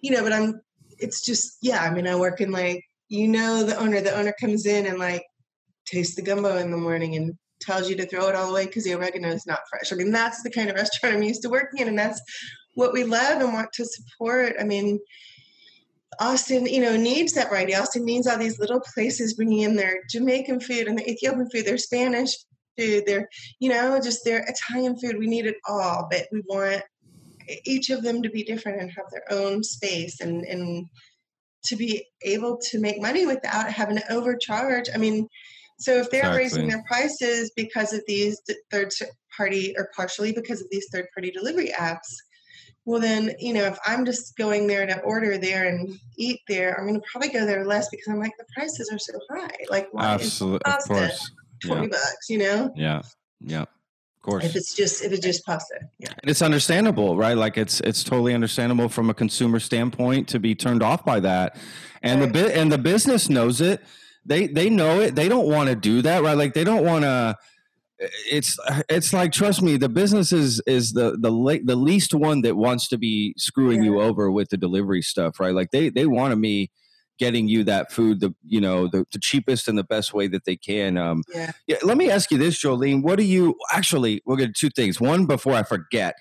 you 0.00 0.10
know, 0.10 0.22
but 0.22 0.32
I'm 0.32 0.62
it's 0.98 1.24
just 1.24 1.58
yeah. 1.62 1.82
I 1.82 1.90
mean, 1.90 2.06
I 2.06 2.16
work 2.16 2.40
in 2.40 2.50
like 2.50 2.84
you 3.08 3.28
know 3.28 3.64
the 3.64 3.78
owner. 3.78 4.00
The 4.00 4.16
owner 4.16 4.34
comes 4.40 4.66
in 4.66 4.86
and 4.86 4.98
like 4.98 5.24
tastes 5.86 6.16
the 6.16 6.22
gumbo 6.22 6.56
in 6.58 6.70
the 6.70 6.76
morning 6.76 7.16
and 7.16 7.36
tells 7.60 7.88
you 7.88 7.96
to 7.96 8.06
throw 8.06 8.28
it 8.28 8.34
all 8.34 8.50
away 8.50 8.66
because 8.66 8.84
the 8.84 8.94
oregano 8.94 9.28
is 9.28 9.46
not 9.46 9.60
fresh. 9.70 9.92
I 9.92 9.96
mean, 9.96 10.10
that's 10.10 10.42
the 10.42 10.50
kind 10.50 10.68
of 10.68 10.76
restaurant 10.76 11.16
I'm 11.16 11.22
used 11.22 11.42
to 11.42 11.48
working 11.48 11.80
in, 11.80 11.88
and 11.88 11.98
that's 11.98 12.20
what 12.74 12.92
we 12.92 13.04
love 13.04 13.40
and 13.40 13.52
want 13.52 13.72
to 13.74 13.86
support. 13.86 14.54
I 14.60 14.64
mean, 14.64 15.00
Austin, 16.20 16.66
you 16.66 16.80
know, 16.80 16.96
needs 16.96 17.32
that 17.32 17.48
variety. 17.48 17.74
Austin 17.74 18.04
needs 18.04 18.26
all 18.26 18.38
these 18.38 18.58
little 18.58 18.80
places 18.94 19.34
bringing 19.34 19.60
in 19.60 19.76
their 19.76 20.02
Jamaican 20.10 20.60
food 20.60 20.86
and 20.86 20.98
their 20.98 21.08
Ethiopian 21.08 21.48
food, 21.50 21.64
their 21.64 21.78
Spanish 21.78 22.36
food, 22.78 23.04
their, 23.06 23.28
you 23.58 23.68
know, 23.68 24.00
just 24.00 24.24
their 24.24 24.44
Italian 24.46 24.98
food. 24.98 25.18
We 25.18 25.26
need 25.26 25.46
it 25.46 25.56
all, 25.68 26.06
but 26.10 26.26
we 26.32 26.42
want 26.46 26.82
each 27.64 27.90
of 27.90 28.02
them 28.02 28.22
to 28.22 28.30
be 28.30 28.44
different 28.44 28.80
and 28.80 28.90
have 28.90 29.06
their 29.10 29.24
own 29.30 29.62
space 29.62 30.20
and 30.20 30.44
and 30.44 30.86
to 31.64 31.76
be 31.76 32.06
able 32.22 32.58
to 32.70 32.78
make 32.78 33.00
money 33.00 33.26
without 33.26 33.72
having 33.72 33.96
to 33.96 34.12
overcharge. 34.12 34.88
I 34.94 34.98
mean, 34.98 35.28
so 35.80 35.96
if 35.96 36.10
they're 36.10 36.20
exactly. 36.20 36.38
raising 36.38 36.68
their 36.68 36.84
prices 36.86 37.50
because 37.56 37.92
of 37.92 38.02
these 38.06 38.40
third 38.70 38.92
party 39.36 39.74
or 39.76 39.90
partially 39.96 40.32
because 40.32 40.60
of 40.60 40.68
these 40.70 40.86
third 40.92 41.06
party 41.14 41.30
delivery 41.30 41.72
apps, 41.76 42.14
well 42.84 43.00
then 43.00 43.32
you 43.40 43.52
know 43.52 43.64
if 43.64 43.76
i'm 43.84 44.04
just 44.04 44.36
going 44.36 44.68
there 44.68 44.86
to 44.86 45.00
order 45.00 45.36
there 45.36 45.66
and 45.66 45.98
eat 46.16 46.38
there 46.46 46.78
i'm 46.78 46.86
going 46.86 46.94
to 46.94 47.06
probably 47.10 47.28
go 47.30 47.44
there 47.44 47.66
less 47.66 47.88
because 47.90 48.06
i'm 48.08 48.20
like 48.20 48.30
the 48.38 48.44
prices 48.54 48.88
are 48.92 48.98
so 48.98 49.12
high 49.28 49.50
like 49.68 49.88
why 49.90 50.04
absolutely 50.04 50.72
of 50.72 50.78
course 50.86 51.32
20 51.64 51.82
Yeah. 51.82 51.88
bucks, 51.88 52.28
you 52.28 52.38
know? 52.38 52.72
Yeah. 52.74 53.02
Yeah. 53.40 53.64
Course. 54.26 54.44
If 54.44 54.56
it's 54.56 54.74
just 54.74 55.04
if 55.04 55.12
it's 55.12 55.24
just 55.24 55.46
pasta. 55.46 55.78
Yeah. 56.00 56.08
And 56.20 56.28
it's 56.28 56.42
understandable, 56.42 57.16
right? 57.16 57.36
Like 57.36 57.56
it's 57.56 57.78
it's 57.82 58.02
totally 58.02 58.34
understandable 58.34 58.88
from 58.88 59.08
a 59.08 59.14
consumer 59.14 59.60
standpoint 59.60 60.26
to 60.30 60.40
be 60.40 60.52
turned 60.52 60.82
off 60.82 61.04
by 61.04 61.20
that. 61.20 61.56
And 62.02 62.20
the 62.20 62.26
bit 62.26 62.56
and 62.56 62.72
the 62.72 62.78
business 62.78 63.28
knows 63.28 63.60
it. 63.60 63.82
They 64.24 64.48
they 64.48 64.68
know 64.68 65.00
it. 65.00 65.14
They 65.14 65.28
don't 65.28 65.48
want 65.48 65.68
to 65.68 65.76
do 65.76 66.02
that, 66.02 66.24
right? 66.24 66.36
Like 66.36 66.54
they 66.54 66.64
don't 66.64 66.84
want 66.84 67.04
to 67.04 67.36
it's 68.00 68.58
it's 68.88 69.12
like 69.12 69.30
trust 69.30 69.62
me, 69.62 69.76
the 69.76 69.88
business 69.88 70.32
is 70.32 70.60
is 70.66 70.92
the 70.92 71.16
the 71.20 71.30
la- 71.30 71.62
the 71.62 71.76
least 71.76 72.12
one 72.12 72.42
that 72.42 72.56
wants 72.56 72.88
to 72.88 72.98
be 72.98 73.32
screwing 73.38 73.84
you 73.84 74.00
over 74.00 74.28
with 74.28 74.48
the 74.48 74.56
delivery 74.56 75.02
stuff, 75.02 75.38
right? 75.38 75.54
Like 75.54 75.70
they 75.70 75.88
they 75.88 76.06
want 76.06 76.36
me 76.36 76.72
getting 77.18 77.48
you 77.48 77.64
that 77.64 77.90
food 77.90 78.20
the 78.20 78.34
you 78.44 78.60
know 78.60 78.88
the, 78.88 79.06
the 79.12 79.18
cheapest 79.18 79.68
and 79.68 79.78
the 79.78 79.84
best 79.84 80.12
way 80.12 80.26
that 80.28 80.44
they 80.44 80.56
can 80.56 80.96
um 80.98 81.22
Yeah. 81.34 81.52
yeah, 81.66 81.76
let 81.82 81.96
me 81.96 82.10
ask 82.10 82.30
you 82.30 82.38
this, 82.38 82.62
Joleen. 82.62 83.02
What 83.02 83.16
do 83.16 83.24
you 83.24 83.56
actually? 83.72 84.22
We're 84.26 84.36
to 84.36 84.52
two 84.52 84.70
things. 84.70 85.00
One 85.00 85.26
before 85.26 85.54
I 85.54 85.62
forget, 85.62 86.14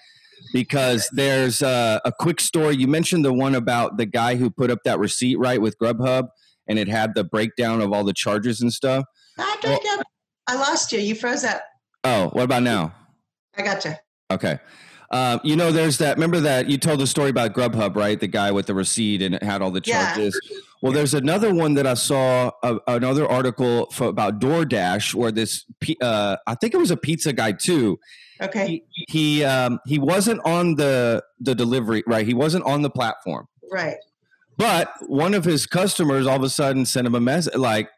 because 0.54 1.10
there's 1.12 1.62
uh, 1.62 2.00
a 2.06 2.12
quick 2.12 2.40
story. 2.40 2.76
You 2.76 2.88
mentioned 2.88 3.26
the 3.26 3.34
one 3.34 3.56
about 3.56 3.98
the 3.98 4.06
guy 4.06 4.36
who 4.36 4.50
put 4.50 4.72
up 4.72 4.80
that 4.86 5.00
receipt 5.00 5.38
right 5.38 5.62
with 5.62 5.78
Grubhub, 5.80 6.28
and 6.68 6.80
it 6.80 6.88
had 6.88 7.16
the 7.16 7.24
breakdown 7.24 7.82
of 7.82 7.92
all 7.94 8.04
the 8.04 8.14
charges 8.14 8.62
and 8.62 8.72
stuff. 8.72 9.06
I, 9.38 9.58
got 9.62 10.06
I 10.48 10.56
lost 10.56 10.92
you. 10.92 11.00
You 11.00 11.16
froze 11.16 11.44
up. 11.44 11.62
Oh, 12.04 12.30
what 12.30 12.44
about 12.44 12.64
now? 12.64 12.94
I 13.58 13.64
gotcha. 13.64 14.00
Okay. 14.32 14.60
Um, 15.12 15.40
you 15.44 15.56
know, 15.56 15.72
there's 15.72 15.98
that. 16.00 16.18
Remember 16.18 16.40
that 16.42 16.68
you 16.70 16.78
told 16.78 17.00
the 17.00 17.08
story 17.08 17.30
about 17.30 17.54
Grubhub, 17.54 17.96
right? 17.96 18.20
The 18.20 18.28
guy 18.28 18.52
with 18.52 18.66
the 18.66 18.74
receipt 18.74 19.22
and 19.22 19.36
it 19.36 19.44
had 19.44 19.62
all 19.62 19.72
the 19.72 19.82
Yeah. 19.86 20.14
charges. 20.14 20.40
Well, 20.82 20.92
there's 20.92 21.14
another 21.14 21.54
one 21.54 21.74
that 21.76 21.88
I 21.88 21.94
saw, 21.96 22.52
uh, 22.64 22.80
another 22.88 23.28
article 23.28 23.88
for, 23.92 24.08
about 24.08 24.40
DoorDash, 24.40 25.14
where 25.14 25.32
this, 25.32 25.66
uh, 26.02 26.38
I 26.46 26.56
think 26.56 26.74
it 26.74 26.78
was 26.78 26.92
a 26.92 26.98
pizza 26.98 27.34
guy 27.34 27.52
too. 27.54 28.00
Okay. 28.42 28.84
He 28.92 29.06
he, 29.40 29.44
um, 29.46 29.80
he 29.86 29.98
wasn't 29.98 30.42
on 30.46 30.76
the 30.76 31.24
the 31.40 31.56
delivery, 31.56 32.04
right? 32.06 32.26
He 32.28 32.34
wasn't 32.34 32.66
on 32.66 32.82
the 32.82 32.90
platform, 32.90 33.48
Right. 33.72 33.96
but 34.58 34.90
one 35.08 35.34
of 35.34 35.46
his 35.46 35.66
customers 35.66 36.28
all 36.28 36.36
of 36.36 36.44
a 36.44 36.50
sudden 36.50 36.86
sent 36.86 37.08
him 37.08 37.16
a 37.16 37.22
message 37.22 37.56
like, 37.56 37.90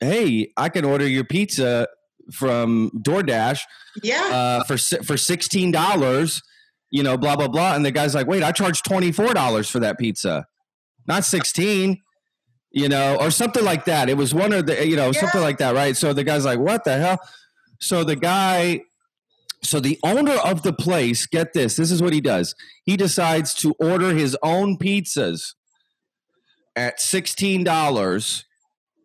"Hey, 0.00 0.52
I 0.58 0.68
can 0.68 0.84
order 0.84 1.06
your 1.08 1.24
pizza 1.24 1.88
from 2.30 2.90
DoorDash." 2.98 3.60
Yeah. 4.02 4.22
uh, 4.24 4.64
for 4.64 4.76
for 5.02 5.16
sixteen 5.16 5.70
dollars, 5.72 6.42
you 6.96 7.02
know, 7.02 7.18
blah 7.18 7.36
blah 7.36 7.48
blah. 7.48 7.74
And 7.74 7.84
the 7.84 7.90
guy's 7.90 8.14
like, 8.14 8.26
"Wait, 8.26 8.42
I 8.42 8.52
charged 8.52 8.86
twenty 8.86 9.12
four 9.12 9.34
dollars 9.34 9.68
for 9.68 9.80
that 9.80 9.98
pizza, 9.98 10.46
not 11.06 11.26
sixteen, 11.26 12.02
you 12.70 12.88
know, 12.88 13.16
or 13.20 13.30
something 13.30 13.62
like 13.62 13.84
that." 13.84 14.08
It 14.08 14.16
was 14.16 14.32
one 14.32 14.54
of 14.54 14.64
the, 14.64 14.86
you 14.88 14.96
know, 14.96 15.12
something 15.12 15.42
like 15.42 15.58
that, 15.58 15.74
right? 15.74 15.94
So 15.94 16.14
the 16.14 16.24
guy's 16.24 16.46
like, 16.46 16.58
"What 16.58 16.84
the 16.84 16.96
hell?" 16.96 17.18
So 17.80 18.02
the 18.02 18.16
guy, 18.16 18.80
so 19.62 19.78
the 19.78 19.98
owner 20.02 20.36
of 20.36 20.62
the 20.62 20.72
place, 20.72 21.26
get 21.26 21.52
this, 21.52 21.76
this 21.76 21.90
is 21.90 22.02
what 22.02 22.14
he 22.14 22.22
does. 22.22 22.54
He 22.86 22.96
decides 22.96 23.52
to 23.56 23.74
order 23.78 24.14
his 24.14 24.34
own 24.42 24.78
pizzas 24.78 25.52
at 26.74 26.98
sixteen 26.98 27.62
dollars, 27.62 28.46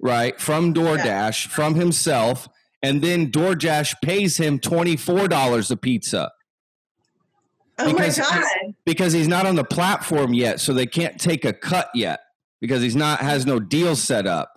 right, 0.01 0.39
from 0.39 0.73
DoorDash 0.73 1.47
from 1.47 1.75
himself 1.75 2.47
and 2.83 3.03
then 3.03 3.31
DoorDash 3.31 3.95
pays 4.01 4.37
him 4.37 4.59
$24 4.59 5.69
a 5.71 5.77
pizza 5.77 6.31
oh 7.79 7.91
because- 7.91 8.17
my 8.17 8.25
god. 8.25 8.73
because 8.85 9.13
he's 9.13 9.27
not 9.27 9.45
on 9.45 9.55
the 9.55 9.63
platform 9.63 10.33
yet, 10.33 10.59
so 10.59 10.73
they 10.73 10.85
can't 10.85 11.19
take 11.19 11.45
a 11.45 11.53
cut 11.53 11.89
yet 11.95 12.19
because 12.59 12.81
he's 12.81 12.95
not 12.95 13.19
has 13.19 13.45
no 13.45 13.59
deal 13.59 13.95
set 13.95 14.27
up. 14.27 14.51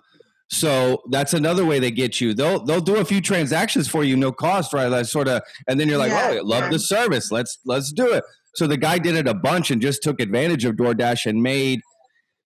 So 0.50 1.02
that's 1.10 1.32
another 1.32 1.64
way 1.64 1.78
they 1.78 1.90
get 1.90 2.20
you. 2.20 2.34
They'll 2.34 2.62
they'll 2.64 2.80
do 2.80 2.96
a 2.96 3.04
few 3.04 3.20
transactions 3.20 3.88
for 3.88 4.04
you, 4.04 4.16
no 4.16 4.30
cost, 4.30 4.72
right? 4.72 4.86
Like 4.88 5.06
sort 5.06 5.26
of, 5.26 5.42
and 5.66 5.80
then 5.80 5.88
you're 5.88 5.98
like, 5.98 6.10
Yeah, 6.10 6.28
oh, 6.32 6.36
I 6.36 6.40
love 6.40 6.64
yeah. 6.64 6.70
the 6.70 6.78
service. 6.78 7.32
Let's 7.32 7.58
let's 7.64 7.90
do 7.92 8.12
it. 8.12 8.22
So 8.54 8.66
the 8.66 8.76
guy 8.76 8.98
did 8.98 9.16
it 9.16 9.26
a 9.26 9.34
bunch 9.34 9.70
and 9.70 9.80
just 9.82 10.02
took 10.02 10.20
advantage 10.20 10.64
of 10.64 10.76
DoorDash 10.76 11.26
and 11.26 11.42
made 11.42 11.80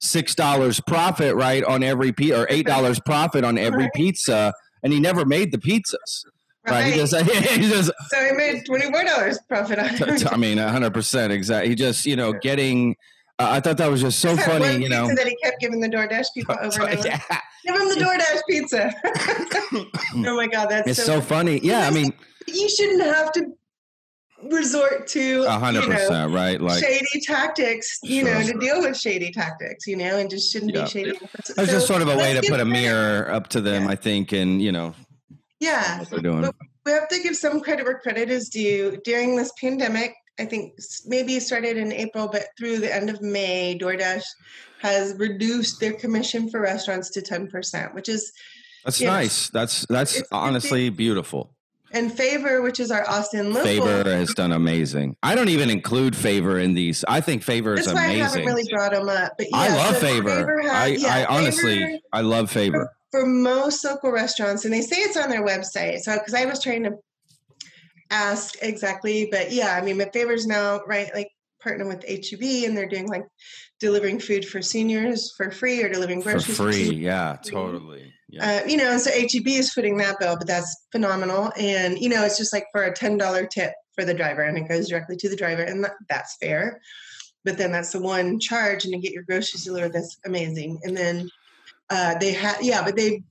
six 0.01 0.35
dollars 0.35 0.81
profit 0.87 1.35
right 1.35 1.63
on 1.65 1.83
every 1.83 2.13
pizza 2.13 2.41
or 2.43 2.47
eight 2.51 2.67
dollars 2.67 3.01
profit 3.01 3.45
on 3.45 3.59
every 3.59 3.91
pizza, 3.95 4.55
and 4.83 4.93
he 4.93 5.01
never 5.01 5.25
made 5.27 5.51
the 5.53 5.59
pizzas. 5.59 6.25
Right? 6.71 6.93
He 6.93 6.99
just 6.99 7.15
he 7.51 7.69
just 7.69 7.91
so 8.09 8.19
I 8.19 8.33
made 8.33 8.65
twenty 8.67 8.91
four 8.91 9.05
dollars 9.05 9.39
profit 9.49 9.79
on 9.79 9.89
T- 9.91 10.05
it. 10.05 10.19
t- 10.19 10.27
I 10.31 10.37
mean, 10.37 10.59
hundred 10.59 10.93
percent, 10.95 11.33
exactly. 11.33 11.71
He 11.71 11.75
just, 11.75 12.07
you 12.07 12.17
know, 12.17 12.33
getting. 12.33 12.97
Uh, 13.41 13.47
I 13.53 13.61
thought 13.61 13.77
that 13.79 13.91
was 13.91 14.01
just 14.01 14.19
so 14.19 14.37
funny, 14.49 14.83
you 14.83 14.89
know. 14.89 15.07
that 15.15 15.27
he 15.29 15.37
kept 15.43 15.61
giving 15.61 15.81
the 15.81 15.89
DoorDash 15.89 16.27
people 16.35 16.57
over 16.63 16.83
and 16.83 16.99
over. 16.99 17.07
Yeah. 17.09 17.21
Give 17.65 17.75
him 17.75 17.89
the 17.89 17.95
DoorDash 17.97 18.41
pizza. 18.49 18.93
oh 20.27 20.37
my 20.37 20.47
god, 20.49 20.67
that's 20.71 20.89
It's 20.89 20.99
so, 20.99 21.17
so 21.17 21.21
funny. 21.21 21.61
Yeah, 21.63 21.87
I 21.87 21.91
mean, 21.91 22.13
you 22.49 22.69
shouldn't 22.69 23.03
have 23.03 23.31
to 23.33 23.47
resort 24.51 25.07
to 25.09 25.45
hundred 25.49 25.83
you 25.83 25.89
know, 25.89 25.95
percent, 25.97 26.33
right? 26.33 26.61
Like, 26.61 26.83
shady 26.83 27.21
tactics, 27.23 27.99
you 28.03 28.23
know, 28.25 28.41
Sure. 28.43 28.53
to 28.55 28.59
deal 28.59 28.81
with 28.81 28.97
shady 28.97 29.33
tactics, 29.33 29.87
you 29.87 29.97
know, 29.97 30.17
and 30.19 30.31
just 30.31 30.53
shouldn't 30.53 30.75
Yeah. 30.75 30.85
be 30.85 30.91
shady. 30.91 31.19
it's 31.35 31.55
just 31.73 31.87
sort 31.89 32.03
of 32.03 32.09
a 32.09 32.17
way 32.17 32.35
to 32.35 32.43
put 32.49 32.61
a 32.61 32.65
mirror 32.65 33.31
up 33.33 33.49
to 33.49 33.61
them, 33.61 33.85
Yeah. 33.85 33.91
I 33.91 33.95
think, 33.97 34.33
and 34.33 34.63
you 34.63 34.71
know 34.73 34.95
Yeah, 35.61 35.99
what 36.01 36.11
they're 36.11 36.21
doing. 36.21 36.43
But- 36.43 36.55
we 36.87 36.93
have 36.93 37.09
to 37.09 37.23
give 37.23 37.37
some 37.37 37.61
credit 37.61 37.85
where 37.85 37.99
credit 37.99 38.31
is 38.31 38.49
due. 38.49 38.99
During 39.05 39.37
this 39.37 39.53
pandemic, 39.61 40.15
I 40.41 40.47
think 40.47 40.73
maybe 41.07 41.39
started 41.39 41.77
in 41.77 41.93
April, 41.93 42.29
but 42.29 42.47
through 42.59 42.79
the 42.79 42.95
end 42.95 43.11
of 43.11 43.21
May, 43.21 43.79
DoorDash 43.79 44.25
has 44.81 45.15
reduced 45.19 45.81
their 45.81 45.93
commission 45.93 46.49
for 46.49 46.61
restaurants 46.61 47.11
to 47.11 47.21
10%, 47.21 47.95
which 47.95 48.09
is 48.09 48.33
That's 48.85 49.03
nice. 49.03 49.51
That's 49.51 49.85
that's 49.87 50.15
it's- 50.15 50.29
honestly 50.33 50.89
beautiful. 50.89 51.55
And 51.93 52.13
Favor, 52.13 52.63
which 52.63 52.81
is 52.81 52.91
our 52.91 53.09
Austin 53.09 53.53
local. 53.53 53.65
Favor 53.67 54.05
has 54.05 54.35
done 54.35 54.53
amazing. 54.53 55.17
I 55.23 55.35
don't 55.35 55.49
even 55.49 55.71
include 55.71 56.15
Favor 56.15 56.59
in 56.59 56.75
these. 56.75 57.05
I 57.09 57.21
think 57.21 57.43
Favor 57.43 57.75
is 57.75 57.87
That's 57.87 57.95
why 57.95 58.05
I 58.05 58.09
haven't 58.13 58.43
amazing. 58.43 58.47
really 58.47 58.65
brought 58.71 58.93
them 58.93 59.09
up. 59.09 59.33
But 59.39 59.47
I 59.55 59.69
love 59.75 59.95
so 59.97 60.01
Favor. 60.01 60.61
has- 60.63 60.71
I, 60.71 60.87
yeah, 60.89 61.15
I 61.15 61.25
honestly, 61.27 61.79
Favor- 61.79 61.99
I 62.13 62.21
love 62.21 62.51
Favor. 62.51 62.91
for 63.11 63.27
most 63.27 63.85
local 63.85 64.11
restaurants, 64.13 64.65
and 64.65 64.73
they 64.75 64.83
say 64.83 64.97
it's 64.99 65.17
on 65.17 65.31
their 65.31 65.45
website. 65.45 66.01
So, 66.01 66.15
because 66.15 66.35
I 66.35 66.45
was 66.45 66.63
trying 66.63 66.85
to 66.85 66.93
ask 68.11 68.55
exactly, 68.63 69.29
but 69.31 69.53
yeah, 69.53 69.75
I 69.75 69.81
mean, 69.83 69.99
but 69.99 70.13
Favors 70.13 70.47
now, 70.47 70.81
right, 70.87 71.11
like 71.15 71.31
partner 71.63 71.87
with 71.89 72.05
HEB, 72.07 72.65
and 72.67 72.77
they're 72.77 72.89
doing 72.89 73.09
like 73.09 73.25
delivering 73.81 74.19
food 74.19 74.45
for 74.45 74.61
seniors 74.63 75.33
for 75.37 75.51
free 75.51 75.83
or 75.83 75.89
delivering 75.89 76.21
groceries 76.21 76.47
For 76.57 76.71
free, 76.73 76.91
yeah, 76.95 77.37
totally. 77.45 78.13
Yeah. 78.29 78.61
Uh, 78.63 78.67
you 78.67 78.77
know, 78.77 78.99
so 78.99 79.11
HEB 79.11 79.47
is 79.47 79.73
footing 79.73 79.97
that 79.99 80.19
bill, 80.21 80.37
but 80.37 80.47
that's 80.47 80.87
phenomenal. 80.93 81.51
And 81.57 81.99
you 81.99 82.09
know, 82.09 82.25
it's 82.25 82.37
just 82.37 82.53
like 82.53 82.67
for 82.73 82.85
a 82.85 82.93
ten 82.93 83.17
dollar 83.17 83.47
tip 83.47 83.73
for 83.95 84.05
the 84.05 84.15
driver, 84.15 84.43
and 84.43 84.59
it 84.59 84.69
goes 84.69 84.89
directly 84.89 85.17
to 85.17 85.29
the 85.29 85.37
driver, 85.37 85.63
and 85.63 85.83
that, 85.85 85.95
that's 86.09 86.37
fair. 86.37 86.81
But 87.45 87.57
then 87.57 87.73
that's 87.73 87.93
the 87.93 88.01
one 88.01 88.39
charge, 88.39 88.85
and 88.85 88.93
to 88.93 89.01
get 89.01 89.13
your 89.13 89.23
groceries 89.23 89.65
delivered, 89.65 89.95
that's 89.95 90.19
amazing. 90.27 90.79
And 90.83 90.97
then 90.97 91.31
uh, 91.89 92.19
they 92.19 92.33
have, 92.33 92.63
yeah, 92.63 92.85
but 92.85 92.97
they 92.97 93.23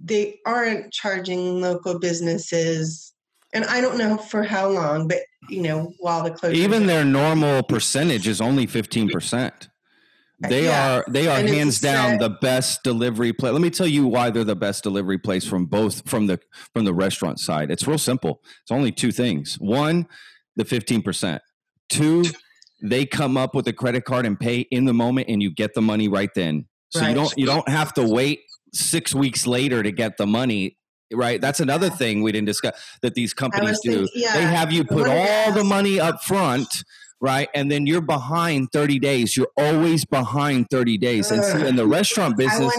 they 0.00 0.38
aren't 0.46 0.92
charging 0.92 1.60
local 1.60 1.98
businesses, 1.98 3.12
and 3.52 3.64
I 3.66 3.82
don't 3.82 3.98
know 3.98 4.16
for 4.16 4.42
how 4.42 4.70
long, 4.70 5.06
but 5.06 5.18
you 5.50 5.62
know, 5.62 5.92
while 5.98 6.24
the 6.24 6.30
closure, 6.30 6.56
even 6.56 6.86
their 6.86 7.04
normal 7.04 7.62
percentage 7.62 8.26
is 8.26 8.40
only 8.40 8.66
15% 8.66 9.68
they 10.40 10.64
Yeah. 10.64 10.96
are 10.98 11.04
they 11.08 11.28
are 11.28 11.38
And 11.38 11.48
hands 11.48 11.80
down 11.80 12.18
the 12.18 12.28
best 12.30 12.82
delivery 12.82 13.32
place 13.32 13.52
let 13.52 13.62
me 13.62 13.70
tell 13.70 13.86
you 13.86 14.06
why 14.06 14.30
they're 14.30 14.44
the 14.44 14.54
best 14.56 14.82
delivery 14.82 15.18
place 15.18 15.46
from 15.46 15.66
both 15.66 16.08
from 16.08 16.26
the 16.26 16.38
from 16.74 16.84
the 16.84 16.92
restaurant 16.94 17.40
side. 17.40 17.70
It's 17.70 17.86
real 17.86 17.98
simple. 17.98 18.42
It's 18.62 18.70
only 18.70 18.92
two 18.92 19.12
things. 19.12 19.56
One 19.60 20.06
the 20.56 20.64
15% 20.64 21.40
two 21.88 22.24
they 22.82 23.06
come 23.06 23.36
up 23.38 23.54
with 23.54 23.66
a 23.68 23.72
credit 23.72 24.04
card 24.04 24.26
and 24.26 24.38
pay 24.38 24.60
in 24.70 24.84
the 24.84 24.92
moment 24.92 25.28
and 25.30 25.42
you 25.42 25.50
get 25.50 25.72
the 25.74 25.80
money 25.82 26.08
right 26.08 26.30
then. 26.34 26.66
So 26.90 27.06
you 27.06 27.14
don't 27.14 27.32
you 27.36 27.46
don't 27.46 27.68
have 27.68 27.94
to 27.94 28.02
wait 28.06 28.40
six 28.74 29.14
weeks 29.14 29.46
later 29.46 29.82
to 29.82 29.90
get 29.90 30.16
the 30.18 30.26
money 30.26 30.76
right? 31.12 31.40
That's 31.40 31.60
another 31.60 31.88
thing 31.88 32.22
we 32.22 32.32
didn't 32.32 32.48
discuss 32.48 32.74
that 33.02 33.14
these 33.14 33.32
companies 33.32 33.78
do. 33.80 33.90
Thinking- 34.06 34.08
yeah, 34.16 34.34
they 34.34 34.42
have 34.42 34.72
you 34.72 34.82
put 34.84 35.06
all 35.08 35.52
the 35.52 35.62
money 35.62 36.00
up 36.00 36.22
front 36.24 36.66
right 37.20 37.48
and 37.54 37.70
then 37.70 37.86
you're 37.86 38.00
behind 38.02 38.70
30 38.72 38.98
days 38.98 39.36
you're 39.36 39.48
always 39.56 40.04
behind 40.04 40.68
30 40.70 40.98
days 40.98 41.30
and 41.30 41.42
see, 41.42 41.66
in 41.66 41.74
the 41.76 41.86
restaurant 41.86 42.36
business 42.36 42.72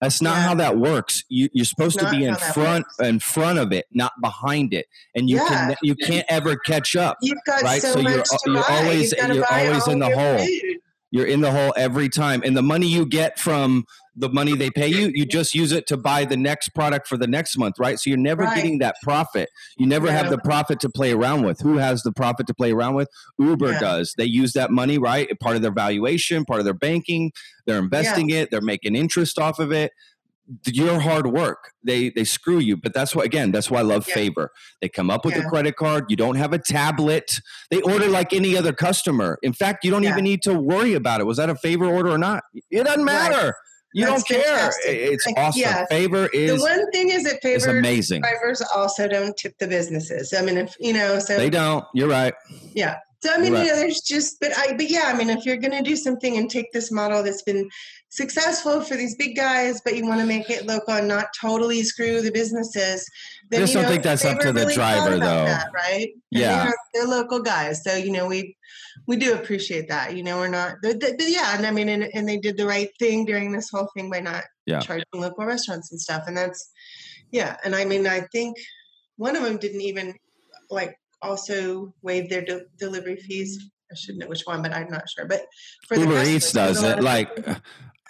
that's 0.00 0.22
not 0.22 0.36
Yeah. 0.36 0.42
how 0.48 0.54
that 0.54 0.78
works 0.78 1.24
you, 1.28 1.48
you're 1.52 1.64
supposed 1.66 1.98
to 1.98 2.10
be 2.10 2.24
in 2.24 2.34
front 2.36 2.86
works. 2.98 3.08
in 3.08 3.18
front 3.18 3.58
of 3.58 3.70
it 3.72 3.86
not 3.92 4.12
behind 4.22 4.72
it 4.72 4.86
and 5.14 5.28
you 5.28 5.38
can 5.46 5.74
you 5.82 5.94
can't 5.94 6.24
ever 6.28 6.56
catch 6.56 6.96
up 6.96 7.18
You've 7.22 7.38
got 7.46 7.62
Right, 7.62 7.82
so, 7.82 7.92
so 7.92 8.02
much 8.02 8.12
you're- 8.14 8.22
to 8.24 8.38
you're 8.46 8.62
buy. 8.62 8.76
always- 8.82 9.12
you're 9.12 9.44
always 9.52 9.88
in 9.88 9.98
the 9.98 10.10
hole. 10.10 10.38
food. 10.38 10.78
You're 11.12 11.26
in 11.26 11.40
the 11.42 11.52
hole 11.52 11.72
every 11.76 12.08
time. 12.08 12.42
And 12.44 12.56
the 12.56 12.62
money 12.62 12.88
you 12.88 13.06
get 13.06 13.38
from 13.38 13.84
the 14.14 14.28
money 14.28 14.54
they 14.54 14.68
pay 14.70 14.88
you 14.88 15.10
you 15.14 15.24
just 15.24 15.54
use 15.54 15.72
it 15.72 15.86
to 15.86 15.96
buy 15.96 16.26
the 16.26 16.36
next 16.36 16.68
product 16.74 17.08
for 17.08 17.16
the 17.16 17.26
next 17.26 17.56
month 17.56 17.76
right? 17.78 17.98
So 17.98 18.10
you're 18.10 18.18
never 18.18 18.42
Right. 18.42 18.56
getting 18.56 18.78
that 18.80 18.96
profit. 19.02 19.48
You 19.78 19.86
never 19.86 20.10
have 20.12 20.28
the 20.28 20.36
profit 20.36 20.80
to 20.80 20.90
play 20.90 21.12
around 21.12 21.44
with. 21.46 21.60
Who 21.60 21.78
has 21.78 22.02
the 22.02 22.12
profit 22.12 22.46
to 22.48 22.54
play 22.54 22.72
around 22.72 22.94
with? 22.94 23.08
Uber 23.38 23.72
Yeah. 23.72 23.78
does. 23.80 24.14
They 24.18 24.26
use 24.26 24.52
that 24.52 24.70
money 24.70 24.98
right? 24.98 25.28
Part 25.40 25.56
of 25.56 25.62
their 25.62 25.72
valuation 25.72 26.44
part 26.44 26.58
of 26.58 26.64
their 26.66 26.74
banking. 26.74 27.32
They're 27.66 27.78
investing 27.78 28.28
it. 28.30 28.50
They're 28.50 28.60
making 28.60 28.96
interest 28.96 29.38
off 29.38 29.58
of 29.58 29.72
it 29.72 29.92
your 30.66 30.98
hard 31.00 31.26
work. 31.26 31.70
They 31.84 32.10
they 32.10 32.24
screw 32.24 32.58
you, 32.58 32.76
but 32.76 32.92
that's 32.94 33.14
why 33.14 33.24
again, 33.24 33.52
that's 33.52 33.70
why 33.70 33.78
I 33.80 33.82
love 33.82 34.06
Yeah. 34.08 34.14
Favor. 34.14 34.50
They 34.80 34.88
come 34.88 35.10
up 35.10 35.24
with 35.24 35.36
a 35.36 35.42
credit 35.42 35.76
card. 35.76 36.06
You 36.08 36.16
don't 36.16 36.36
have 36.36 36.52
a 36.52 36.58
tablet. 36.58 37.38
They 37.70 37.80
order 37.82 38.08
like 38.08 38.32
any 38.32 38.56
other 38.56 38.72
customer. 38.72 39.38
In 39.42 39.52
fact, 39.52 39.84
you 39.84 39.90
don't 39.90 40.02
Yeah. 40.02 40.10
even 40.10 40.24
need 40.24 40.42
to 40.42 40.54
worry 40.54 40.94
about 40.94 41.20
it. 41.20 41.24
Was 41.24 41.36
that 41.38 41.48
a 41.50 41.54
Favor 41.54 41.86
order 41.86 42.10
or 42.10 42.18
not? 42.18 42.42
It 42.70 42.84
doesn't 42.84 43.04
Right. 43.04 43.30
matter. 43.30 43.54
You 43.94 44.06
That's 44.06 44.22
don't 44.24 44.40
care. 44.40 44.56
fantastic. 44.56 44.84
It's 44.96 45.26
Like, 45.26 45.38
awesome. 45.38 45.60
yeah. 45.60 45.84
Favor 45.86 46.28
The 46.32 46.56
one 46.56 46.90
thing 46.92 47.10
is 47.10 47.24
that 47.24 47.34
is 47.34 47.38
favor 47.42 47.56
is 47.72 47.78
amazing. 47.78 48.22
drivers 48.22 48.62
also 48.74 49.06
don't 49.06 49.36
tip 49.36 49.52
the 49.58 49.66
businesses. 49.68 50.32
I 50.32 50.40
mean, 50.42 50.56
if 50.56 50.74
you 50.80 50.92
know, 50.94 51.18
so 51.18 51.36
They 51.36 51.50
don't. 51.50 51.84
You're 51.94 52.08
right. 52.08 52.32
yeah. 52.74 52.96
So 53.22 53.32
I 53.32 53.38
mean, 53.38 53.52
Right. 53.52 53.66
you 53.66 53.70
know, 53.70 53.76
there's 53.76 54.00
just, 54.00 54.38
but 54.40 54.50
I, 54.58 54.72
but 54.72 54.90
yeah, 54.90 55.04
I 55.06 55.14
mean, 55.14 55.30
if 55.30 55.44
you're 55.46 55.58
going 55.58 55.70
to 55.72 55.82
do 55.82 55.94
something 55.94 56.36
and 56.38 56.50
take 56.50 56.72
this 56.72 56.90
model 56.90 57.22
that's 57.22 57.42
been 57.42 57.68
successful 58.12 58.82
for 58.82 58.94
these 58.94 59.14
big 59.16 59.34
guys, 59.34 59.80
but 59.80 59.96
you 59.96 60.06
want 60.06 60.20
to 60.20 60.26
make 60.26 60.50
it 60.50 60.66
local 60.66 60.92
and 60.92 61.08
not 61.08 61.28
totally 61.40 61.82
screw 61.82 62.20
the 62.20 62.30
businesses, 62.30 63.08
then 63.48 63.60
just 63.60 63.72
you 63.72 63.78
don't 63.78 63.84
know, 63.84 63.88
think 63.88 64.02
that's 64.02 64.24
up 64.26 64.38
to 64.40 64.52
the 64.52 64.60
really 64.60 64.74
driver, 64.74 65.12
though. 65.12 65.46
that, 65.46 65.68
right? 65.74 66.10
Yeah. 66.30 66.64
they're, 66.64 66.74
they're 66.92 67.06
local 67.06 67.40
guys, 67.40 67.82
so 67.82 67.96
you 67.96 68.12
know, 68.12 68.26
we 68.28 68.54
we 69.06 69.16
do 69.16 69.32
appreciate 69.32 69.88
that. 69.88 70.14
You 70.14 70.22
know, 70.22 70.36
we're 70.36 70.48
not, 70.48 70.74
but, 70.82 71.00
but 71.00 71.14
yeah, 71.20 71.56
and 71.56 71.66
I 71.66 71.70
mean, 71.70 71.88
and, 71.88 72.04
and 72.12 72.28
they 72.28 72.36
did 72.36 72.58
the 72.58 72.66
right 72.66 72.90
thing 72.98 73.24
during 73.24 73.50
this 73.50 73.70
whole 73.70 73.88
thing 73.96 74.10
by 74.10 74.20
not 74.20 74.44
Yeah. 74.66 74.80
charging 74.80 75.06
local 75.14 75.46
restaurants 75.46 75.90
and 75.90 76.00
stuff, 76.00 76.24
and 76.26 76.36
that's 76.36 76.70
yeah. 77.30 77.56
And 77.64 77.74
I 77.74 77.86
mean, 77.86 78.06
I 78.06 78.20
think 78.30 78.58
one 79.16 79.36
of 79.36 79.42
them 79.42 79.56
didn't 79.56 79.80
even 79.80 80.14
like 80.70 80.94
also 81.22 81.94
waive 82.02 82.28
their 82.28 82.42
de- 82.42 82.66
delivery 82.78 83.16
fees. 83.16 83.70
I 83.90 83.94
shouldn't 83.94 84.20
know 84.20 84.28
which 84.28 84.42
one, 84.44 84.60
but 84.60 84.74
I'm 84.74 84.88
not 84.90 85.08
sure. 85.08 85.26
But 85.26 85.46
for 85.88 85.96
the 85.96 86.02
Uber 86.02 86.24
Eats 86.24 86.52
does 86.52 86.82
it. 86.82 87.02
Like, 87.02 87.30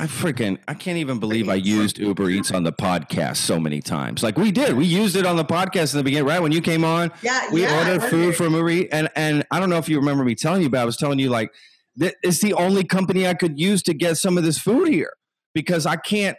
I 0.02 0.06
freaking, 0.06 0.58
I 0.66 0.74
can't 0.74 0.98
even 0.98 1.20
believe 1.20 1.48
I 1.48 1.54
used 1.54 1.98
Uber 1.98 2.28
Eats 2.28 2.50
on 2.50 2.64
the 2.64 2.72
podcast 2.72 3.36
so 3.36 3.60
many 3.60 3.80
times. 3.80 4.24
Like 4.24 4.36
we 4.36 4.50
did, 4.50 4.76
we 4.76 4.84
used 4.84 5.14
it 5.14 5.24
on 5.24 5.36
the 5.36 5.44
podcast 5.44 5.94
in 5.94 5.98
the 5.98 6.02
beginning, 6.02 6.26
right? 6.26 6.42
When 6.42 6.50
you 6.50 6.60
came 6.60 6.84
on, 6.84 7.12
yeah, 7.22 7.48
we 7.52 7.62
yeah, 7.62 7.78
ordered 7.78 8.02
food 8.10 8.34
from 8.34 8.52
Uber 8.52 8.68
Eats, 8.68 8.88
and 8.92 9.08
and 9.14 9.46
I 9.52 9.60
don't 9.60 9.70
know 9.70 9.76
if 9.76 9.88
you 9.88 10.00
remember 10.00 10.24
me 10.24 10.34
telling 10.34 10.60
you, 10.60 10.68
but 10.68 10.80
I 10.80 10.84
was 10.84 10.96
telling 10.96 11.20
you 11.20 11.30
like 11.30 11.52
that 11.98 12.16
it's 12.24 12.40
the 12.40 12.52
only 12.54 12.82
company 12.82 13.28
I 13.28 13.34
could 13.34 13.60
use 13.60 13.80
to 13.84 13.94
get 13.94 14.16
some 14.16 14.36
of 14.36 14.42
this 14.42 14.58
food 14.58 14.88
here 14.88 15.12
because 15.54 15.86
I 15.86 15.94
can't 15.94 16.36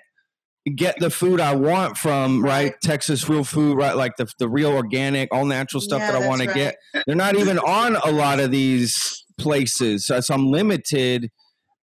get 0.75 0.99
the 0.99 1.09
food 1.09 1.39
I 1.39 1.55
want 1.55 1.95
from 1.95 2.43
right, 2.43 2.63
Right. 2.63 2.73
Texas 2.83 3.29
real 3.29 3.45
food, 3.45 3.77
right? 3.77 3.95
Like 3.95 4.17
the 4.17 4.27
the 4.39 4.49
real 4.49 4.73
organic, 4.73 5.33
all 5.33 5.45
natural 5.45 5.79
stuff 5.79 6.01
Yeah, 6.01 6.11
that 6.11 6.21
I 6.21 6.27
want 6.27 6.41
to 6.41 6.53
get. 6.53 6.75
They're 7.07 7.15
not 7.15 7.37
even 7.37 7.59
on 7.59 7.95
a 7.95 8.11
lot 8.11 8.41
of 8.41 8.51
these 8.51 9.23
places, 9.37 10.05
so, 10.07 10.19
so 10.19 10.33
I'm 10.33 10.51
limited 10.51 11.31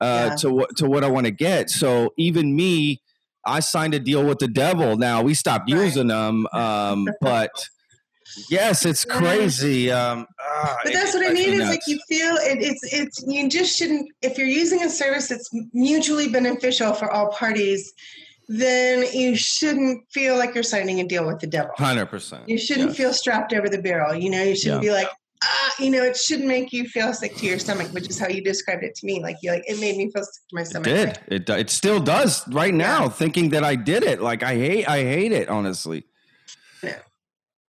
uh, 0.02 0.28
Yeah. 0.30 0.36
to 0.36 0.50
what 0.52 0.78
to 0.78 0.88
what 0.88 1.04
I 1.04 1.08
want 1.08 1.26
to 1.26 1.32
get. 1.32 1.70
So 1.70 2.14
even 2.18 2.56
me, 2.56 3.02
I 3.46 3.60
signed 3.60 3.94
a 3.94 4.00
deal 4.00 4.24
with 4.26 4.40
the 4.40 4.48
devil. 4.48 4.98
Now 4.98 5.22
we 5.22 5.34
stopped 5.34 5.72
Right. 5.72 5.84
using 5.84 6.08
them, 6.08 6.48
um, 6.54 7.08
but 7.22 7.52
yes, 8.50 8.86
it's 8.86 9.06
crazy. 9.06 9.92
Um, 9.92 10.26
ah, 10.40 10.78
But 10.84 10.94
that's 10.94 11.16
it 11.16 11.20
what 11.20 11.30
I 11.30 11.34
mean. 11.34 11.54
Is 11.54 11.68
like 11.70 11.82
you 11.88 12.00
feel 12.08 12.36
it, 12.36 12.60
it's 12.62 12.94
it's 12.94 13.24
you 13.28 13.50
just 13.50 13.78
shouldn't 13.78 14.08
if 14.22 14.38
you're 14.38 14.48
using 14.48 14.84
a 14.84 14.90
service 14.90 15.28
that's 15.28 15.50
mutually 15.74 16.28
beneficial 16.30 16.94
for 16.94 17.12
all 17.12 17.32
parties, 17.32 17.92
then 18.48 19.06
you 19.14 19.36
shouldn't 19.36 20.04
feel 20.12 20.38
like 20.38 20.54
you're 20.54 20.64
signing 20.64 21.00
a 21.00 21.08
deal 21.08 21.26
with 21.26 21.40
the 21.40 21.48
devil. 21.48 21.72
Hundred 21.78 22.08
percent. 22.08 22.48
You 22.48 22.58
shouldn't 22.58 22.90
Yes. 22.90 22.98
feel 22.98 23.14
strapped 23.14 23.54
over 23.54 23.70
the 23.70 23.82
barrel. 23.82 24.16
You 24.16 24.30
know, 24.30 24.44
you 24.44 24.56
shouldn't 24.56 24.82
be 24.82 24.92
like, 24.92 25.08
ah, 25.44 25.74
you 25.80 25.90
know, 25.90 26.04
it 26.04 26.18
shouldn't 26.18 26.48
make 26.48 26.72
you 26.74 26.86
feel 26.86 27.14
sick 27.14 27.36
to 27.38 27.46
your 27.46 27.60
stomach, 27.60 27.88
which 27.92 28.10
is 28.10 28.20
how 28.20 28.28
you 28.28 28.44
described 28.44 28.84
it 28.84 28.96
to 28.96 29.06
me. 29.06 29.22
Like 29.22 29.38
you 29.42 29.52
like 29.52 29.64
it 29.68 29.80
made 29.80 29.98
me 29.98 30.12
feel 30.12 30.24
sick 30.24 30.34
to 30.50 30.56
my 30.56 30.64
stomach. 30.64 30.88
It 30.88 31.20
did. 31.30 31.50
It 31.50 31.50
it 31.50 31.70
still 31.70 32.00
does 32.00 32.48
right 32.50 32.74
now. 32.74 33.10
Thinking 33.10 33.50
that 33.50 33.64
I 33.64 33.76
did 33.76 34.04
it, 34.04 34.22
like 34.22 34.44
I 34.44 34.56
hate 34.56 34.88
I 34.88 35.04
hate 35.04 35.32
it. 35.32 35.50
Honestly, 35.50 36.06
Yeah, 36.84 37.00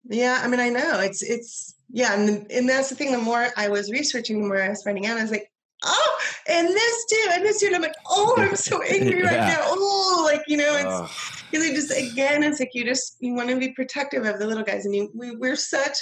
Yeah, 0.08 0.40
I 0.42 0.48
mean, 0.48 0.60
I 0.60 0.68
know 0.68 1.00
it's 1.00 1.22
it's 1.22 1.74
yeah, 1.92 2.14
and 2.14 2.50
and 2.50 2.68
that's 2.68 2.88
the 2.88 2.94
thing. 2.94 3.12
The 3.12 3.18
more 3.18 3.48
I 3.56 3.68
was 3.68 3.90
researching, 3.90 4.40
the 4.42 4.48
more 4.48 4.62
I 4.62 4.68
was 4.68 4.82
finding 4.82 5.06
out. 5.06 5.18
I 5.18 5.22
was 5.22 5.30
like, 5.30 5.50
oh, 5.84 6.18
and 6.48 6.68
this 6.68 7.04
too, 7.06 7.28
and 7.32 7.44
this 7.44 7.60
too. 7.60 7.66
And 7.66 7.76
I'm 7.76 7.82
like, 7.82 7.94
oh, 8.08 8.34
I'm 8.38 8.56
so 8.56 8.80
angry 8.96 9.22
right 9.22 9.32
Yeah. 9.32 9.46
now. 9.46 9.62
Oh, 9.62 10.22
like 10.24 10.42
you 10.46 10.56
know, 10.56 10.76
it's 10.76 10.86
Ugh. 10.86 11.10
really 11.52 11.74
just 11.74 11.90
again, 11.90 12.42
it's 12.42 12.60
like 12.60 12.70
you 12.74 12.84
just 12.84 13.16
you 13.20 13.34
want 13.34 13.48
to 13.50 13.58
be 13.58 13.72
protective 13.72 14.24
of 14.24 14.38
the 14.38 14.46
little 14.46 14.62
guys, 14.64 14.86
and 14.86 14.94
you 14.94 15.10
we 15.14 15.34
we're 15.36 15.56
such 15.56 15.96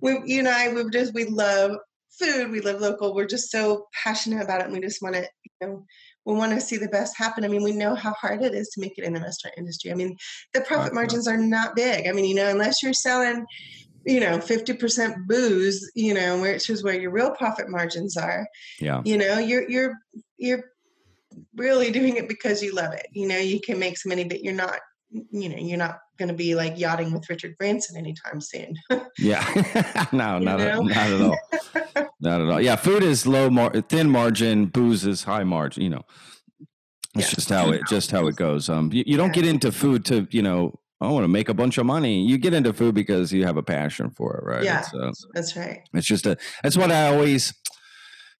we 0.00 0.20
you 0.24 0.40
and 0.40 0.48
I 0.48 0.72
we 0.72 0.88
just 0.90 1.14
we 1.14 1.24
love 1.24 1.76
food, 2.18 2.50
we 2.50 2.60
live 2.60 2.80
local. 2.80 3.14
We're 3.14 3.26
just 3.26 3.50
so 3.50 3.86
passionate 4.04 4.42
about 4.42 4.60
it, 4.60 4.64
and 4.64 4.72
we 4.72 4.80
just 4.80 5.02
want 5.02 5.14
to 5.16 5.22
you 5.22 5.66
know. 5.66 5.86
We 6.24 6.34
want 6.34 6.50
to 6.54 6.60
see 6.60 6.76
the 6.76 6.88
best 6.88 7.16
happen. 7.16 7.44
I 7.44 7.48
mean, 7.48 7.62
we 7.62 7.70
know 7.70 7.94
how 7.94 8.12
hard 8.14 8.42
it 8.42 8.52
is 8.52 8.68
to 8.70 8.80
make 8.80 8.98
it 8.98 9.04
in 9.04 9.12
the 9.12 9.20
restaurant 9.20 9.54
industry. 9.56 9.92
I 9.92 9.94
mean, 9.94 10.16
the 10.54 10.60
profit 10.60 10.92
margins 10.92 11.28
are 11.28 11.36
not 11.36 11.76
big. 11.76 12.08
I 12.08 12.10
mean, 12.10 12.24
you 12.24 12.34
know, 12.34 12.48
unless 12.48 12.82
you're 12.82 12.92
selling 12.92 13.46
you 14.06 14.20
know, 14.20 14.38
50% 14.38 15.26
booze, 15.26 15.90
you 15.96 16.14
know, 16.14 16.40
which 16.40 16.70
is 16.70 16.84
where 16.84 16.98
your 16.98 17.10
real 17.10 17.32
profit 17.32 17.68
margins 17.68 18.16
are, 18.16 18.46
yeah, 18.80 19.02
you 19.04 19.18
know, 19.18 19.38
you're, 19.38 19.68
you're, 19.68 19.94
you're 20.38 20.62
really 21.56 21.90
doing 21.90 22.16
it 22.16 22.28
because 22.28 22.62
you 22.62 22.72
love 22.72 22.92
it. 22.92 23.06
You 23.12 23.26
know, 23.26 23.38
you 23.38 23.60
can 23.60 23.78
make 23.78 23.98
some 23.98 24.10
money, 24.10 24.24
but 24.24 24.42
you're 24.42 24.54
not, 24.54 24.78
you 25.10 25.48
know, 25.48 25.56
you're 25.56 25.76
not 25.76 25.98
going 26.16 26.28
to 26.28 26.34
be 26.34 26.54
like 26.54 26.78
yachting 26.78 27.12
with 27.12 27.28
Richard 27.28 27.56
Branson 27.58 27.96
anytime 27.96 28.40
soon. 28.40 28.74
yeah. 29.18 29.44
no, 30.12 30.38
not 30.38 30.60
at, 30.60 30.82
not 30.82 30.90
at 30.96 31.20
all. 31.20 31.38
not 32.20 32.40
at 32.40 32.48
all. 32.48 32.60
Yeah, 32.60 32.76
food 32.76 33.02
is 33.02 33.26
low, 33.26 33.50
mar- 33.50 33.72
thin 33.82 34.10
margin. 34.10 34.66
Booze 34.66 35.06
is 35.06 35.24
high 35.24 35.44
margin. 35.44 35.82
You 35.82 35.90
know, 35.90 36.02
it's 37.14 37.30
Yeah. 37.30 37.34
just 37.34 37.48
how 37.48 37.70
it 37.70 37.82
just 37.88 38.10
how 38.10 38.26
it 38.26 38.36
goes. 38.36 38.68
Um, 38.68 38.90
you, 38.92 39.04
you 39.06 39.16
don't 39.16 39.28
Yeah. 39.36 39.42
get 39.42 39.46
into 39.46 39.72
food 39.72 40.04
to 40.06 40.26
you 40.30 40.42
know. 40.42 40.78
I 40.98 41.08
want 41.10 41.24
to 41.24 41.28
make 41.28 41.50
a 41.50 41.54
bunch 41.54 41.76
of 41.76 41.84
money. 41.84 42.22
You 42.22 42.38
get 42.38 42.54
into 42.54 42.72
food 42.72 42.94
because 42.94 43.30
you 43.30 43.44
have 43.44 43.58
a 43.58 43.62
passion 43.62 44.08
for 44.08 44.38
it, 44.38 44.44
right? 44.46 44.64
Yeah. 44.64 44.82
Uh, 44.98 45.12
That's 45.34 45.54
right. 45.54 45.86
It's 45.92 46.06
just 46.06 46.24
a. 46.24 46.38
That's 46.62 46.74
what 46.78 46.90
I 46.90 47.08
always. 47.08 47.52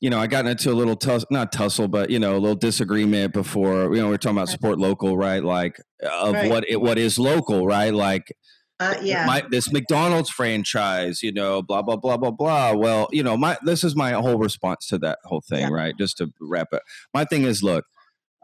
You 0.00 0.10
know, 0.10 0.18
I 0.18 0.26
got 0.26 0.46
into 0.46 0.70
a 0.70 0.74
little 0.74 0.96
tussle, 0.96 1.26
not 1.30 1.52
tussle, 1.52 1.88
but 1.88 2.10
you 2.10 2.18
know, 2.18 2.32
a 2.36 2.38
little 2.38 2.54
disagreement 2.56 3.32
before. 3.32 3.94
You 3.94 4.02
know, 4.02 4.08
we 4.08 4.14
are 4.14 4.18
talking 4.18 4.36
about 4.36 4.50
support 4.50 4.78
local, 4.78 5.16
right? 5.16 5.42
Like 5.42 5.80
of 6.02 6.34
Right. 6.34 6.50
what 6.50 6.68
it, 6.68 6.80
what 6.80 6.98
is 6.98 7.18
local, 7.18 7.66
right? 7.66 7.94
Like 7.94 8.36
Uh, 8.78 8.94
yeah. 9.02 9.24
my 9.24 9.42
this 9.50 9.72
McDonald's 9.72 10.28
franchise, 10.28 11.22
you 11.22 11.32
know, 11.32 11.62
blah 11.62 11.80
blah 11.80 11.96
blah 11.96 12.18
blah 12.18 12.30
blah. 12.30 12.72
Well, 12.74 13.08
you 13.10 13.22
know, 13.22 13.38
my 13.38 13.56
this 13.64 13.82
is 13.84 13.96
my 13.96 14.12
whole 14.12 14.36
response 14.38 14.86
to 14.88 14.98
that 14.98 15.18
whole 15.24 15.40
thing, 15.48 15.60
Yeah. 15.62 15.68
right? 15.70 15.94
Just 15.98 16.18
to 16.18 16.30
wrap 16.42 16.68
it. 16.72 16.82
My 17.14 17.24
thing 17.24 17.44
is, 17.44 17.62
look, 17.62 17.86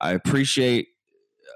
I 0.00 0.12
appreciate, 0.12 0.86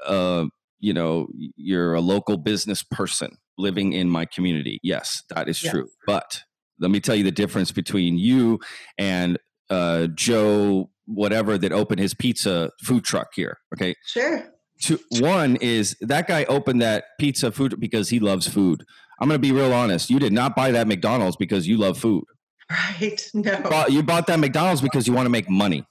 uh, 0.05 0.45
you 0.79 0.93
know, 0.93 1.29
you're 1.57 1.95
a 1.95 2.03
local 2.03 2.37
business 2.37 2.83
person 2.83 3.39
living 3.57 3.95
in 3.95 4.11
my 4.11 4.27
community. 4.27 4.79
Yes, 4.83 5.23
that 5.31 5.49
is 5.49 5.63
Yeah. 5.63 5.71
true. 5.71 5.89
But 6.07 6.43
let 6.79 6.91
me 6.91 7.01
tell 7.01 7.15
you 7.17 7.25
the 7.25 7.31
difference 7.33 7.73
between 7.73 8.19
you 8.19 8.61
and 8.99 9.39
uh, 9.71 10.09
Joe, 10.09 10.91
whatever 11.07 11.59
that 11.59 11.73
opened 11.73 12.01
his 12.01 12.15
pizza 12.15 12.71
food 12.83 13.05
truck 13.05 13.29
here. 13.35 13.59
Okay, 13.75 13.95
sure. 14.05 14.53
two, 14.81 14.99
one 15.21 15.57
is 15.57 15.97
that 16.01 16.27
guy 16.27 16.45
opened 16.45 16.83
that 16.83 17.05
pizza 17.19 17.51
food 17.53 17.79
because 17.81 18.09
he 18.09 18.19
loves 18.21 18.47
food. 18.47 18.85
I'm 19.21 19.29
going 19.29 19.41
to 19.41 19.43
be 19.43 19.53
real 19.53 19.73
honest. 19.73 20.11
You 20.11 20.19
did 20.19 20.33
not 20.33 20.55
buy 20.55 20.73
that 20.73 20.87
McDonald's 20.87 21.37
because 21.37 21.67
you 21.67 21.77
love 21.77 21.99
food. 21.99 22.25
Right. 22.69 23.31
No. 23.33 23.53
You 23.53 23.59
bought, 23.63 23.93
you 23.93 24.03
bought 24.03 24.27
that 24.27 24.41
McDonald's 24.41 24.81
because 24.81 25.07
you 25.07 25.13
want 25.13 25.27
to 25.27 25.31
make 25.31 25.49
money 25.49 25.87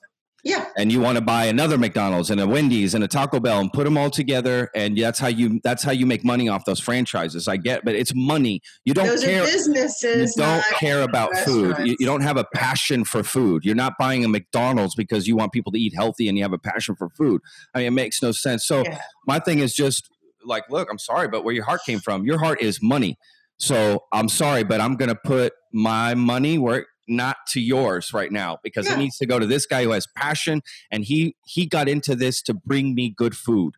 yeah. 0.45 0.67
and 0.77 0.91
you 0.91 1.01
want 1.01 1.17
to 1.17 1.21
buy 1.21 1.45
another 1.45 1.77
McDonald's 1.77 2.29
and 2.29 2.39
a 2.39 2.47
Wendy's 2.47 2.93
and 2.93 3.03
a 3.03 3.07
Taco 3.07 3.39
Bell 3.41 3.59
and 3.59 3.73
put 3.73 3.83
them 3.83 3.97
all 3.97 4.09
together. 4.09 4.69
And 4.73 4.97
that's 4.97 5.19
how 5.19 5.27
you 5.27 5.59
that's 5.63 5.83
how 5.83 5.91
you 5.91 6.05
make 6.05 6.23
money 6.23 6.47
off 6.47 6.63
those 6.63 6.79
franchises. 6.79 7.47
I 7.49 7.57
get, 7.57 7.83
but 7.83 7.95
it's 7.95 8.13
money. 8.15 8.61
You 8.85 8.93
don't 8.93 9.07
Those 9.07 9.23
care. 9.25 9.43
are 9.43 9.47
You 9.47 10.27
don't 10.37 10.63
care 10.79 11.01
about 11.01 11.35
food. 11.39 11.75
You, 11.79 11.97
you 11.99 12.05
don't 12.05 12.21
have 12.21 12.37
a 12.37 12.45
passion 12.53 13.03
for 13.03 13.23
food. 13.23 13.65
You're 13.65 13.75
not 13.75 13.93
buying 13.99 14.23
a 14.23 14.29
McDonald's 14.29 14.95
because 14.95 15.27
you 15.27 15.35
want 15.35 15.51
people 15.51 15.71
to 15.73 15.79
eat 15.79 15.93
healthy 15.95 16.29
and 16.29 16.37
you 16.37 16.43
have 16.43 16.53
a 16.53 16.57
passion 16.59 16.95
for 16.95 17.09
food. 17.09 17.41
I 17.73 17.79
mean, 17.79 17.87
it 17.87 17.91
makes 17.91 18.21
no 18.21 18.31
sense. 18.31 18.65
So 18.65 18.83
Yeah. 18.85 19.01
my 19.27 19.39
thing 19.39 19.59
is 19.59 19.73
just 19.75 20.09
like, 20.45 20.63
look, 20.69 20.87
I'm 20.91 20.99
sorry, 20.99 21.27
but 21.27 21.43
where 21.43 21.55
your 21.55 21.65
heart 21.65 21.81
came 21.85 21.99
from, 21.99 22.23
your 22.23 22.37
heart 22.37 22.61
is 22.61 22.79
money. 22.81 23.17
So 23.57 24.03
I'm 24.13 24.29
sorry, 24.29 24.63
but 24.63 24.79
I'm 24.79 24.95
going 24.95 25.09
to 25.09 25.15
put 25.15 25.53
my 25.73 26.13
money 26.13 26.57
where 26.59 26.79
it- 26.81 26.87
not 27.07 27.37
to 27.49 27.59
yours 27.61 28.13
right 28.13 28.31
now 28.31 28.57
because 28.63 28.87
Yeah. 28.87 28.93
it 28.95 28.97
needs 28.99 29.17
to 29.17 29.25
go 29.25 29.39
to 29.39 29.45
this 29.45 29.65
guy 29.65 29.83
who 29.83 29.91
has 29.91 30.07
passion 30.15 30.61
and 30.91 31.03
he 31.05 31.35
he 31.45 31.65
got 31.65 31.87
into 31.87 32.15
this 32.15 32.41
to 32.43 32.53
bring 32.53 32.95
me 32.95 33.09
good 33.15 33.35
food. 33.35 33.75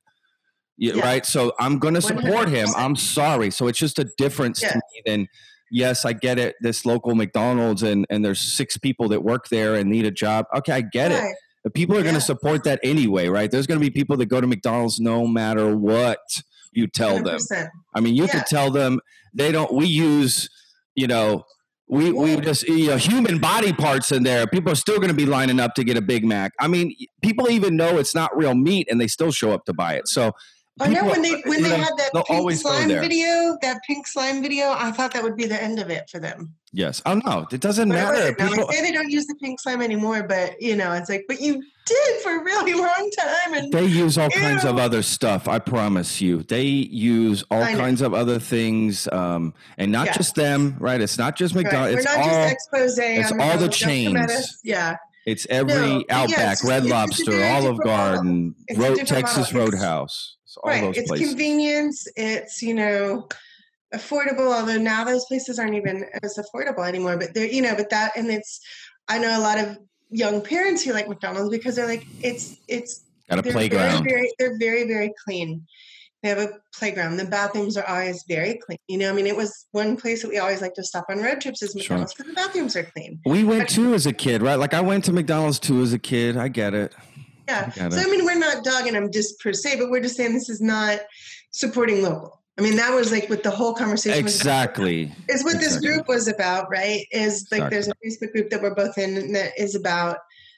Yeah, 0.77 0.93
Yeah. 0.95 1.03
Right. 1.05 1.25
So 1.25 1.53
I'm 1.59 1.79
going 1.79 1.95
to 1.95 2.01
support 2.01 2.49
him. 2.49 2.67
100%. 2.67 2.73
I'm 2.77 2.95
sorry. 2.95 3.51
So 3.51 3.67
it's 3.67 3.79
just 3.79 3.97
a 3.99 4.07
difference 4.17 4.59
to 4.61 4.75
me 4.75 5.01
than 5.05 5.27
yes, 5.71 6.05
I 6.05 6.13
get 6.13 6.37
it. 6.39 6.55
This 6.61 6.85
local 6.85 7.15
McDonald's 7.15 7.83
and 7.83 8.05
and 8.09 8.23
there's 8.23 8.39
six 8.39 8.77
people 8.77 9.09
that 9.09 9.23
work 9.23 9.47
there 9.49 9.75
and 9.75 9.89
need 9.89 10.05
a 10.05 10.11
job. 10.11 10.45
Okay, 10.55 10.71
I 10.73 10.81
get 10.81 11.11
it. 11.11 11.23
But 11.63 11.73
people 11.73 11.97
are 11.97 12.03
gonna 12.03 12.21
support 12.21 12.63
that 12.63 12.79
anyway, 12.83 13.27
right? 13.27 13.49
There's 13.51 13.67
going 13.67 13.79
to 13.79 13.83
be 13.85 13.89
people 13.89 14.15
that 14.17 14.27
go 14.27 14.39
to 14.39 14.47
McDonald's 14.47 14.99
no 15.01 15.27
matter 15.27 15.75
what 15.75 16.19
you 16.71 16.87
tell 16.87 17.15
them. 17.21 17.39
100%. 17.39 17.69
I 17.95 17.99
mean, 17.99 18.15
you 18.15 18.23
Yeah. 18.25 18.29
could 18.29 18.45
tell 18.45 18.71
them 18.71 18.99
they 19.33 19.51
don't. 19.51 19.73
We 19.73 19.87
use, 19.87 20.47
you 20.95 21.07
know, 21.07 21.43
we 21.89 22.11
we 22.11 22.35
just 22.37 22.67
you 22.67 22.87
know 22.87 22.97
human 22.97 23.39
body 23.39 23.71
parts 23.71 24.11
in 24.11 24.23
there. 24.23 24.45
People 24.47 24.71
are 24.71 24.75
still 24.75 24.97
going 24.97 25.09
to 25.09 25.15
be 25.15 25.25
lining 25.25 25.59
up 25.59 25.73
to 25.75 25.83
get 25.83 25.97
a 25.97 26.01
Big 26.01 26.25
Mac. 26.25 26.53
I 26.59 26.67
mean, 26.67 26.93
people 27.21 27.49
even 27.49 27.77
know 27.77 27.97
it's 27.97 28.13
not 28.13 28.35
real 28.35 28.55
meat, 28.55 28.87
and 28.91 28.99
they 28.99 29.07
still 29.07 29.31
show 29.31 29.51
up 29.51 29.65
to 29.65 29.73
buy 29.73 29.95
it. 29.95 30.07
So 30.07 30.33
I 30.79 30.87
know 30.89 31.05
when 31.05 31.21
they 31.21 31.41
when 31.45 31.63
they 31.63 31.69
know, 31.69 31.77
had 31.77 31.93
that 31.97 32.11
pink 32.27 32.51
slime 32.53 32.89
video, 32.89 33.57
that 33.61 33.81
pink 33.87 34.05
slime 34.07 34.41
video, 34.41 34.71
I 34.71 34.91
thought 34.91 35.13
that 35.13 35.23
would 35.23 35.35
be 35.35 35.45
the 35.45 35.61
end 35.61 35.79
of 35.79 35.89
it 35.89 36.09
for 36.09 36.19
them. 36.19 36.53
Yes. 36.73 37.01
Oh 37.05 37.15
no, 37.25 37.47
it 37.51 37.61
doesn't 37.61 37.89
it 37.89 37.93
matter. 37.93 38.35
Now, 38.37 38.49
People 38.49 38.69
I 38.69 38.73
say 38.75 38.81
they 38.81 38.91
don't 38.91 39.09
use 39.09 39.25
the 39.25 39.35
pink 39.35 39.59
slime 39.59 39.81
anymore, 39.81 40.23
but 40.23 40.61
you 40.61 40.75
know, 40.75 40.91
it's 40.93 41.09
like, 41.09 41.25
but 41.27 41.39
you 41.41 41.63
did 41.85 42.21
for 42.21 42.37
a 42.39 42.43
really 42.43 42.73
long 42.73 43.09
time, 43.17 43.53
and 43.53 43.71
they 43.71 43.85
use 43.85 44.17
all 44.17 44.29
kinds 44.29 44.65
of 44.65 44.77
other 44.77 45.01
stuff. 45.01 45.47
I 45.47 45.57
promise 45.59 46.21
you, 46.21 46.43
they 46.43 46.63
use 46.63 47.43
all 47.49 47.63
kinds 47.63 48.01
of 48.01 48.13
other 48.13 48.37
things, 48.39 49.07
um, 49.11 49.53
and 49.77 49.91
not 49.91 50.07
Yeah. 50.07 50.13
just 50.17 50.35
them. 50.35 50.75
Right? 50.79 51.01
It's 51.01 51.17
not 51.17 51.35
just 51.37 51.55
right, 51.55 51.63
McDonald's. 51.63 51.93
we're 51.93 51.99
It's 52.01 52.05
not 52.05 52.17
all. 52.19 52.25
just 52.25 52.53
expose. 52.53 52.97
it's 52.99 53.31
all 53.31 53.37
the 53.37 53.45
come 53.57 54.17
at 54.17 54.29
chains. 54.29 54.59
Yeah, 54.63 54.97
It's 55.25 55.47
every 55.49 55.73
No, 55.73 55.97
but 55.99 56.05
yeah, 56.09 56.21
Outback, 56.21 56.53
it's 56.53 56.63
Red 56.65 56.83
it's 56.83 56.91
Lobster, 56.91 57.43
Olive. 57.45 57.79
Garden, 57.79 58.55
Road, 58.75 58.97
Texas 59.07 59.51
model. 59.51 59.69
Roadhouse. 59.71 60.36
All 60.63 60.69
right. 60.71 60.81
those 60.81 60.97
It's 60.97 61.07
places. 61.07 61.29
convenience. 61.29 62.07
It's 62.15 62.61
you 62.61 62.73
know 62.73 63.27
affordable. 63.93 64.53
Although 64.57 64.77
now 64.77 65.03
those 65.03 65.25
places 65.25 65.59
aren't 65.59 65.75
even 65.75 66.05
as 66.23 66.37
affordable 66.37 66.87
anymore. 66.87 67.17
But 67.17 67.33
they're 67.33 67.47
you 67.47 67.61
know, 67.61 67.75
but 67.75 67.89
that 67.89 68.11
and 68.15 68.29
it's. 68.29 68.59
I 69.09 69.19
know 69.19 69.37
a 69.37 69.39
lot 69.39 69.57
of 69.57 69.77
young 70.09 70.41
parents 70.41 70.83
who 70.83 70.93
like 70.93 71.07
McDonald's 71.07 71.49
because 71.49 71.75
they're 71.75 71.87
like 71.87 72.05
it's 72.21 72.57
it's 72.67 73.03
Got 73.29 73.39
a 73.39 73.41
they're 73.41 73.51
playground. 73.53 74.03
Very, 74.03 74.21
very, 74.21 74.31
they're 74.39 74.57
very, 74.57 74.87
very 74.87 75.13
clean. 75.25 75.65
They 76.23 76.29
have 76.29 76.39
a 76.39 76.53
playground. 76.73 77.17
The 77.17 77.25
bathrooms 77.25 77.77
are 77.77 77.85
always 77.87 78.23
very 78.27 78.57
clean. 78.57 78.79
You 78.87 78.97
know, 78.97 79.09
I 79.09 79.13
mean, 79.13 79.27
it 79.27 79.35
was 79.35 79.67
one 79.71 79.97
place 79.97 80.21
that 80.23 80.29
we 80.29 80.39
always 80.39 80.61
like 80.61 80.73
to 80.75 80.83
stop 80.83 81.05
on 81.09 81.21
road 81.21 81.41
trips 81.41 81.61
is 81.61 81.75
McDonald's 81.75 82.13
because 82.13 82.29
the 82.31 82.35
bathrooms 82.35 82.75
are 82.75 82.83
clean. 82.83 83.19
We 83.25 83.43
went 83.43 83.69
too 83.69 83.93
as 83.93 84.05
a 84.07 84.13
kid, 84.13 84.41
right? 84.41 84.55
Like 84.55 84.73
I 84.73 84.81
went 84.81 85.05
to 85.05 85.13
McDonald's 85.13 85.59
too 85.59 85.81
as 85.81 85.93
a 85.93 85.99
kid. 85.99 86.35
I 86.37 86.47
get 86.47 86.73
it. 86.73 86.93
Yeah. 87.47 87.71
I 87.75 87.89
So. 87.89 87.99
I 87.99 88.05
mean, 88.05 88.25
we're 88.25 88.37
not 88.37 88.63
dogging 88.63 88.93
them 88.93 89.11
just 89.11 89.39
per 89.39 89.53
se, 89.53 89.77
but 89.77 89.89
we're 89.89 90.01
just 90.01 90.17
saying 90.17 90.33
this 90.33 90.49
is 90.49 90.61
not 90.61 90.99
supporting 91.51 92.01
local. 92.01 92.41
I 92.57 92.63
mean, 92.63 92.75
that 92.77 92.93
was 92.93 93.11
like 93.11 93.29
what 93.29 93.43
the 93.43 93.51
whole 93.51 93.73
conversation. 93.73 94.19
Exactly. 94.19 95.11
is 95.29 95.43
what 95.43 95.59
this 95.59 95.79
group 95.79 96.07
was 96.07 96.27
about, 96.27 96.69
right? 96.71 97.05
Is 97.11 97.47
like 97.51 97.69
there's 97.69 97.87
a 97.87 97.93
Facebook 98.03 98.31
group 98.31 98.49
that 98.49 98.61
we're 98.61 98.73
both 98.73 98.97
in 98.97 99.31
that 99.33 99.51
is 99.57 99.75
about, 99.75 100.17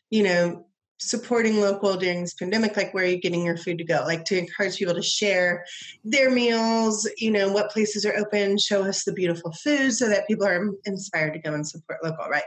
you 0.09 0.23
know, 0.23 0.65
supporting 0.99 1.61
local 1.61 1.95
during 1.95 2.21
this 2.21 2.33
pandemic, 2.33 2.75
like 2.75 2.93
where 2.93 3.05
are 3.05 3.07
you 3.07 3.17
getting 3.17 3.43
your 3.43 3.55
food 3.57 3.77
to 3.77 3.85
go? 3.85 4.03
Like 4.05 4.25
to 4.25 4.37
encourage 4.37 4.77
people 4.77 4.93
to 4.93 5.01
share 5.01 5.65
their 6.03 6.29
meals, 6.29 7.09
you 7.17 7.31
know, 7.31 7.51
what 7.51 7.71
places 7.71 8.05
are 8.05 8.15
open, 8.17 8.57
show 8.57 8.83
us 8.83 9.05
the 9.05 9.13
beautiful 9.13 9.51
food 9.53 9.93
so 9.93 10.09
that 10.09 10.27
people 10.27 10.45
are 10.45 10.69
inspired 10.85 11.33
to 11.33 11.39
go 11.39 11.53
and 11.53 11.65
support 11.65 12.03
local, 12.03 12.25
right? 12.29 12.43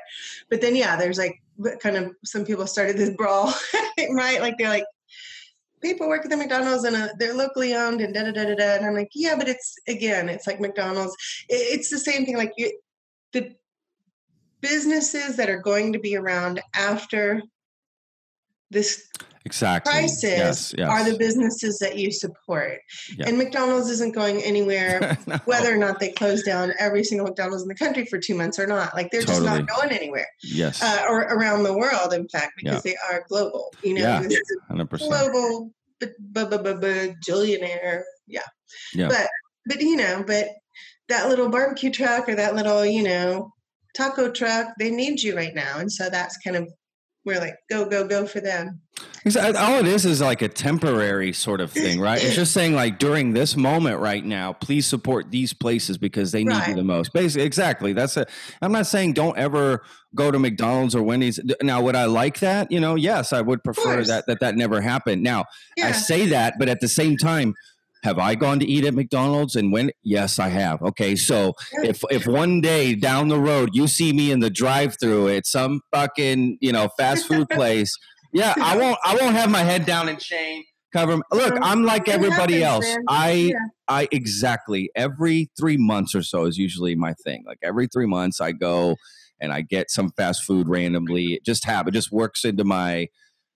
But 0.50 0.60
then 0.60 0.76
yeah, 0.76 0.96
there's 0.96 1.18
like 1.18 1.42
kind 1.80 1.96
of 1.96 2.12
some 2.24 2.44
people 2.44 2.66
started 2.66 2.96
this 2.96 3.14
brawl, 3.16 3.52
right? 4.12 4.40
Like 4.40 4.58
they're 4.58 4.68
like 4.68 4.84
people 5.82 6.08
work 6.08 6.24
at 6.24 6.30
the 6.30 6.36
McDonald's 6.36 6.84
and 6.84 6.96
uh, 6.96 7.08
they're 7.18 7.34
locally 7.34 7.74
owned 7.74 8.00
and 8.00 8.14
da 8.14 8.22
da 8.22 8.32
da 8.32 8.44
da 8.44 8.54
da. 8.54 8.74
And 8.76 8.86
I'm 8.86 8.94
like, 8.94 9.10
yeah, 9.14 9.36
but 9.36 9.48
it's 9.48 9.74
again, 9.88 10.28
it's 10.28 10.46
like 10.46 10.60
McDonald's. 10.60 11.14
It, 11.48 11.78
it's 11.78 11.90
the 11.90 11.98
same 11.98 12.24
thing. 12.24 12.36
Like 12.36 12.52
you, 12.56 12.78
the 13.32 13.54
businesses 14.60 15.36
that 15.36 15.50
are 15.50 15.60
going 15.60 15.92
to 15.92 15.98
be 15.98 16.16
around 16.16 16.60
after 16.74 17.42
this 18.72 19.06
Exactly. 19.44 19.90
crisis 19.92 20.22
Yes. 20.22 20.74
Yes. 20.78 20.88
are 20.88 21.04
the 21.10 21.18
businesses 21.18 21.78
that 21.80 21.96
you 21.98 22.12
support. 22.12 22.78
And 23.26 23.36
McDonald's 23.36 23.90
isn't 23.90 24.14
going 24.14 24.40
anywhere. 24.42 25.18
No. 25.26 25.36
Whether 25.46 25.72
or 25.74 25.76
not 25.76 25.98
they 26.00 26.10
close 26.12 26.42
down 26.42 26.72
every 26.78 27.02
single 27.04 27.26
McDonald's 27.26 27.62
in 27.62 27.68
the 27.68 27.74
country 27.74 28.04
for 28.06 28.18
two 28.18 28.34
months 28.34 28.58
or 28.58 28.66
not, 28.66 28.94
like 28.94 29.10
they're 29.10 29.22
just 29.22 29.42
not 29.42 29.66
going 29.66 29.90
anywhere, 29.90 30.26
Yes. 30.42 30.82
uh, 30.82 31.04
or 31.08 31.22
around 31.22 31.62
the 31.64 31.76
world, 31.76 32.12
in 32.12 32.28
fact, 32.28 32.52
because 32.56 32.82
they 32.82 32.96
are 33.10 33.24
global. 33.28 33.72
You 33.82 33.94
know, 33.94 34.00
Yeah. 34.02 34.22
this 34.22 34.32
is 34.32 34.56
a 34.70 34.84
percent. 34.86 35.10
global, 35.10 35.70
billionaire. 37.26 38.04
Yeah. 38.26 38.40
Yeah. 38.94 39.08
But 39.08 39.28
but 39.66 39.80
you 39.80 39.96
know, 39.96 40.24
but 40.26 40.48
that 41.08 41.28
little 41.28 41.48
barbecue 41.48 41.90
truck 41.90 42.28
or 42.28 42.34
that 42.34 42.54
little 42.54 42.84
you 42.84 43.02
know 43.02 43.52
taco 43.94 44.30
truck, 44.30 44.68
they 44.78 44.90
need 44.90 45.22
you 45.22 45.36
right 45.36 45.54
now, 45.54 45.78
and 45.78 45.90
so 45.90 46.08
that's 46.08 46.36
kind 46.38 46.56
of 46.56 46.68
we're 47.24 47.38
like 47.38 47.56
go 47.70 47.88
go 47.88 48.06
go 48.06 48.26
for 48.26 48.40
them. 48.40 48.80
Exactly. 49.24 49.56
All 49.56 49.78
it 49.78 49.86
is 49.86 50.04
is 50.04 50.20
like 50.20 50.42
a 50.42 50.48
temporary 50.48 51.32
sort 51.32 51.60
of 51.60 51.70
thing, 51.70 52.00
right? 52.00 52.22
It's 52.22 52.34
just 52.34 52.52
saying 52.52 52.74
like 52.74 52.98
during 52.98 53.32
this 53.32 53.56
moment 53.56 54.00
right 54.00 54.24
now, 54.24 54.52
please 54.52 54.86
support 54.86 55.30
these 55.30 55.52
places 55.52 55.96
because 55.96 56.32
they 56.32 56.44
need 56.44 56.66
you 56.66 56.74
the 56.74 56.82
most. 56.82 57.12
Basically, 57.12 57.44
exactly. 57.44 57.92
That's 57.92 58.16
it. 58.16 58.28
I'm 58.60 58.72
not 58.72 58.86
saying 58.86 59.12
don't 59.12 59.38
ever 59.38 59.82
go 60.14 60.30
to 60.30 60.38
McDonald's 60.38 60.94
or 60.94 61.02
Wendy's. 61.02 61.38
Now, 61.62 61.82
would 61.82 61.96
I 61.96 62.04
like 62.06 62.40
that? 62.40 62.70
You 62.70 62.80
know, 62.80 62.96
yes, 62.96 63.32
I 63.32 63.40
would 63.40 63.62
prefer 63.62 64.02
that 64.04 64.26
that 64.26 64.40
that 64.40 64.56
never 64.56 64.80
happened. 64.80 65.22
Now, 65.22 65.44
I 65.82 65.92
say 65.92 66.26
that, 66.26 66.54
but 66.58 66.68
at 66.68 66.80
the 66.80 66.88
same 66.88 67.16
time, 67.16 67.54
have 68.02 68.18
I 68.18 68.34
gone 68.34 68.58
to 68.60 68.66
eat 68.66 68.84
at 68.84 68.94
McDonald's 68.94 69.56
and 69.56 69.72
when? 69.72 69.90
Yes, 70.02 70.38
I 70.38 70.48
have. 70.48 70.82
Okay, 70.82 71.16
so 71.16 71.54
if 71.84 72.02
if 72.10 72.26
one 72.26 72.60
day 72.60 72.94
down 72.94 73.28
the 73.28 73.38
road 73.38 73.70
you 73.72 73.86
see 73.86 74.12
me 74.12 74.30
in 74.30 74.40
the 74.40 74.50
drive-through 74.50 75.28
at 75.28 75.46
some 75.46 75.80
fucking 75.92 76.58
you 76.60 76.72
know 76.72 76.88
fast 76.98 77.26
food 77.26 77.48
place, 77.50 77.96
yeah, 78.32 78.54
I 78.60 78.76
won't 78.76 78.98
I 79.04 79.14
won't 79.16 79.34
have 79.34 79.50
my 79.50 79.62
head 79.62 79.86
down 79.86 80.08
in 80.08 80.18
shame. 80.18 80.64
Cover. 80.92 81.22
Look, 81.32 81.54
I'm 81.62 81.84
like 81.84 82.08
everybody 82.08 82.62
else. 82.62 82.86
I 83.08 83.54
I 83.88 84.08
exactly 84.10 84.90
every 84.94 85.50
three 85.58 85.78
months 85.78 86.14
or 86.14 86.22
so 86.22 86.44
is 86.44 86.58
usually 86.58 86.94
my 86.94 87.14
thing. 87.24 87.44
Like 87.46 87.58
every 87.62 87.86
three 87.86 88.06
months, 88.06 88.40
I 88.40 88.52
go 88.52 88.96
and 89.40 89.52
I 89.52 89.62
get 89.62 89.90
some 89.90 90.10
fast 90.16 90.44
food 90.44 90.68
randomly. 90.68 91.34
It 91.34 91.44
just 91.44 91.64
happens. 91.64 91.94
It 91.94 91.98
just 91.98 92.12
works 92.12 92.44
into 92.44 92.64
my 92.64 93.08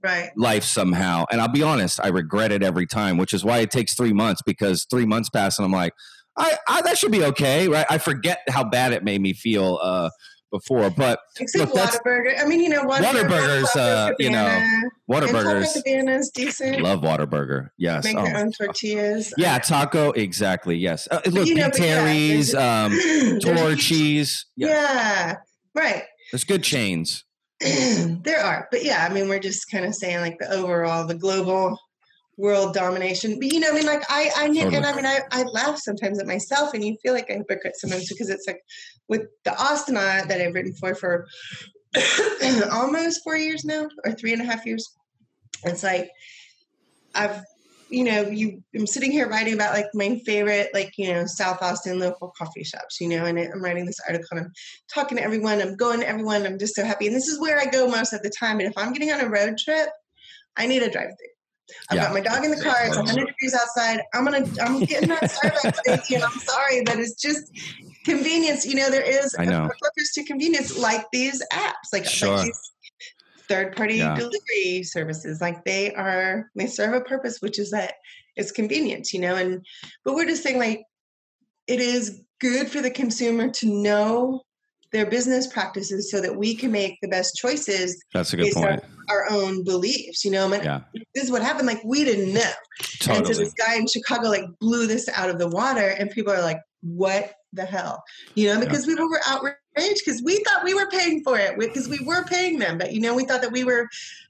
Right. 0.03 0.31
life 0.37 0.63
somehow. 0.65 1.25
And 1.33 1.41
I'll 1.41 1.49
be 1.49 1.63
honest, 1.63 1.99
I 2.03 2.09
regret 2.09 2.53
it 2.53 2.63
every 2.63 2.87
time, 2.87 3.17
which 3.17 3.33
is 3.35 3.45
why 3.45 3.59
it 3.59 3.71
takes 3.71 3.95
three 3.95 4.13
months 4.13 4.41
because 4.47 4.85
three 4.89 5.07
months 5.07 5.29
pass 5.31 5.59
and 5.59 5.65
I'm 5.65 5.73
like, 5.73 5.93
I, 6.39 6.57
I 6.69 6.83
that 6.83 6.97
should 6.99 7.11
be 7.13 7.25
okay, 7.25 7.67
right? 7.67 7.87
I 7.91 7.99
forget 7.99 8.41
how 8.49 8.63
bad 8.63 8.93
it 8.93 9.03
made 9.03 9.21
me 9.23 9.33
feel 9.33 9.81
uh, 9.83 10.11
before, 10.53 10.91
but 10.91 11.19
Except 11.41 11.75
Look, 11.75 11.83
Whataburger. 11.83 12.41
I 12.41 12.47
mean, 12.47 12.61
you 12.61 12.69
know, 12.69 12.85
Whataburger's, 12.85 13.75
uh, 13.75 14.13
you 14.19 14.31
know, 14.31 14.63
Whataburgers. 15.11 15.75
Cabana's 15.83 16.31
decent. 16.31 16.83
Love 16.83 17.01
Whataburger. 17.01 17.71
Yes. 17.79 18.05
Make 18.05 18.17
Oh, 18.17 18.25
their 18.25 18.37
own 18.37 18.53
tortillas. 18.53 19.33
yeah, 19.39 19.59
taco. 19.59 20.13
Exactly. 20.13 20.77
Yes. 20.77 21.09
Uh, 21.11 21.21
look, 21.27 21.49
you 21.49 21.55
know, 21.57 21.69
but 21.71 21.79
yeah, 21.81 21.87
Terry's, 22.05 22.55
um, 22.55 22.93
There's 22.93 23.45
a. 23.45 24.45
Yeah. 24.57 24.69
Yeah. 24.69 25.35
Right. 25.75 26.05
There's 26.33 26.45
good 26.45 26.63
chains. 26.63 27.25
there 28.23 28.41
are, 28.41 28.69
but 28.71 28.85
yeah, 28.85 29.07
I 29.09 29.13
mean, 29.13 29.29
we're 29.29 29.39
just 29.39 29.71
kind 29.71 29.85
of 29.85 29.95
saying 29.95 30.21
like 30.21 30.39
the 30.39 30.51
overall, 30.53 31.07
the 31.07 31.15
global 31.15 31.79
world 32.37 32.75
domination. 32.75 33.39
But 33.39 33.53
you 33.53 33.61
know, 33.61 33.71
I 33.71 33.75
mean, 33.75 33.87
like 33.87 34.03
I, 34.11 34.31
I, 34.37 34.49
kn- 34.51 34.75
and 34.75 34.85
I 34.85 34.95
mean, 34.95 35.07
I, 35.07 35.21
I 35.31 35.43
laugh 35.45 35.79
sometimes 35.79 36.19
at 36.19 36.27
myself, 36.27 36.75
and 36.75 36.85
you 36.85 36.97
feel 37.03 37.15
like 37.15 37.31
a 37.31 37.35
hypocrite 37.35 37.77
sometimes 37.77 38.09
because 38.09 38.31
it's 38.31 38.47
like 38.47 38.61
with 39.09 39.23
the 39.45 39.51
Austinot 39.53 40.29
that 40.29 40.41
I've 40.41 40.55
written 40.55 40.75
for 40.75 40.95
for 40.95 41.27
almost 42.73 43.23
four 43.25 43.37
years 43.37 43.65
now, 43.65 43.89
or 44.05 44.13
three 44.13 44.33
and 44.33 44.43
a 44.43 44.45
half 44.45 44.67
years. 44.67 44.95
It's 45.65 45.83
like 45.83 46.11
I've, 47.15 47.43
you 47.89 48.05
know, 48.05 48.23
you 48.23 48.63
I'm 48.75 48.87
sitting 48.87 49.13
here 49.13 49.29
writing 49.29 49.55
about 49.55 49.75
like 49.75 49.87
my 49.95 50.19
favorite, 50.27 50.71
like 50.75 50.93
you 50.99 51.13
know, 51.13 51.25
South 51.27 51.63
Austin 51.63 51.99
local 51.99 52.33
coffee 52.37 52.65
shops, 52.65 53.01
you 53.01 53.09
know, 53.09 53.25
and 53.25 53.39
I'm 53.39 53.63
writing 53.63 53.87
this 53.87 54.01
article 54.07 54.27
and 54.33 54.41
I'm 54.41 54.53
talking 54.93 55.19
to 55.19 55.25
everyone, 55.25 55.61
I'm 55.61 55.77
going 55.77 56.01
to 56.01 56.09
everyone, 56.09 56.45
I'm 56.47 56.59
just 56.59 56.75
so 56.75 56.85
happy, 56.85 57.07
and 57.07 57.15
this 57.15 57.29
is 57.29 57.41
where 57.41 57.59
I 57.61 57.67
go 57.67 57.87
most 57.89 58.13
of 58.13 58.23
the 58.23 58.31
time. 58.31 58.59
And 58.61 58.69
if 58.69 58.77
I'm 58.77 58.93
getting 58.93 59.13
on 59.13 59.21
a 59.21 59.29
road 59.29 59.57
trip, 59.59 59.89
I 60.57 60.67
need 60.67 60.83
a 60.83 60.91
drive-through. 60.91 61.75
I've 61.91 61.97
Yeah. 61.97 62.05
got 62.05 62.15
my 62.15 62.21
dog 62.21 62.45
in 62.45 62.51
the 62.51 62.63
car. 62.63 62.77
It's 62.87 62.97
100 62.97 63.27
degrees 63.27 63.55
outside. 63.55 64.01
I'm 64.15 64.25
gonna, 64.25 64.47
I'm 64.63 64.81
getting 64.85 65.09
that 65.09 65.23
Starbucks 65.45 65.79
baby, 65.85 66.15
and 66.15 66.25
I'm 66.25 66.39
sorry, 66.41 66.83
but 66.85 66.99
it's 66.99 67.21
just 67.21 67.51
convenience. 68.05 68.65
You 68.67 68.77
know, 68.77 68.91
there 68.91 69.03
is 69.03 69.35
I 69.39 69.45
know. 69.45 69.65
a 69.65 69.69
purpose 69.69 70.13
to 70.15 70.25
convenience, 70.25 70.77
like 70.79 71.05
these 71.13 71.43
apps, 71.53 71.73
like, 71.93 72.05
Sure. 72.07 72.37
like 72.37 72.47
these 72.47 72.73
third-party 73.49 73.97
Yeah. 73.97 74.15
delivery 74.15 74.83
services. 74.83 75.41
Like 75.41 75.65
they 75.65 75.93
are, 75.95 76.51
they 76.55 76.67
serve 76.67 76.95
a 76.95 77.01
purpose, 77.01 77.39
which 77.41 77.59
is 77.59 77.71
that 77.71 77.95
it's 78.37 78.53
convenient 78.53 79.13
You 79.13 79.21
know, 79.21 79.35
and 79.37 79.65
but 80.05 80.15
we're 80.15 80.27
just 80.27 80.43
saying 80.43 80.59
like 80.59 80.83
it 81.67 81.81
is 81.81 82.23
good 82.41 82.71
for 82.71 82.81
the 82.81 82.91
consumer 82.91 83.49
to 83.51 83.67
know 83.67 84.43
their 84.93 85.07
business 85.07 85.47
practices 85.49 86.11
so 86.11 86.21
that 86.21 86.37
we 86.37 86.55
can 86.55 86.71
make 86.71 86.97
the 87.03 87.09
best 87.09 87.35
choices 87.37 88.01
That's 88.15 88.33
a 88.33 88.37
good 88.37 88.45
based 88.45 88.57
point. 88.57 88.83
on 88.85 88.91
our 89.11 89.29
own 89.31 89.65
beliefs. 89.65 90.25
You 90.25 90.31
know, 90.31 90.47
I 90.47 90.49
mean, 90.49 90.63
Yeah. 90.63 90.81
this 91.15 91.25
is 91.25 91.31
what 91.31 91.43
happened. 91.43 91.67
Like 91.67 91.83
we 91.85 92.05
didn't 92.05 92.33
know. 92.33 92.53
totally. 93.01 93.19
And 93.19 93.37
so 93.37 93.43
this 93.43 93.55
guy 93.55 93.75
in 93.77 93.87
Chicago 93.89 94.29
like 94.29 94.45
blew 94.61 94.87
this 94.87 95.09
out 95.09 95.29
of 95.31 95.39
the 95.39 95.49
water, 95.49 95.89
and 95.99 96.11
people 96.11 96.33
are 96.33 96.43
like, 96.43 96.61
"What 96.83 97.35
the 97.53 97.65
hell?" 97.65 98.03
You 98.35 98.53
know, 98.55 98.61
because 98.61 98.85
people 98.87 99.09
were 99.09 99.21
outraged 99.27 99.57
because 99.77 100.23
we 100.23 100.43
thought 100.45 100.65
we 100.65 100.75
were 100.75 100.89
paying 100.89 101.23
for 101.23 101.39
it 101.39 101.59
because 101.59 101.89
we 101.89 101.99
were 102.05 102.25
paying 102.25 102.59
them, 102.59 102.79
but 102.79 102.93
you 102.93 103.01
know, 103.01 103.15
we 103.15 103.25
thought 103.25 103.43
that 103.43 103.53
we 103.53 103.65
were 103.65 103.89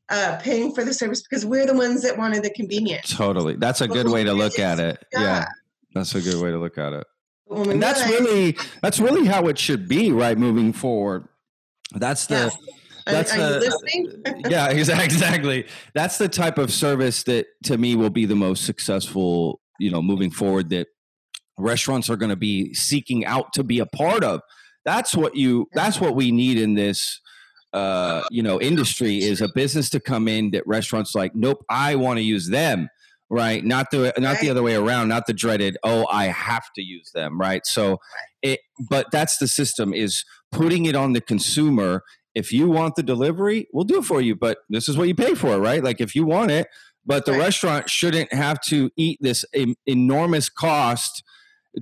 uh, 0.09 0.39
paying 0.43 0.75
for 0.75 0.85
the 0.85 0.93
service 0.93 1.23
because 1.23 1.45
we're 1.45 1.67
the 1.67 1.75
ones 1.75 2.03
that 2.03 2.17
wanted 2.17 2.43
the 2.43 2.51
convenience. 2.51 3.15
Totally. 3.15 3.57
That's 3.57 3.81
a 3.81 3.89
good 3.89 4.09
way 4.09 4.25
to 4.25 4.33
look 4.33 4.59
at 4.59 4.79
it. 4.79 5.05
Yeah. 5.13 5.21
Yeah. 5.21 5.45
That's 5.95 6.15
a 6.15 6.21
good 6.21 6.43
way 6.43 6.51
to 6.51 6.59
look 6.59 6.79
at 6.79 6.93
it. 6.93 7.07
But 7.49 7.59
when 7.59 7.67
we 7.69 7.75
And 7.75 7.83
that's 7.83 8.07
really 8.07 8.57
that's 8.83 8.99
really 8.99 9.27
how 9.27 9.47
it 9.49 9.59
should 9.59 9.89
be, 9.89 10.13
right? 10.13 10.37
Moving 10.37 10.73
forward. 10.73 11.29
That's 11.93 12.27
the. 12.27 12.47
Are- 12.47 12.53
that's 13.07 13.33
are, 13.33 13.39
you 13.39 13.45
a- 13.45 13.59
listening? 13.61 14.23
yeah, 14.51 14.69
exactly. 14.69 15.67
That's 15.95 16.19
the 16.19 16.29
type 16.29 16.59
of 16.59 16.73
service 16.73 17.23
that 17.23 17.47
to 17.65 17.79
me 17.79 17.95
will 17.95 18.11
be 18.11 18.27
the 18.27 18.35
most 18.35 18.65
successful 18.65 19.61
you 19.79 19.91
know 19.91 20.03
moving 20.03 20.31
forward 20.31 20.71
that 20.71 20.89
restaurants 21.59 22.11
are 22.11 22.17
going 22.17 22.31
to 22.31 22.37
be 22.37 22.75
seeking 22.75 23.25
out 23.25 23.53
to 23.55 23.65
be 23.65 23.79
a 23.79 23.87
part 23.87 24.25
of. 24.25 24.41
That's 24.87 25.15
what 25.15 25.37
you. 25.37 25.69
That's 25.75 26.01
what 26.01 26.15
we 26.15 26.31
need 26.33 26.59
in 26.59 26.75
this. 26.75 27.21
Uh, 27.75 28.23
you 28.31 28.43
know, 28.43 28.59
industry 28.59 29.23
is 29.23 29.43
a 29.43 29.49
business 29.55 29.91
to 29.91 30.01
come 30.01 30.29
in 30.29 30.53
that 30.53 30.67
restaurants 30.67 31.15
like, 31.15 31.35
nope, 31.35 31.63
I 31.69 31.97
want 31.97 32.17
to 32.17 32.23
use 32.23 32.49
them 32.49 32.89
right 33.29 33.65
not 33.65 33.91
the 33.91 34.13
not 34.19 34.35
right. 34.35 34.41
the 34.41 34.51
other 34.51 34.63
way 34.63 34.77
around 34.77 35.09
not 35.09 35.27
the 35.27 35.33
dreaded 35.33 35.77
oh 35.83 36.07
i 36.11 36.27
have 36.27 36.73
to 36.75 36.83
use 36.83 37.11
them 37.13 37.41
right 37.41 37.67
so 37.67 37.99
it 38.43 38.61
but 38.89 39.11
that's 39.11 39.39
the 39.39 39.49
system 39.49 39.93
is 39.93 40.25
putting 40.53 40.87
it 40.87 40.95
on 40.95 41.13
the 41.13 41.21
consumer 41.21 42.05
if 42.37 42.53
you 42.53 42.69
want 42.69 42.95
the 42.95 43.03
delivery 43.03 43.67
we'll 43.73 43.85
do 43.85 43.99
it 43.99 44.05
for 44.05 44.21
you 44.21 44.37
but 44.37 44.59
this 44.69 44.89
is 44.89 44.97
what 44.97 45.09
you 45.09 45.15
pay 45.15 45.35
for 45.35 45.59
right 45.59 45.83
like 45.83 46.01
if 46.01 46.15
you 46.15 46.25
want 46.25 46.53
it 46.53 46.69
but 47.05 47.25
the 47.25 47.33
right. 47.33 47.41
restaurant 47.41 47.91
shouldn't 47.91 48.33
have 48.33 48.61
to 48.61 48.91
eat 48.97 49.19
this 49.21 49.45
enormous 49.87 50.49
cost 50.49 51.23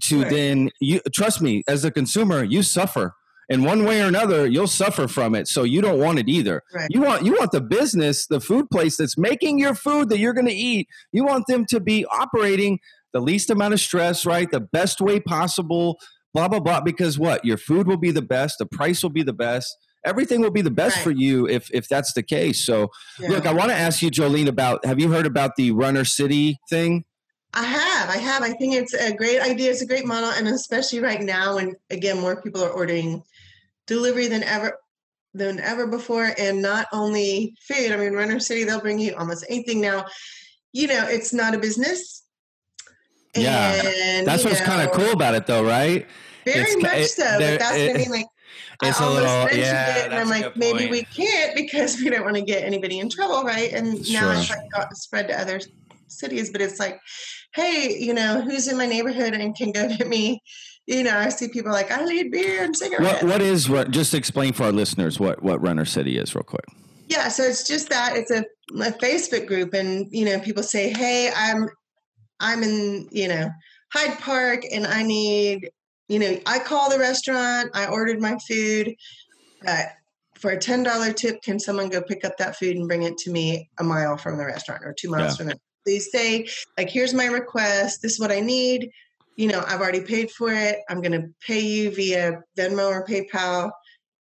to 0.00 0.24
then 0.24 0.70
you 0.80 1.00
trust 1.12 1.40
me 1.40 1.62
as 1.68 1.84
a 1.84 1.90
consumer 1.90 2.42
you 2.42 2.62
suffer. 2.62 3.14
In 3.50 3.62
one 3.62 3.84
way 3.84 4.00
or 4.00 4.06
another 4.06 4.46
you'll 4.46 4.66
suffer 4.66 5.06
from 5.06 5.34
it. 5.34 5.48
So 5.48 5.64
you 5.64 5.82
don't 5.82 5.98
want 5.98 6.18
it 6.18 6.28
either. 6.28 6.62
Right. 6.74 6.88
you 6.90 7.02
want 7.02 7.24
you 7.24 7.32
want 7.32 7.52
the 7.52 7.60
business 7.60 8.26
the 8.26 8.40
food 8.40 8.70
place 8.70 8.96
that's 8.96 9.18
making 9.18 9.58
your 9.58 9.74
food 9.74 10.08
that 10.08 10.18
you're 10.18 10.32
going 10.32 10.46
to 10.46 10.54
eat. 10.54 10.88
You 11.12 11.24
want 11.24 11.46
them 11.46 11.66
to 11.66 11.80
be 11.80 12.06
operating 12.06 12.78
the 13.12 13.20
least 13.20 13.50
amount 13.50 13.74
of 13.74 13.80
stress 13.80 14.24
right? 14.24 14.50
The 14.50 14.60
best 14.60 15.00
way 15.00 15.20
possible 15.20 15.98
blah 16.32 16.48
blah 16.48 16.60
blah 16.60 16.80
because 16.80 17.18
what? 17.18 17.44
Your 17.44 17.58
food 17.58 17.86
will 17.86 17.98
be 17.98 18.10
the 18.10 18.22
best 18.22 18.58
the 18.58 18.66
price 18.66 19.02
will 19.02 19.10
be 19.10 19.22
the 19.22 19.34
best 19.34 19.76
everything 20.04 20.40
will 20.40 20.50
be 20.50 20.62
the 20.62 20.70
best 20.70 20.96
right. 20.96 21.04
for 21.04 21.10
you 21.10 21.48
if 21.48 21.70
if 21.72 21.88
that's 21.88 22.12
the 22.14 22.22
case. 22.22 22.64
So 22.64 22.90
yeah. 23.18 23.28
look 23.28 23.46
i 23.46 23.52
want 23.52 23.70
to 23.70 23.76
ask 23.76 24.02
you 24.02 24.10
Joleen 24.10 24.48
about 24.48 24.84
have 24.84 25.00
you 25.00 25.10
heard 25.10 25.26
about 25.26 25.56
the 25.56 25.72
runner 25.72 26.04
city 26.04 26.58
thing 26.70 27.04
I 27.54 27.64
have, 27.64 28.10
I 28.10 28.16
have. 28.16 28.42
I 28.42 28.50
think 28.50 28.74
it's 28.74 28.94
a 28.94 29.14
great 29.14 29.40
idea. 29.40 29.70
It's 29.70 29.82
a 29.82 29.86
great 29.86 30.06
model, 30.06 30.30
and 30.30 30.48
especially 30.48 31.00
right 31.00 31.20
now, 31.20 31.54
when 31.54 31.76
again 31.90 32.20
more 32.20 32.42
people 32.42 32.64
are 32.64 32.70
ordering 32.70 33.22
delivery 33.86 34.28
than 34.28 34.42
ever 34.42 34.78
than 35.34 35.58
ever 35.60 35.86
before 35.86 36.30
and 36.38 36.62
not 36.62 36.86
only 36.92 37.54
food 37.60 37.90
i 37.90 37.96
mean 37.96 38.12
runner 38.12 38.38
city 38.38 38.64
they'll 38.64 38.80
bring 38.80 38.98
you 38.98 39.14
almost 39.16 39.44
anything 39.48 39.80
now 39.80 40.06
you 40.72 40.86
know 40.86 41.06
it's 41.08 41.34
not 41.34 41.54
a 41.54 41.58
business 41.58 42.22
yeah 43.36 43.82
and, 43.84 44.26
that's 44.26 44.44
what's 44.44 44.60
kind 44.60 44.88
of 44.88 44.94
cool 44.94 45.10
about 45.10 45.34
it 45.34 45.46
though 45.46 45.64
right 45.64 46.06
very 46.44 46.60
it's, 46.60 46.82
much 46.82 46.94
it, 46.94 47.08
so 47.08 47.24
but 47.24 47.58
that's 47.58 47.76
it, 47.76 48.10
like 48.10 48.26
it's 48.82 49.00
I 49.00 49.06
a 49.06 49.10
little 49.10 49.58
yeah 49.58 49.96
it, 49.96 50.04
and 50.06 50.14
i'm 50.14 50.28
like 50.28 50.56
maybe 50.56 50.80
point. 50.80 50.90
we 50.90 51.02
can't 51.02 51.56
because 51.56 51.98
we 51.98 52.10
don't 52.10 52.24
want 52.24 52.36
to 52.36 52.42
get 52.42 52.62
anybody 52.62 53.00
in 53.00 53.08
trouble 53.08 53.42
right 53.42 53.72
and 53.72 54.06
sure. 54.06 54.20
now 54.20 54.38
it's 54.38 54.50
like 54.50 54.70
got 54.70 54.96
spread 54.96 55.28
to 55.28 55.40
other 55.40 55.60
cities 56.06 56.50
but 56.52 56.60
it's 56.60 56.78
like 56.78 57.00
hey 57.54 57.96
you 57.98 58.14
know 58.14 58.40
who's 58.40 58.68
in 58.68 58.76
my 58.76 58.86
neighborhood 58.86 59.34
and 59.34 59.56
can 59.56 59.72
go 59.72 59.88
get 59.88 60.06
me 60.08 60.40
you 60.86 61.02
know, 61.02 61.16
I 61.16 61.30
see 61.30 61.48
people 61.48 61.72
like, 61.72 61.90
I 61.90 62.04
need 62.04 62.30
beer 62.30 62.62
and 62.62 62.76
cigarettes. 62.76 63.22
What, 63.22 63.32
what 63.32 63.42
is, 63.42 63.68
what, 63.68 63.90
just 63.90 64.12
explain 64.12 64.52
for 64.52 64.64
our 64.64 64.72
listeners 64.72 65.18
what, 65.18 65.42
what 65.42 65.62
Runner 65.62 65.84
City 65.84 66.18
is 66.18 66.34
real 66.34 66.42
quick. 66.42 66.66
Yeah. 67.08 67.28
So 67.28 67.42
it's 67.42 67.66
just 67.66 67.88
that 67.88 68.16
it's 68.16 68.30
a, 68.30 68.40
a 68.74 68.92
Facebook 68.92 69.46
group 69.46 69.72
and, 69.72 70.06
you 70.10 70.24
know, 70.24 70.38
people 70.40 70.62
say, 70.62 70.90
Hey, 70.90 71.30
I'm, 71.34 71.68
I'm 72.40 72.62
in, 72.62 73.08
you 73.10 73.28
know, 73.28 73.48
Hyde 73.92 74.18
Park 74.18 74.64
and 74.70 74.86
I 74.86 75.02
need, 75.02 75.70
you 76.08 76.18
know, 76.18 76.38
I 76.46 76.58
call 76.58 76.90
the 76.90 76.98
restaurant, 76.98 77.70
I 77.72 77.86
ordered 77.86 78.20
my 78.20 78.36
food, 78.46 78.94
but 79.62 79.86
for 80.34 80.50
a 80.50 80.58
$10 80.58 81.16
tip, 81.16 81.40
can 81.42 81.58
someone 81.58 81.88
go 81.88 82.02
pick 82.02 82.24
up 82.24 82.36
that 82.36 82.56
food 82.56 82.76
and 82.76 82.86
bring 82.86 83.04
it 83.04 83.16
to 83.18 83.30
me 83.30 83.70
a 83.78 83.84
mile 83.84 84.18
from 84.18 84.36
the 84.36 84.44
restaurant 84.44 84.82
or 84.84 84.92
two 84.92 85.08
miles 85.08 85.32
yeah. 85.32 85.36
from 85.36 85.46
the 85.46 85.58
they 85.86 85.98
say 85.98 86.46
like 86.76 86.88
here's 86.88 87.14
my 87.14 87.26
request 87.26 88.02
this 88.02 88.12
is 88.12 88.20
what 88.20 88.32
i 88.32 88.40
need 88.40 88.90
you 89.36 89.48
know, 89.48 89.64
I've 89.66 89.80
already 89.80 90.00
paid 90.00 90.30
for 90.30 90.52
it. 90.52 90.78
I'm 90.88 91.00
going 91.00 91.20
to 91.20 91.28
pay 91.44 91.60
you 91.60 91.90
via 91.90 92.42
Venmo 92.58 92.88
or 92.88 93.04
PayPal. 93.04 93.70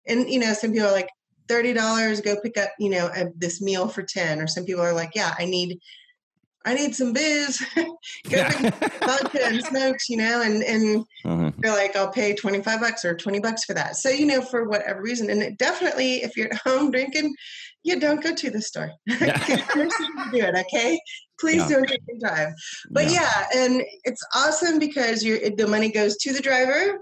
And, 0.08 0.30
you 0.30 0.40
know, 0.40 0.54
some 0.54 0.74
people 0.74 0.88
are 0.88 0.92
like, 0.92 1.10
$30, 1.50 2.24
go 2.24 2.38
pick 2.42 2.58
up, 2.58 2.70
you 2.80 2.90
know, 2.90 3.10
a, 3.16 3.26
this 3.36 3.62
meal 3.62 3.88
for 3.88 4.02
10. 4.02 4.40
Or 4.40 4.48
some 4.48 4.66
people 4.66 4.82
are 4.82 4.94
like, 4.94 5.12
yeah, 5.14 5.36
I 5.38 5.46
need, 5.46 5.78
I 6.66 6.74
need 6.74 6.96
some 6.96 7.12
booze. 7.12 7.62
go 7.76 7.98
yeah. 8.30 8.70
pick 8.72 8.94
vodka 9.04 9.46
and 9.46 9.64
smokes, 9.64 10.10
you 10.10 10.18
know, 10.18 10.42
and, 10.42 10.64
and 10.64 11.06
uh-huh. 11.26 11.52
they're 11.60 11.76
like, 11.76 11.96
I'll 11.96 12.12
pay 12.12 12.34
25 12.34 12.80
bucks 12.80 13.04
or 13.04 13.14
20 13.14 13.40
bucks 13.40 13.66
for 13.66 13.74
that. 13.74 13.98
So, 13.98 14.10
you 14.10 14.26
know, 14.26 14.42
for 14.42 14.68
whatever 14.68 15.02
reason. 15.02 15.30
And 15.30 15.58
definitely 15.58 16.24
if 16.24 16.38
you're 16.38 16.52
at 16.52 16.62
home 16.62 16.90
drinking, 16.90 17.36
you 17.84 18.00
don't 18.00 18.24
go 18.24 18.34
to 18.34 18.50
the 18.50 18.62
store. 18.62 18.92
Yeah. 19.08 19.38
do 19.46 20.40
it, 20.40 20.56
okay? 20.56 21.00
Please 21.40 21.58
yeah. 21.58 21.70
don't 21.70 21.88
take 21.88 22.02
your 22.08 22.30
time. 22.30 22.56
But 22.90 23.06
yeah. 23.06 23.30
yeah, 23.54 23.64
and 23.64 23.84
it's 24.04 24.26
awesome 24.36 24.80
because 24.80 25.24
you 25.24 25.56
the 25.56 25.68
money 25.68 25.92
goes 25.92 26.18
to 26.18 26.34
the 26.34 26.42
driver. 26.42 27.00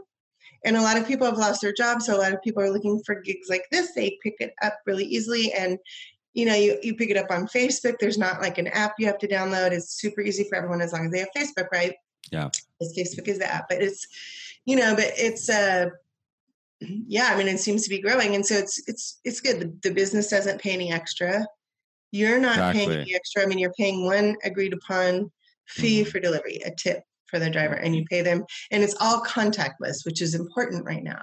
And 0.63 0.77
a 0.77 0.81
lot 0.81 0.97
of 0.97 1.07
people 1.07 1.25
have 1.25 1.39
lost 1.39 1.61
their 1.61 1.73
jobs, 1.73 2.05
so 2.05 2.15
a 2.15 2.21
lot 2.21 2.33
of 2.33 2.41
people 2.43 2.61
are 2.61 2.69
looking 2.69 3.01
for 3.03 3.19
gigs 3.19 3.49
like 3.49 3.65
this. 3.71 3.93
They 3.95 4.19
pick 4.21 4.35
it 4.39 4.53
up 4.61 4.77
really 4.85 5.05
easily, 5.05 5.51
and 5.53 5.79
you 6.33 6.45
know, 6.45 6.55
you, 6.55 6.77
you 6.81 6.95
pick 6.95 7.09
it 7.09 7.17
up 7.17 7.31
on 7.31 7.47
Facebook. 7.47 7.95
There's 7.99 8.17
not 8.17 8.41
like 8.41 8.57
an 8.57 8.67
app 8.67 8.93
you 8.99 9.07
have 9.07 9.17
to 9.19 9.27
download. 9.27 9.71
It's 9.71 9.99
super 9.99 10.21
easy 10.21 10.45
for 10.47 10.55
everyone 10.55 10.81
as 10.81 10.93
long 10.93 11.05
as 11.05 11.11
they 11.11 11.19
have 11.19 11.29
Facebook, 11.35 11.67
right? 11.71 11.93
Yeah. 12.31 12.49
Because 12.79 12.95
Facebook 12.95 13.27
is 13.27 13.39
the 13.39 13.51
app, 13.51 13.67
but 13.69 13.81
it's, 13.81 14.07
you 14.65 14.75
know, 14.75 14.95
but 14.95 15.11
it's 15.17 15.49
uh 15.49 15.89
yeah, 17.07 17.29
I 17.31 17.37
mean, 17.37 17.47
it 17.47 17.59
seems 17.59 17.83
to 17.83 17.89
be 17.89 18.01
growing, 18.01 18.35
and 18.35 18.45
so 18.45 18.55
it's 18.55 18.81
it's 18.87 19.19
it's 19.23 19.41
good. 19.41 19.59
The, 19.59 19.89
the 19.89 19.93
business 19.93 20.29
doesn't 20.29 20.61
pay 20.61 20.71
any 20.71 20.91
extra. 20.91 21.45
You're 22.11 22.39
not 22.39 22.53
exactly. 22.53 22.85
paying 22.85 22.99
any 23.01 23.15
extra. 23.15 23.43
I 23.43 23.45
mean, 23.45 23.59
you're 23.59 23.73
paying 23.73 24.05
one 24.05 24.35
agreed 24.43 24.73
upon 24.73 25.31
fee 25.67 26.01
mm-hmm. 26.01 26.09
for 26.09 26.19
delivery, 26.19 26.59
a 26.65 26.71
tip 26.71 27.03
for 27.27 27.39
the 27.39 27.49
driver, 27.49 27.75
and 27.75 27.95
you 27.95 28.03
pay 28.09 28.21
them, 28.21 28.43
and 28.71 28.83
it's 28.83 28.95
all 28.99 29.23
contactless, 29.23 30.05
which 30.05 30.21
is 30.21 30.35
important 30.35 30.85
right 30.85 31.03
now. 31.03 31.21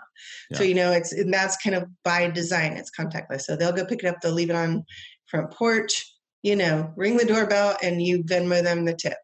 Yeah. 0.51 0.59
So 0.59 0.65
you 0.65 0.75
know, 0.75 0.93
it's 0.93 1.13
and 1.13 1.33
that's 1.33 1.57
kind 1.59 1.77
of 1.77 1.85
by 2.05 2.31
design. 2.31 2.73
It's 2.73 2.91
contactless, 2.91 3.43
so 3.43 3.57
they'll 3.57 3.73
go 3.73 3.85
pick 3.85 4.03
it 4.03 4.09
up. 4.09 4.21
They'll 4.21 4.33
leave 4.33 4.51
it 4.51 4.57
on 4.57 4.85
front 5.27 5.51
porch. 5.51 6.15
You 6.43 6.57
know, 6.57 6.93
ring 6.97 7.17
the 7.17 7.25
doorbell, 7.25 7.77
and 7.83 8.01
you 8.01 8.23
Venmo 8.23 8.63
them 8.63 8.85
the 8.85 8.95
tip. 8.95 9.19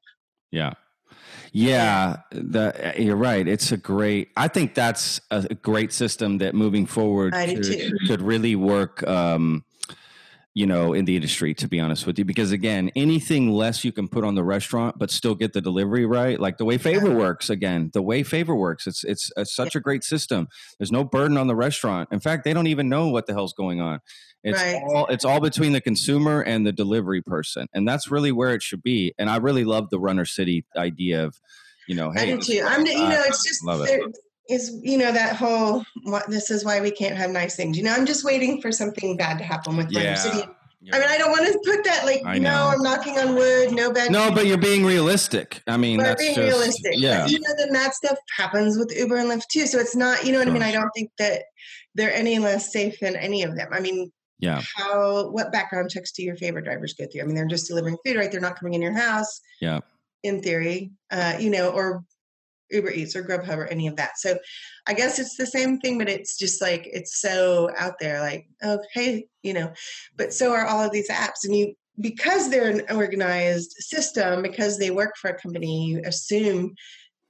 Yeah, 0.50 0.74
yeah, 1.56 2.16
the, 2.30 2.94
you're 2.98 3.14
right. 3.14 3.46
It's 3.46 3.70
a 3.70 3.76
great. 3.76 4.30
I 4.36 4.48
think 4.48 4.74
that's 4.74 5.20
a 5.30 5.54
great 5.54 5.92
system 5.92 6.38
that 6.38 6.52
moving 6.52 6.84
forward 6.84 7.32
could, 7.32 7.92
could, 8.08 8.22
really 8.22 8.56
work. 8.56 9.06
Um, 9.06 9.64
you 10.54 10.66
know, 10.66 10.92
in 10.92 11.04
the 11.04 11.16
industry, 11.16 11.52
to 11.52 11.66
be 11.66 11.80
honest 11.80 12.06
with 12.06 12.16
you, 12.16 12.24
because 12.24 12.52
again, 12.52 12.88
anything 12.94 13.50
less 13.50 13.84
you 13.84 13.90
can 13.90 14.06
put 14.06 14.22
on 14.22 14.36
the 14.36 14.44
restaurant, 14.44 14.96
but 14.96 15.10
still 15.10 15.34
get 15.34 15.52
the 15.52 15.60
delivery 15.60 16.06
right, 16.06 16.38
like 16.38 16.58
the 16.58 16.64
way 16.64 16.78
Favor 16.78 17.12
works. 17.12 17.50
Again, 17.50 17.90
the 17.92 18.02
way 18.02 18.22
Favor 18.22 18.54
works, 18.54 18.86
it's 18.86 19.02
it's, 19.02 19.32
it's 19.36 19.54
such 19.54 19.74
yeah. 19.74 19.80
a 19.80 19.82
great 19.82 20.04
system. 20.04 20.46
There's 20.78 20.92
no 20.92 21.02
burden 21.02 21.36
on 21.36 21.48
the 21.48 21.56
restaurant. 21.56 22.08
In 22.12 22.20
fact, 22.20 22.44
they 22.44 22.54
don't 22.54 22.68
even 22.68 22.88
know 22.88 23.08
what 23.08 23.26
the 23.26 23.32
hell's 23.32 23.52
going 23.52 23.80
on. 23.80 24.00
It's 24.44 24.62
right. 24.62 24.80
all 24.86 25.06
it's 25.06 25.24
all 25.24 25.40
between 25.40 25.72
the 25.72 25.80
consumer 25.80 26.40
and 26.42 26.64
the 26.64 26.72
delivery 26.72 27.22
person, 27.22 27.66
and 27.74 27.88
that's 27.88 28.10
really 28.10 28.30
where 28.30 28.54
it 28.54 28.62
should 28.62 28.82
be. 28.82 29.12
And 29.18 29.28
I 29.28 29.38
really 29.38 29.64
love 29.64 29.90
the 29.90 29.98
Runner 29.98 30.24
City 30.24 30.66
idea 30.76 31.24
of, 31.24 31.40
you 31.88 31.96
know, 31.96 32.12
hey, 32.12 32.32
I 32.32 32.36
do 32.36 32.40
too. 32.40 32.62
I'm, 32.64 32.86
you 32.86 32.94
know, 32.94 33.22
it's 33.26 33.42
just 33.44 33.64
love 33.64 33.80
it. 33.88 34.02
Is 34.48 34.78
you 34.82 34.98
know 34.98 35.10
that 35.10 35.36
whole 35.36 35.82
what, 36.02 36.28
this 36.28 36.50
is 36.50 36.64
why 36.64 36.80
we 36.80 36.90
can't 36.90 37.16
have 37.16 37.30
nice 37.30 37.56
things. 37.56 37.78
You 37.78 37.84
know, 37.84 37.92
I'm 37.92 38.04
just 38.04 38.24
waiting 38.24 38.60
for 38.60 38.70
something 38.70 39.16
bad 39.16 39.38
to 39.38 39.44
happen 39.44 39.76
with 39.76 39.90
yeah. 39.90 40.14
City. 40.14 40.42
I 40.92 40.98
mean, 40.98 41.08
I 41.08 41.16
don't 41.16 41.30
want 41.30 41.46
to 41.46 41.58
put 41.64 41.82
that 41.84 42.04
like, 42.04 42.20
I 42.26 42.36
no, 42.36 42.70
I'm 42.74 42.82
knocking 42.82 43.18
on 43.18 43.36
wood, 43.36 43.72
no 43.72 43.90
bad. 43.90 44.10
No, 44.10 44.30
but 44.30 44.44
you're 44.44 44.58
being 44.58 44.84
realistic. 44.84 45.62
I 45.66 45.78
mean, 45.78 45.96
but 45.96 46.02
that's 46.02 46.20
being 46.20 46.34
just, 46.34 46.46
realistic. 46.46 46.92
Yeah. 46.96 47.22
But, 47.22 47.30
you 47.30 47.40
know, 47.40 47.54
then 47.56 47.72
that 47.72 47.94
stuff 47.94 48.18
happens 48.36 48.76
with 48.76 48.94
Uber 48.94 49.16
and 49.16 49.30
Lyft 49.30 49.48
too. 49.50 49.66
So 49.66 49.78
it's 49.78 49.96
not, 49.96 50.26
you 50.26 50.32
know 50.32 50.40
what. 50.40 50.48
I 50.48 50.50
mean? 50.50 50.62
I 50.62 50.72
don't 50.72 50.90
think 50.94 51.10
that 51.16 51.44
they're 51.94 52.12
any 52.12 52.38
less 52.38 52.70
safe 52.70 53.00
than 53.00 53.16
any 53.16 53.44
of 53.44 53.56
them. 53.56 53.68
I 53.72 53.80
mean, 53.80 54.12
yeah 54.38 54.62
how 54.76 55.28
what 55.30 55.52
background 55.52 55.90
checks 55.90 56.12
do 56.12 56.22
your 56.22 56.36
favorite 56.36 56.64
drivers 56.64 56.94
go 56.94 57.06
through 57.06 57.22
i 57.22 57.24
mean 57.24 57.34
they're 57.34 57.46
just 57.46 57.68
delivering 57.68 57.96
food 58.04 58.16
right 58.16 58.30
they're 58.30 58.40
not 58.40 58.58
coming 58.58 58.74
in 58.74 58.82
your 58.82 58.92
house 58.92 59.40
yeah 59.60 59.80
in 60.22 60.42
theory 60.42 60.90
uh 61.10 61.34
you 61.38 61.50
know 61.50 61.70
or 61.70 62.04
uber 62.74 62.90
eats 62.90 63.16
or 63.16 63.22
grubhub 63.22 63.56
or 63.56 63.66
any 63.66 63.86
of 63.86 63.96
that 63.96 64.18
so 64.18 64.36
i 64.86 64.94
guess 64.94 65.18
it's 65.18 65.36
the 65.36 65.46
same 65.46 65.78
thing 65.78 65.98
but 65.98 66.08
it's 66.08 66.36
just 66.36 66.60
like 66.60 66.88
it's 66.92 67.20
so 67.20 67.70
out 67.78 67.94
there 67.98 68.20
like 68.20 68.46
oh, 68.62 68.78
okay 68.86 69.26
you 69.42 69.52
know 69.52 69.72
but 70.16 70.32
so 70.32 70.52
are 70.52 70.66
all 70.66 70.82
of 70.82 70.92
these 70.92 71.08
apps 71.08 71.44
and 71.44 71.56
you 71.56 71.74
because 72.00 72.50
they're 72.50 72.70
an 72.70 72.82
organized 72.90 73.72
system 73.78 74.42
because 74.42 74.78
they 74.78 74.90
work 74.90 75.14
for 75.16 75.30
a 75.30 75.40
company 75.40 75.86
you 75.86 76.02
assume 76.04 76.74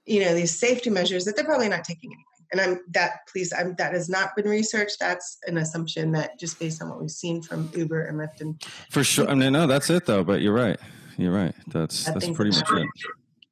you 0.05 0.19
know 0.19 0.33
these 0.33 0.57
safety 0.57 0.89
measures 0.89 1.23
that 1.25 1.35
they're 1.35 1.45
probably 1.45 1.69
not 1.69 1.83
taking 1.83 2.11
any 2.11 2.25
and 2.51 2.61
I'm 2.61 2.79
that 2.91 3.27
please 3.31 3.53
I'm 3.53 3.75
that 3.75 3.93
has 3.93 4.09
not 4.09 4.35
been 4.35 4.47
researched. 4.47 4.97
That's 4.99 5.37
an 5.47 5.57
assumption 5.57 6.11
that 6.13 6.39
just 6.39 6.59
based 6.59 6.81
on 6.81 6.89
what 6.89 7.01
we've 7.01 7.11
seen 7.11 7.41
from 7.41 7.69
Uber 7.75 8.05
and 8.05 8.19
Lyft 8.19 8.41
and 8.41 8.61
for 8.89 9.03
sure. 9.03 9.29
I 9.29 9.35
mean, 9.35 9.53
no, 9.53 9.67
that's 9.67 9.89
it 9.89 10.05
though. 10.05 10.23
But 10.23 10.41
you're 10.41 10.53
right. 10.53 10.79
You're 11.17 11.33
right. 11.33 11.55
That's 11.67 12.05
that's 12.05 12.29
pretty 12.29 12.51
much 12.51 12.69
it. 12.71 12.87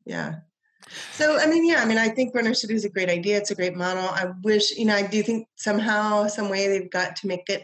Yeah. 0.06 0.36
So 1.14 1.40
I 1.40 1.46
mean, 1.48 1.66
yeah, 1.68 1.82
I 1.82 1.86
mean, 1.86 1.98
I 1.98 2.10
think 2.10 2.34
Runner 2.36 2.54
City 2.54 2.74
is 2.74 2.86
a 2.86 2.90
great 2.90 3.10
idea. 3.10 3.38
It's 3.38 3.52
a 3.52 3.56
great 3.56 3.76
model. 3.76 4.04
I 4.04 4.28
wish, 4.44 4.72
you 4.78 4.86
know, 4.86 4.96
I 4.96 5.04
do 5.04 5.24
think 5.24 5.48
somehow, 5.56 6.28
some 6.28 6.50
way, 6.50 6.68
they've 6.68 6.90
got 6.90 7.16
to 7.18 7.28
make 7.28 7.50
it. 7.50 7.64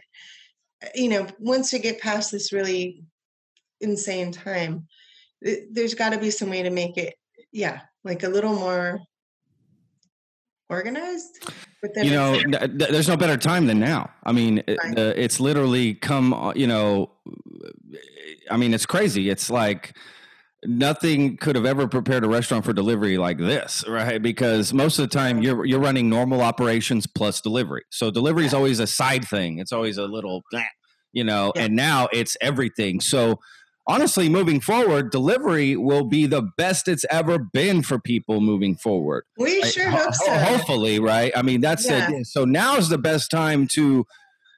You 0.96 1.10
know, 1.10 1.28
once 1.40 1.74
we 1.74 1.80
get 1.80 2.00
past 2.00 2.32
this 2.32 2.54
really 2.54 3.04
insane 3.82 4.32
time, 4.32 4.88
there's 5.42 5.94
got 5.94 6.10
to 6.12 6.18
be 6.20 6.32
some 6.32 6.50
way 6.50 6.64
to 6.64 6.70
make 6.70 6.98
it 6.98 7.16
yeah, 7.52 7.82
like 8.04 8.24
a 8.24 8.30
little 8.30 8.54
more 8.54 9.00
organized. 10.70 11.44
But 11.82 11.96
then 11.96 12.06
you 12.06 12.12
know, 12.12 12.34
th- 12.40 12.72
there's 12.92 13.08
no 13.08 13.18
better 13.18 13.38
time 13.38 13.66
than 13.68 13.80
now. 13.80 14.12
I 14.24 14.32
mean, 14.32 14.60
it- 14.68 14.78
it's 14.98 15.40
literally 15.40 15.96
come. 15.96 16.34
uh, 16.34 16.54
You 16.56 16.68
know, 16.68 17.12
I 18.52 18.58
mean, 18.58 18.74
it's 18.74 18.86
crazy. 18.86 19.30
It's 19.30 19.50
like 19.50 19.96
nothing 20.66 21.38
could 21.38 21.56
have 21.56 21.66
ever 21.66 21.88
prepared 21.88 22.24
a 22.24 22.28
restaurant 22.28 22.66
for 22.66 22.74
delivery 22.74 23.18
like 23.18 23.38
this, 23.38 23.84
right? 23.88 24.22
Because 24.22 24.74
most 24.74 25.00
of 25.00 25.10
the 25.10 25.16
time 25.16 25.42
you're 25.42 25.66
you're 25.66 25.80
running 25.80 26.10
normal 26.10 26.42
operations 26.42 27.08
plus 27.08 27.42
delivery. 27.42 27.84
So 27.90 28.12
delivery 28.12 28.46
is 28.46 28.54
always 28.54 28.80
a 28.80 28.88
side 28.88 29.26
thing. 29.28 29.60
It's 29.60 29.72
always 29.72 29.98
a 29.98 30.06
little, 30.06 30.44
eh, 30.54 30.64
you 31.14 31.24
know. 31.24 31.54
Yeah. 31.56 31.64
And 31.64 31.76
now 31.76 32.10
it's 32.12 32.36
everything. 32.42 33.00
So 33.00 33.40
honestly, 33.88 34.28
moving 34.30 34.60
forward, 34.60 35.12
delivery 35.12 35.76
will 35.76 36.04
be 36.06 36.26
the 36.26 36.44
best 36.58 36.88
it's 36.88 37.06
ever 37.10 37.40
been 37.40 37.82
for 37.82 37.98
people 38.00 38.42
moving 38.42 38.76
forward. 38.76 39.24
we 39.38 39.62
sure 39.64 39.90
Ho- 39.90 39.98
hope 39.98 40.14
so. 40.14 40.32
Hopefully, 40.32 41.00
right? 41.00 41.32
I 41.36 41.42
mean, 41.42 41.62
that's 41.62 41.90
Yeah. 41.90 42.12
it. 42.12 42.28
So 42.28 42.44
now's 42.46 42.90
the 42.90 42.98
best 43.00 43.32
time 43.32 43.66
to 43.70 44.06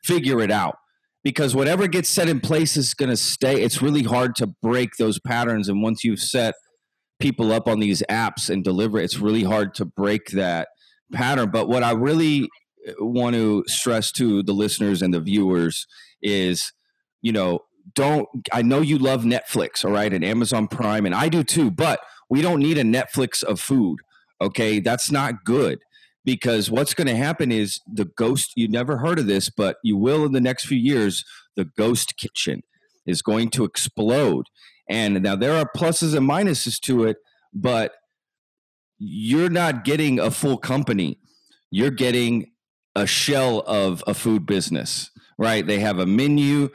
figure 0.03 0.41
it 0.41 0.49
out 0.51 0.77
because 1.23 1.55
whatever 1.55 1.87
gets 1.87 2.09
set 2.09 2.27
in 2.27 2.39
place 2.39 2.77
is 2.77 2.93
going 2.93 3.09
to 3.09 3.17
stay. 3.17 3.61
It's 3.61 3.81
really 3.81 4.03
hard 4.03 4.35
to 4.37 4.47
break 4.47 4.95
those 4.97 5.19
patterns. 5.19 5.69
And 5.69 5.81
once 5.81 6.03
you've 6.03 6.19
set 6.19 6.55
people 7.19 7.51
up 7.51 7.67
on 7.67 7.79
these 7.79 8.01
apps 8.09 8.49
and 8.49 8.63
deliver, 8.63 8.99
it's 8.99 9.17
really 9.17 9.43
hard 9.43 9.75
to 9.75 9.85
break 9.85 10.27
that 10.31 10.69
pattern. 11.13 11.51
But 11.51 11.67
what 11.67 11.83
I 11.83 11.91
really 11.91 12.49
uh, 12.87 12.93
want 12.99 13.35
to 13.35 13.63
stress 13.67 14.11
to 14.13 14.41
the 14.41 14.53
listeners 14.53 15.01
and 15.01 15.13
the 15.13 15.21
viewers 15.21 15.85
is, 16.21 16.73
you 17.21 17.31
know, 17.31 17.59
don't, 17.93 18.27
I 18.51 18.61
know 18.61 18.81
you 18.81 18.97
love 18.97 19.23
Netflix, 19.23 19.85
all 19.85 19.91
right, 19.91 20.13
and 20.13 20.23
Amazon 20.23 20.67
Prime, 20.67 21.05
and 21.05 21.15
I 21.15 21.29
do 21.29 21.43
too, 21.43 21.71
but 21.71 21.99
we 22.29 22.41
don't 22.41 22.59
need 22.59 22.77
a 22.77 22.83
Netflix 22.83 23.43
of 23.43 23.59
food. 23.59 23.99
Okay. 24.39 24.79
That's 24.79 25.11
not 25.11 25.43
good 25.43 25.79
because 26.23 26.69
what's 26.69 26.93
going 26.93 27.07
to 27.07 27.15
happen 27.15 27.51
is 27.51 27.79
the 27.91 28.05
ghost, 28.05 28.53
you 28.55 28.67
never 28.67 28.97
heard 28.97 29.19
of 29.19 29.27
this, 29.27 29.49
but 29.49 29.77
you 29.83 29.97
will 29.97 30.25
in 30.25 30.33
the 30.33 30.41
next 30.41 30.65
few 30.65 30.77
years, 30.77 31.23
the 31.55 31.65
ghost 31.65 32.15
kitchen 32.17 32.61
is 33.05 33.21
going 33.21 33.49
to 33.49 33.63
explode. 33.63 34.45
And 34.89 35.23
now 35.23 35.35
there 35.35 35.55
are 35.55 35.69
pluses 35.75 36.15
and 36.15 36.29
minuses 36.29 36.79
to 36.81 37.05
it, 37.05 37.17
but 37.53 37.93
you're 38.99 39.49
not 39.49 39.83
getting 39.83 40.19
a 40.19 40.29
full 40.29 40.57
company. 40.57 41.17
You're 41.71 41.91
getting 41.91 42.51
a 42.95 43.07
shell 43.07 43.59
of 43.65 44.03
a 44.05 44.13
food 44.13 44.45
business, 44.45 45.09
right? 45.37 45.65
They 45.65 45.79
have 45.79 45.99
a 45.99 46.05
menu. 46.05 46.69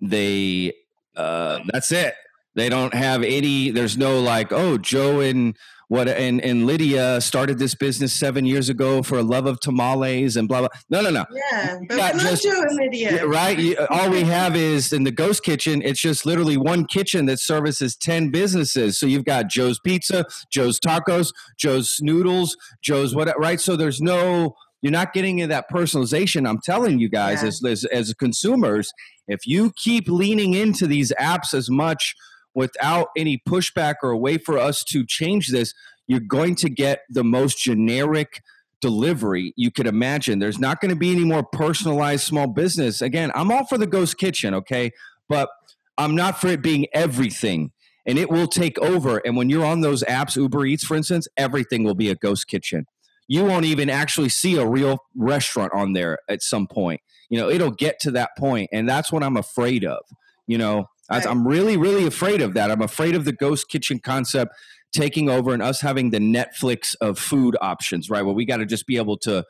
They, 0.00 0.74
uh, 1.16 1.60
that's 1.72 1.90
it. 1.90 2.14
They 2.54 2.68
don't 2.68 2.94
have 2.94 3.22
any, 3.22 3.70
there's 3.70 3.96
no 3.96 4.20
like, 4.20 4.52
oh, 4.52 4.76
Joe 4.76 5.20
and 5.20 5.56
what, 5.92 6.08
and, 6.08 6.40
and 6.40 6.64
Lydia 6.64 7.20
started 7.20 7.58
this 7.58 7.74
business 7.74 8.14
seven 8.14 8.46
years 8.46 8.70
ago 8.70 9.02
for 9.02 9.18
a 9.18 9.22
love 9.22 9.44
of 9.44 9.60
tamales 9.60 10.36
and 10.38 10.48
blah, 10.48 10.60
blah. 10.60 10.68
No, 10.88 11.02
no, 11.02 11.10
no. 11.10 11.26
Yeah, 11.30 11.78
but 11.86 11.96
not 11.96 12.14
just- 12.16 12.42
doing 12.44 12.66
Lydia. 12.78 13.26
Right? 13.26 13.58
You- 13.58 13.76
uh, 13.76 13.86
all 13.90 14.08
we 14.08 14.22
have 14.22 14.56
is 14.56 14.94
in 14.94 15.04
the 15.04 15.10
ghost 15.10 15.44
kitchen, 15.44 15.82
it's 15.82 16.00
just 16.00 16.24
literally 16.24 16.56
one 16.56 16.86
kitchen 16.86 17.26
that 17.26 17.40
services 17.40 17.94
10 17.94 18.30
businesses. 18.30 18.98
So 18.98 19.04
you've 19.04 19.26
got 19.26 19.50
Joe's 19.50 19.78
Pizza, 19.80 20.24
Joe's 20.50 20.80
Tacos, 20.80 21.30
Joe's 21.58 21.98
Noodles, 22.00 22.56
Joe's 22.82 23.14
what, 23.14 23.28
right? 23.38 23.60
So 23.60 23.76
there's 23.76 24.00
no, 24.00 24.54
you're 24.80 24.92
not 24.92 25.12
getting 25.12 25.40
into 25.40 25.52
that 25.54 25.66
personalization. 25.70 26.48
I'm 26.48 26.60
telling 26.64 27.00
you 27.00 27.10
guys, 27.10 27.42
Yeah. 27.42 27.48
as, 27.48 27.62
as, 27.66 27.84
as 27.84 28.14
consumers, 28.14 28.90
if 29.28 29.46
you 29.46 29.72
keep 29.76 30.08
leaning 30.08 30.54
into 30.54 30.86
these 30.86 31.12
apps 31.20 31.52
as 31.52 31.68
much 31.68 32.14
without 32.54 33.08
any 33.16 33.42
pushback 33.48 33.96
or 34.02 34.10
a 34.10 34.18
way 34.18 34.38
for 34.38 34.58
us 34.58 34.84
to 34.84 35.04
change 35.06 35.48
this, 35.48 35.74
you're 36.06 36.20
going 36.20 36.54
to 36.56 36.68
get 36.68 37.02
the 37.08 37.24
most 37.24 37.62
generic 37.62 38.42
delivery 38.80 39.54
you 39.56 39.70
could 39.70 39.86
imagine. 39.86 40.38
There's 40.38 40.58
not 40.58 40.80
going 40.80 40.90
to 40.90 40.96
be 40.96 41.12
any 41.12 41.24
more 41.24 41.44
personalized 41.44 42.24
small 42.24 42.48
business. 42.48 43.00
Again, 43.00 43.30
I'm 43.34 43.50
all 43.50 43.64
for 43.64 43.78
the 43.78 43.86
ghost 43.86 44.18
kitchen, 44.18 44.54
okay? 44.54 44.90
But 45.28 45.48
I'm 45.96 46.14
not 46.14 46.40
for 46.40 46.48
it 46.48 46.62
being 46.62 46.86
everything. 46.92 47.70
And 48.04 48.18
it 48.18 48.28
will 48.30 48.48
take 48.48 48.78
over. 48.80 49.18
And 49.18 49.36
when 49.36 49.48
you're 49.48 49.64
on 49.64 49.80
those 49.80 50.02
apps, 50.02 50.34
Uber 50.34 50.66
Eats, 50.66 50.84
for 50.84 50.96
instance, 50.96 51.28
everything 51.36 51.84
will 51.84 51.94
be 51.94 52.10
a 52.10 52.16
ghost 52.16 52.48
kitchen. 52.48 52.86
You 53.28 53.44
won't 53.44 53.64
even 53.64 53.88
actually 53.88 54.28
see 54.28 54.56
a 54.56 54.66
real 54.66 54.98
restaurant 55.14 55.72
on 55.72 55.92
there 55.92 56.18
at 56.28 56.42
some 56.42 56.66
point. 56.66 57.00
You 57.30 57.38
know, 57.38 57.48
it'll 57.48 57.70
get 57.70 58.00
to 58.00 58.10
that 58.10 58.30
point, 58.36 58.70
and 58.72 58.88
that's 58.88 59.12
what 59.12 59.22
I'm 59.22 59.36
afraid 59.36 59.84
of. 59.84 60.00
You 60.48 60.58
know, 60.58 60.88
Right. 61.10 61.26
I'm 61.26 61.46
really, 61.46 61.76
really 61.76 62.06
afraid 62.06 62.40
of 62.40 62.54
that. 62.54 62.70
I'm 62.70 62.80
afraid 62.82 63.14
of 63.14 63.24
the 63.24 63.32
ghost 63.32 63.68
kitchen 63.68 63.98
concept 63.98 64.54
taking 64.92 65.28
over 65.28 65.52
and 65.52 65.62
us 65.62 65.80
having 65.80 66.10
the 66.10 66.18
Netflix 66.18 66.94
of 67.00 67.18
food 67.18 67.56
options, 67.60 68.08
right? 68.08 68.22
Well, 68.24 68.34
we 68.34 68.44
got 68.44 68.58
to 68.58 68.66
just 68.66 68.86
be 68.86 68.96
able 68.98 69.16
to 69.18 69.44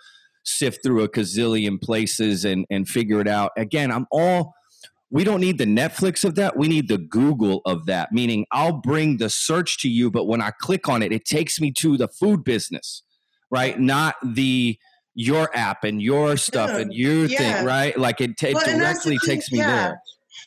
sift 0.44 0.82
through 0.82 1.03
a 1.03 1.09
gazillion 1.09 1.80
places 1.80 2.44
and 2.44 2.64
and 2.70 2.88
figure 2.88 3.20
it 3.20 3.28
out. 3.28 3.53
Again, 3.57 3.90
I'm 3.92 4.07
all 4.11 4.55
we 5.11 5.24
don't 5.24 5.40
need 5.42 5.59
the 5.59 5.66
Netflix 5.66 6.24
of 6.24 6.36
that. 6.36 6.57
We 6.57 6.68
need 6.68 6.88
the 6.88 6.96
Google 6.96 7.61
of 7.66 7.84
that. 7.86 8.12
Meaning, 8.12 8.46
I'll 8.50 8.72
bring 8.80 9.18
the 9.18 9.28
search 9.28 9.78
to 9.80 9.88
you, 9.88 10.11
but 10.11 10.24
when 10.24 10.40
I 10.40 10.53
click 10.59 10.88
on 10.88 11.03
it, 11.03 11.12
it 11.12 11.26
takes 11.26 11.61
me 11.61 11.70
to 11.72 11.98
the 11.98 12.09
food 12.09 12.44
business, 12.44 13.03
right? 13.50 13.78
Not 13.78 14.14
the 14.24 14.78
your 15.14 15.55
app 15.55 15.84
and 15.84 16.00
your 16.00 16.38
stuff 16.38 16.70
Yeah. 16.70 16.78
and 16.78 16.94
your 16.94 17.26
Yeah. 17.26 17.36
thing, 17.38 17.66
right? 17.66 17.96
Like 17.98 18.22
it, 18.22 18.38
ta- 18.38 18.53
Well, 18.55 18.64
directly 18.64 19.18
takes 19.18 19.53
me 19.53 19.59
yeah. 19.59 19.66
there. 19.88 20.00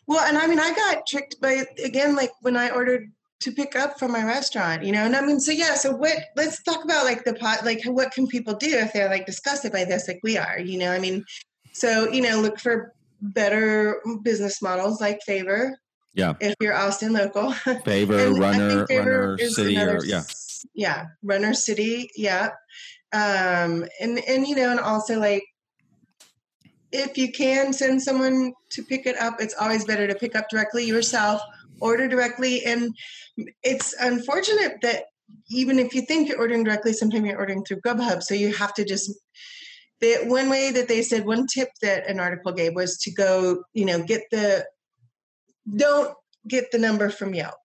Well, 0.07 0.25
and 0.25 0.37
I 0.37 0.47
mean, 0.47 0.59
I 0.59 0.73
got 0.73 1.07
tricked 1.07 1.41
by 1.41 1.65
again, 1.83 2.15
like 2.15 2.31
when 2.41 2.55
I 2.55 2.69
ordered 2.69 3.11
to 3.41 3.51
pick 3.51 3.75
up 3.75 3.99
from 3.99 4.11
my 4.11 4.23
restaurant, 4.23 4.83
you 4.83 4.91
know. 4.91 5.03
And 5.05 5.15
I 5.15 5.21
mean, 5.21 5.39
so 5.39 5.51
yeah. 5.51 5.75
So 5.75 5.95
what? 5.95 6.17
Let's 6.35 6.61
talk 6.63 6.83
about 6.83 7.05
like 7.05 7.23
the 7.23 7.33
pot. 7.33 7.65
Like, 7.65 7.81
what 7.85 8.11
can 8.11 8.27
people 8.27 8.53
do 8.53 8.69
if 8.69 8.93
they're 8.93 9.09
like 9.09 9.25
disgusted 9.25 9.71
by 9.71 9.85
this, 9.85 10.07
like 10.07 10.19
we 10.23 10.37
are? 10.37 10.59
You 10.59 10.77
know, 10.77 10.91
I 10.91 10.99
mean, 10.99 11.23
so 11.73 12.09
you 12.09 12.21
know, 12.21 12.39
look 12.39 12.59
for 12.59 12.93
better 13.21 14.01
business 14.23 14.61
models 14.61 15.01
like 15.01 15.21
Favor. 15.23 15.77
Yeah. 16.13 16.33
If 16.39 16.55
you're 16.61 16.75
Austin 16.75 17.13
local, 17.13 17.51
Favor, 17.83 18.17
And 18.17 18.39
runner, 18.39 18.87
Favor 18.87 19.31
runner, 19.31 19.49
city, 19.49 19.75
another 19.75 19.97
or 19.97 20.05
yeah. 20.05 20.23
yeah, 20.73 21.05
runner 21.23 21.53
city, 21.53 22.09
yeah. 22.15 22.49
Um, 23.11 23.85
and 23.99 24.19
and 24.27 24.47
you 24.47 24.55
know, 24.55 24.71
and 24.71 24.79
also 24.79 25.19
like 25.19 25.43
if 26.91 27.17
you 27.17 27.31
can 27.31 27.73
send 27.73 28.01
someone 28.01 28.53
to 28.71 28.83
pick 28.83 29.05
it 29.05 29.17
up, 29.17 29.35
it's 29.39 29.55
always 29.59 29.85
better 29.85 30.07
to 30.07 30.15
pick 30.15 30.35
up 30.35 30.49
directly 30.49 30.85
yourself, 30.85 31.41
order 31.79 32.07
directly. 32.07 32.63
And 32.65 32.95
it's 33.63 33.93
unfortunate 33.99 34.77
that 34.81 35.05
even 35.49 35.79
if 35.79 35.93
you 35.93 36.01
think 36.01 36.29
you're 36.29 36.39
ordering 36.39 36.63
directly, 36.63 36.93
sometimes 36.93 37.25
you're 37.25 37.37
ordering 37.37 37.63
through 37.63 37.81
Grubhub. 37.81 38.23
So 38.23 38.33
you 38.33 38.53
have 38.53 38.73
to 38.75 38.85
just 38.85 39.11
the 40.01 40.25
one 40.25 40.49
way 40.49 40.71
that 40.71 40.87
they 40.87 41.01
said 41.01 41.25
one 41.25 41.47
tip 41.47 41.69
that 41.81 42.07
an 42.07 42.19
article 42.19 42.51
gave 42.51 42.75
was 42.75 42.97
to 42.99 43.11
go, 43.11 43.63
you 43.73 43.85
know, 43.85 44.03
get 44.03 44.23
the 44.31 44.65
don't 45.75 46.13
get 46.47 46.71
the 46.71 46.77
number 46.77 47.09
from 47.09 47.33
Yelp. 47.33 47.55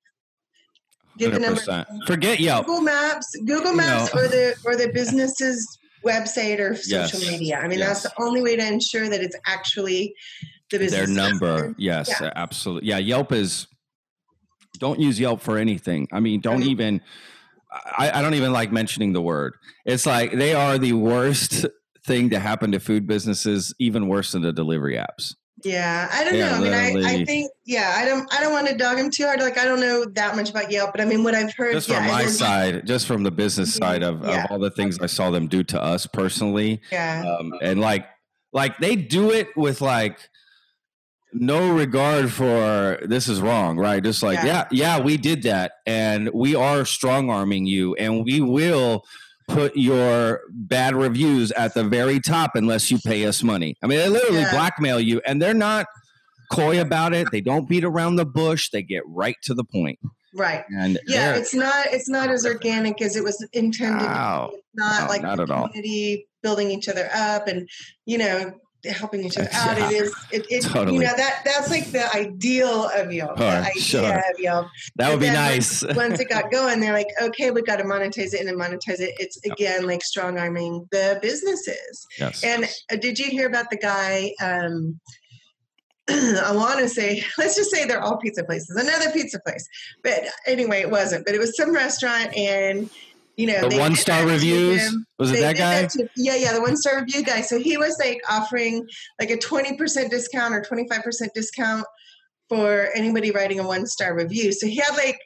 Get 1.19 1.33
the 1.33 1.41
number 1.41 1.87
Forget 2.07 2.41
Yelp. 2.41 2.67
Google 2.67 2.83
Maps, 2.83 3.37
Google 3.45 3.75
Maps, 3.75 4.15
or 4.15 4.29
the 4.29 4.57
or 4.65 4.77
the 4.77 4.91
business's 4.93 5.67
website 6.05 6.59
or 6.59 6.75
social 6.77 7.21
Yes. 7.21 7.31
media. 7.31 7.59
I 7.59 7.69
mean, 7.69 7.79
Yes. 7.79 8.03
that's 8.03 8.15
the 8.15 8.23
only 8.23 8.43
way 8.43 8.57
to 8.57 8.67
ensure 8.67 9.09
that 9.09 9.21
it's 9.21 9.37
actually 9.47 10.15
the 10.71 10.79
business. 10.79 11.07
Their 11.07 11.15
number. 11.15 11.75
Yes, 11.79 12.09
Yeah. 12.21 12.31
absolutely. 12.37 12.89
Yeah, 12.89 12.99
Yelp 12.99 13.33
is. 13.33 13.67
Don't 14.79 15.01
use 15.01 15.19
Yelp 15.21 15.41
for 15.43 15.59
anything. 15.59 16.09
I 16.13 16.21
mean, 16.21 16.41
don't 16.41 16.63
even. 16.63 17.01
I, 17.73 18.11
I 18.19 18.23
don't 18.23 18.35
even 18.35 18.53
like 18.53 18.73
mentioning 18.73 19.13
the 19.13 19.23
word. 19.23 19.55
It's 19.85 20.05
like 20.07 20.33
they 20.33 20.55
are 20.55 20.77
the 20.79 20.93
worst 20.95 21.67
thing 22.05 22.31
to 22.31 22.41
happen 22.41 22.73
to 22.73 22.81
food 22.81 23.07
businesses, 23.07 23.73
even 23.79 24.09
worse 24.09 24.33
than 24.33 24.43
the 24.43 24.53
delivery 24.53 24.97
apps. 24.97 25.35
Yeah, 25.65 26.09
I 26.13 26.25
don't 26.25 26.35
Yeah, 26.35 26.51
know. 26.51 26.57
I 26.57 26.93
mean, 26.93 27.05
I, 27.05 27.11
I 27.11 27.25
think 27.25 27.51
yeah, 27.65 27.95
I 27.97 28.05
don't 28.05 28.33
I 28.33 28.41
don't 28.41 28.53
want 28.53 28.69
to 28.69 28.77
dog 28.77 28.99
him 28.99 29.11
too 29.11 29.25
hard. 29.25 29.41
Like 29.41 29.59
I 29.59 29.65
don't 29.65 29.81
know 29.81 30.05
that 30.05 30.37
much 30.37 30.51
about 30.51 30.71
Yelp, 30.71 30.93
but 30.93 31.01
I 31.01 31.05
mean, 31.05 31.23
what 31.25 31.35
I've 31.35 31.55
heard, 31.55 31.73
Just 31.73 31.89
yeah, 31.89 31.99
from 31.99 32.07
my 32.07 32.27
side, 32.27 32.87
just 32.87 33.07
from 33.07 33.23
the 33.23 33.31
business 33.31 33.75
side 33.75 34.03
of, 34.03 34.23
Yeah. 34.25 34.45
of 34.45 34.51
all 34.51 34.59
the 34.59 34.71
things 34.71 34.99
I 35.01 35.07
saw 35.07 35.31
them 35.31 35.47
do 35.49 35.63
to 35.65 35.83
us 35.83 36.07
personally, 36.07 36.81
yeah, 36.91 37.25
um, 37.27 37.53
and 37.63 37.81
like 37.81 38.07
like 38.53 38.79
they 38.79 38.97
do 38.97 39.31
it 39.31 39.49
with 39.57 39.81
like 39.81 40.19
no 41.33 41.73
regard 41.73 42.33
for 42.33 42.99
this 43.07 43.29
is 43.29 43.41
wrong 43.41 43.79
right 43.79 44.03
just 44.03 44.21
like 44.21 44.39
yeah. 44.39 44.67
Yeah. 44.73 44.97
yeah 44.97 45.01
we 45.01 45.17
did 45.17 45.45
that 45.45 45.75
and 45.87 46.29
we 46.35 46.57
are 46.57 46.85
strong 46.85 47.31
arming 47.31 47.67
you 47.67 47.95
and 47.95 48.25
we 48.25 48.41
will 48.41 49.05
put 49.51 49.77
your 49.77 50.41
bad 50.51 50.95
reviews 50.95 51.51
at 51.53 51.75
the 51.75 51.85
very 51.85 52.21
top 52.21 52.53
unless 52.55 52.91
you 52.91 52.99
pay 53.05 53.27
us 53.27 53.43
money 53.43 53.77
i 53.83 53.87
mean 53.87 53.99
they 53.99 54.09
literally 54.09 54.41
Yeah. 54.41 54.51
blackmail 54.53 55.01
you 55.01 55.21
and 55.27 55.41
they're 55.43 55.55
not 55.55 55.87
coy 56.53 56.81
about 56.81 57.13
it 57.15 57.29
they 57.31 57.41
don't 57.41 57.69
beat 57.69 57.85
around 57.85 58.17
the 58.17 58.25
bush 58.27 58.71
they 58.71 58.83
get 58.83 59.03
right 59.07 59.37
to 59.43 59.55
the 59.55 59.65
point 59.65 59.99
right. 60.35 60.65
and 60.77 60.99
Yeah, 61.07 61.35
it's 61.37 61.55
not 61.55 61.87
it's 61.91 62.09
not 62.09 62.31
as 62.31 62.45
organic 62.47 63.01
as 63.03 63.17
it 63.17 63.25
was 63.25 63.45
intended. 63.53 64.07
Wow. 64.07 64.51
It's 64.55 64.63
not 64.75 65.03
No, 65.03 65.09
like 65.09 65.23
not 65.23 65.41
at 65.41 65.51
all. 65.51 65.69
community 65.69 66.27
building 66.43 66.71
each 66.71 66.89
other 66.89 67.09
up, 67.15 67.47
and 67.49 67.69
you 68.07 68.19
know, 68.19 68.53
helping 68.85 69.25
each 69.25 69.37
other 69.37 69.49
out. 69.53 69.77
Yeah. 69.77 69.89
It 69.89 69.93
is, 69.93 70.15
it, 70.33 70.47
it 70.51 70.63
Totally. 70.63 70.99
you 70.99 71.03
know, 71.05 71.17
that 71.17 71.43
that's 71.45 71.71
like 71.71 71.91
the 71.91 72.15
ideal 72.15 72.89
of 72.95 73.13
Yelp. 73.13 73.39
Sure, 73.39 73.47
idea 73.47 73.83
sure. 73.83 74.19
of 74.19 74.39
Yelp. 74.39 74.69
That 74.97 75.11
would 75.11 75.21
be 75.21 75.31
nice. 75.31 75.85
Once 75.95 76.21
it 76.21 76.29
got 76.29 76.51
going, 76.51 76.81
they're 76.81 76.93
like, 76.93 77.09
okay, 77.21 77.51
we 77.51 77.63
got 77.63 77.77
to 77.77 77.85
monetize 77.85 78.35
it 78.35 78.41
and 78.41 78.49
then 78.49 78.57
monetize 78.57 79.01
it. 79.01 79.15
It's 79.19 79.39
again 79.45 79.87
like 79.87 80.03
strong 80.03 80.39
arming 80.39 80.87
the 80.91 81.19
businesses. 81.23 82.07
yes. 82.19 82.43
And 82.45 82.65
uh, 82.91 82.97
did 82.97 83.19
you 83.19 83.27
hear 83.27 83.47
about 83.47 83.71
the 83.71 83.77
guy? 83.77 84.33
Um, 84.43 85.01
I 86.09 86.53
want 86.53 86.81
to 86.81 86.89
say, 86.89 87.25
let's 87.39 87.55
just 87.55 87.71
say 87.71 87.85
they're 87.87 88.01
all 88.01 88.17
pizza 88.17 88.43
places. 88.43 88.77
Another 88.77 89.13
pizza 89.13 89.39
place, 89.47 89.67
but 90.03 90.25
anyway, 90.47 90.81
it 90.81 90.91
wasn't. 90.91 91.25
But 91.25 91.35
it 91.35 91.39
was 91.39 91.57
some 91.57 91.73
restaurant, 91.73 92.37
and 92.37 92.91
you 93.41 93.47
know, 93.47 93.69
The 93.69 93.79
one 93.79 93.97
star 93.97 94.27
reviews? 94.27 94.95
Was 95.19 95.31
it 95.31 95.37
They 95.37 95.41
that 95.41 95.57
guy? 95.57 95.87
to- 95.87 96.09
yeah, 96.17 96.35
yeah, 96.35 96.53
the 96.53 96.61
one 96.61 96.77
star 96.77 97.01
review 97.01 97.23
guy. 97.25 97.41
So 97.41 97.59
he 97.59 97.77
was 97.79 97.97
like 97.99 98.21
offering 98.29 98.87
like 99.19 99.31
a 99.31 99.39
twenty 99.39 99.77
percent 99.77 100.11
discount 100.11 100.55
or 100.55 100.63
twenty 100.63 100.87
five 100.89 101.03
percent 101.03 101.33
discount 101.35 101.85
for 102.51 102.91
anybody 102.95 103.31
writing 103.31 103.59
a 103.61 103.67
one 103.67 103.87
star 103.87 104.15
review. 104.15 104.53
So 104.53 104.67
he 104.67 104.77
had 104.77 104.95
like 104.97 105.19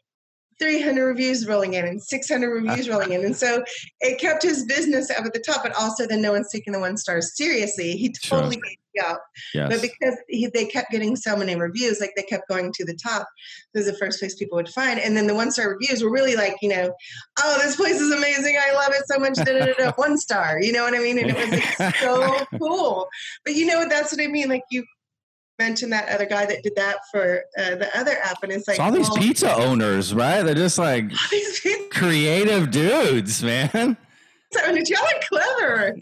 300 0.59 1.05
reviews 1.05 1.47
rolling 1.47 1.75
in 1.75 1.85
and 1.87 2.03
600 2.03 2.49
reviews 2.51 2.89
rolling 2.89 3.13
in. 3.13 3.25
And 3.25 3.37
so 3.37 3.63
it 4.01 4.19
kept 4.21 4.43
his 4.43 4.65
business 4.65 5.11
up 5.11 5.25
at 5.25 5.33
the 5.33 5.41
top, 5.41 5.63
but 5.63 5.73
also 5.75 6.07
then 6.07 6.23
no 6.23 6.33
one's 6.33 6.51
taking 6.51 6.73
the 6.73 6.81
one 6.81 6.97
stars 6.97 7.37
seriously. 7.37 7.93
He 7.93 8.15
Sure. 8.21 8.39
totally 8.39 8.57
gave 8.57 8.77
you 8.95 9.03
up. 9.03 9.23
But 9.69 9.83
because 9.83 10.17
he, 10.29 10.47
they 10.47 10.67
kept 10.67 10.91
getting 10.91 11.17
so 11.17 11.37
many 11.37 11.57
reviews, 11.57 12.01
like 12.01 12.13
they 12.17 12.23
kept 12.23 12.49
going 12.49 12.73
to 12.73 12.85
the 12.85 12.95
top, 12.95 13.27
this 13.73 13.87
is 13.87 13.93
the 13.93 13.99
first 13.99 14.21
place 14.21 14.35
people 14.37 14.57
would 14.57 14.69
find. 14.69 15.01
And 15.01 15.17
then 15.17 15.27
the 15.27 15.35
one 15.35 15.51
star 15.51 15.69
reviews 15.71 16.03
were 16.03 16.11
really 16.11 16.37
like, 16.37 16.55
you 16.63 16.69
know, 16.69 16.93
oh, 17.43 17.59
this 17.63 17.77
place 17.77 18.01
is 18.01 18.13
amazing. 18.13 18.57
I 18.61 18.73
love 18.75 18.93
it 18.93 19.03
so 19.07 19.19
much. 19.19 19.35
Da, 19.35 19.45
da, 19.45 19.67
da, 19.67 19.73
da, 19.75 19.93
one 19.97 20.17
star. 20.17 20.61
You 20.61 20.73
know 20.73 20.85
what 20.85 20.95
I 20.95 20.99
mean? 20.99 21.19
And 21.19 21.31
it 21.31 21.37
was 21.37 21.51
like 21.81 21.97
so 21.97 22.45
cool. 22.59 23.09
But 23.45 23.55
you 23.55 23.67
know 23.67 23.79
what? 23.79 23.91
That's 23.91 24.13
what 24.13 24.23
I 24.23 24.29
mean. 24.29 24.49
Like 24.49 24.63
you 24.71 24.85
mentioned 25.59 25.93
that 25.93 26.09
other 26.09 26.27
guy 26.27 26.47
that 26.47 26.63
did 26.63 26.75
that 26.77 26.99
for 27.11 27.43
uh, 27.59 27.77
the 27.77 27.89
other 27.97 28.17
app, 28.23 28.43
and 28.43 28.53
it's 28.53 28.67
like 28.67 28.77
So 28.77 28.83
all 28.85 28.93
these 28.93 29.09
well, 29.09 29.19
pizza 29.19 29.55
owners, 29.55 30.15
right? 30.15 30.43
They're 30.43 30.55
just 30.55 30.79
like 30.79 31.13
creative 31.91 32.71
dudes, 32.71 33.43
man. 33.43 33.97
owners, 34.67 34.91
y'all 34.91 35.05
are 35.05 35.21
clever. 35.29 35.97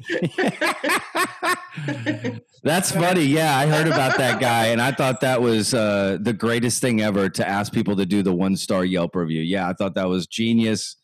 That's 2.64 2.92
funny. 2.92 3.24
Yeah, 3.24 3.56
I 3.56 3.66
heard 3.66 3.88
about 3.88 4.18
that 4.18 4.40
guy, 4.40 4.66
and 4.66 4.80
I 4.80 4.92
thought 4.92 5.20
that 5.22 5.42
was 5.42 5.74
uh, 5.74 6.18
the 6.20 6.32
greatest 6.32 6.80
thing 6.80 7.00
ever 7.00 7.28
to 7.28 7.48
ask 7.48 7.72
people 7.72 7.96
to 7.96 8.06
do 8.06 8.22
the 8.22 8.32
one 8.32 8.56
star 8.56 8.84
Yelp 8.84 9.16
review. 9.16 9.42
Yeah, 9.42 9.68
I 9.68 9.72
thought 9.72 9.94
that 9.94 10.08
was 10.08 10.26
genius. 10.26 10.96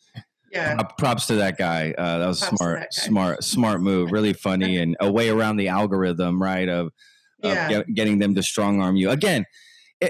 Yeah. 0.53 0.77
Uh, 0.79 0.85
props 0.97 1.27
to 1.27 1.35
that 1.37 1.59
guy. 1.59 1.93
Uh, 1.99 2.19
that 2.19 2.27
was 2.27 2.41
Props 2.41 2.57
smart, 2.57 2.95
smart, 2.95 3.45
smart 3.45 3.81
move. 3.83 4.13
Really 4.13 4.33
funny 4.33 4.77
and 4.83 4.97
a 5.01 5.11
way 5.11 5.29
around 5.29 5.57
the 5.57 5.69
algorithm, 5.69 6.41
right? 6.41 6.69
Of, 6.69 6.91
Yeah. 7.43 7.69
get- 7.69 7.95
getting 7.95 8.19
them 8.19 8.35
to 8.35 8.43
strong 8.43 8.81
arm 8.83 8.97
you. 8.97 9.11
Again, 9.11 9.45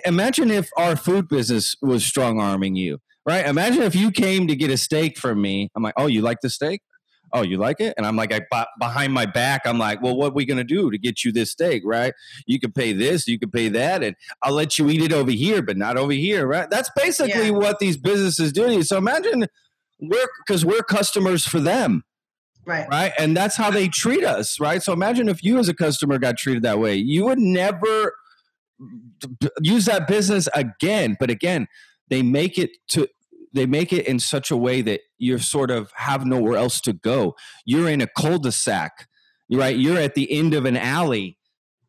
imagine 0.05 0.51
if 0.51 0.69
our 0.77 0.97
food 0.97 1.29
business 1.29 1.77
was 1.83 2.05
strong 2.05 2.41
arming 2.41 2.75
you, 2.77 2.99
right? 3.27 3.47
Imagine 3.47 3.83
if 3.83 3.95
you 3.95 4.11
came 4.11 4.47
to 4.49 4.57
get 4.57 4.71
a 4.71 4.77
steak 4.77 5.19
from 5.19 5.41
me. 5.41 5.71
I'm 5.77 5.83
like, 5.83 5.95
oh, 5.97 6.07
you 6.07 6.23
like 6.23 6.39
the 6.43 6.51
steak? 6.51 6.83
Oh, 7.35 7.43
you 7.43 7.59
like 7.59 7.79
it? 7.81 7.93
And 7.99 8.07
I'm 8.07 8.17
like, 8.17 8.33
I, 8.33 8.41
behind 8.81 9.13
my 9.13 9.27
back, 9.27 9.63
I'm 9.67 9.79
like, 9.79 10.01
well, 10.01 10.17
what 10.17 10.29
are 10.31 10.35
we 10.35 10.47
going 10.47 10.57
to 10.57 10.65
do 10.65 10.91
to 10.91 10.97
get 10.97 11.25
you 11.25 11.31
this 11.33 11.51
steak, 11.51 11.83
right? 11.85 12.15
You 12.47 12.59
can 12.59 12.73
pay 12.73 12.95
this, 12.95 13.29
you 13.29 13.39
can 13.39 13.51
pay 13.51 13.69
that, 13.69 14.03
and 14.03 14.17
I'll 14.43 14.55
let 14.55 14.79
you 14.79 14.89
eat 14.89 15.03
it 15.03 15.13
over 15.13 15.31
here, 15.31 15.61
but 15.61 15.77
not 15.77 15.99
over 15.99 16.13
here, 16.13 16.47
right? 16.47 16.71
That's 16.71 16.91
basically 16.97 17.47
Yeah. 17.47 17.51
what 17.51 17.81
these 17.81 17.99
businesses 17.99 18.51
do 18.51 18.67
to 18.67 18.73
you. 18.77 18.83
So 18.83 18.97
imagine 18.97 19.47
we're, 20.01 20.27
because 20.47 20.65
we're 20.65 20.83
customers 20.83 21.45
for 21.47 21.61
them 21.61 22.03
Right. 22.69 22.87
right? 22.91 23.13
And 23.19 23.35
that's 23.35 23.57
how 23.57 23.71
they 23.71 23.89
treat 23.89 24.23
us, 24.23 24.61
right? 24.61 24.83
So 24.83 24.93
imagine 24.93 25.31
if 25.31 25.43
you 25.43 25.59
as 25.59 25.71
a 25.71 25.75
customer 25.75 26.19
got 26.19 26.37
treated 26.37 26.63
that 26.65 26.79
way, 26.79 26.97
you 26.97 27.25
would 27.25 27.39
never 27.39 28.15
use 29.63 29.87
that 29.87 30.07
business 30.07 30.49
again. 30.55 31.17
But 31.19 31.31
again, 31.31 31.67
they 32.11 32.21
make 32.23 32.59
it 32.59 32.73
to 32.89 33.09
they 33.55 33.65
make 33.65 33.91
it 33.91 34.07
in 34.07 34.19
such 34.19 34.51
a 34.51 34.57
way 34.57 34.83
that 34.83 35.01
you 35.17 35.39
sort 35.39 35.71
of 35.71 35.91
have 35.95 36.27
nowhere 36.27 36.59
else 36.59 36.83
to 36.83 36.93
go. 36.93 37.35
You're 37.65 37.89
in 37.89 38.03
a 38.03 38.07
cul-de-sac, 38.07 39.09
right? 39.51 39.75
You're 39.75 39.99
at 39.99 40.15
the 40.15 40.31
end 40.31 40.53
of 40.53 40.67
an 40.67 40.77
alley. 40.77 41.39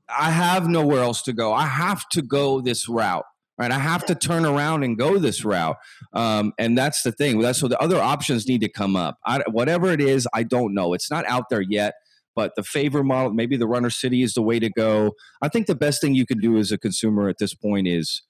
I 0.08 0.32
have 0.32 0.70
nowhere 0.70 1.02
else 1.04 1.22
to 1.24 1.34
go. 1.34 1.54
I 1.54 1.66
have 1.66 2.08
to 2.10 2.22
go 2.22 2.62
this 2.62 2.88
route. 2.88 3.26
Right, 3.60 3.72
I 3.72 3.80
have 3.80 4.06
to 4.06 4.16
turn 4.16 4.46
around 4.46 4.84
and 4.84 4.98
go 4.98 5.18
this 5.18 5.44
route, 5.44 5.76
um, 6.14 6.54
and 6.58 6.78
that's 6.78 7.04
the 7.04 7.12
thing. 7.12 7.40
That's 7.40 7.60
so 7.60 7.68
the 7.68 7.78
other 7.82 8.00
options 8.00 8.48
need 8.48 8.62
to 8.62 8.70
come 8.70 8.96
up. 8.96 9.18
I, 9.26 9.42
whatever 9.52 9.92
it 9.92 10.00
is, 10.00 10.26
I 10.34 10.44
don't 10.44 10.74
know. 10.74 10.94
It's 10.94 11.12
not 11.12 11.26
out 11.26 11.50
there 11.50 11.60
yet, 11.60 11.96
but 12.38 12.54
the 12.56 12.64
favor 12.64 13.04
model, 13.04 13.34
maybe 13.34 13.58
the 13.58 13.68
runner 13.68 13.90
city 13.90 14.24
is 14.24 14.34
the 14.34 14.42
way 14.42 14.60
to 14.60 14.70
go. 14.70 15.12
I 15.42 15.50
think 15.50 15.68
the 15.68 15.76
best 15.76 16.00
thing 16.00 16.16
you 16.16 16.26
can 16.26 16.40
do 16.40 16.58
as 16.58 16.72
a 16.72 16.78
consumer 16.78 17.28
at 17.28 17.38
this 17.38 17.54
point 17.54 17.86
is, 17.86 18.22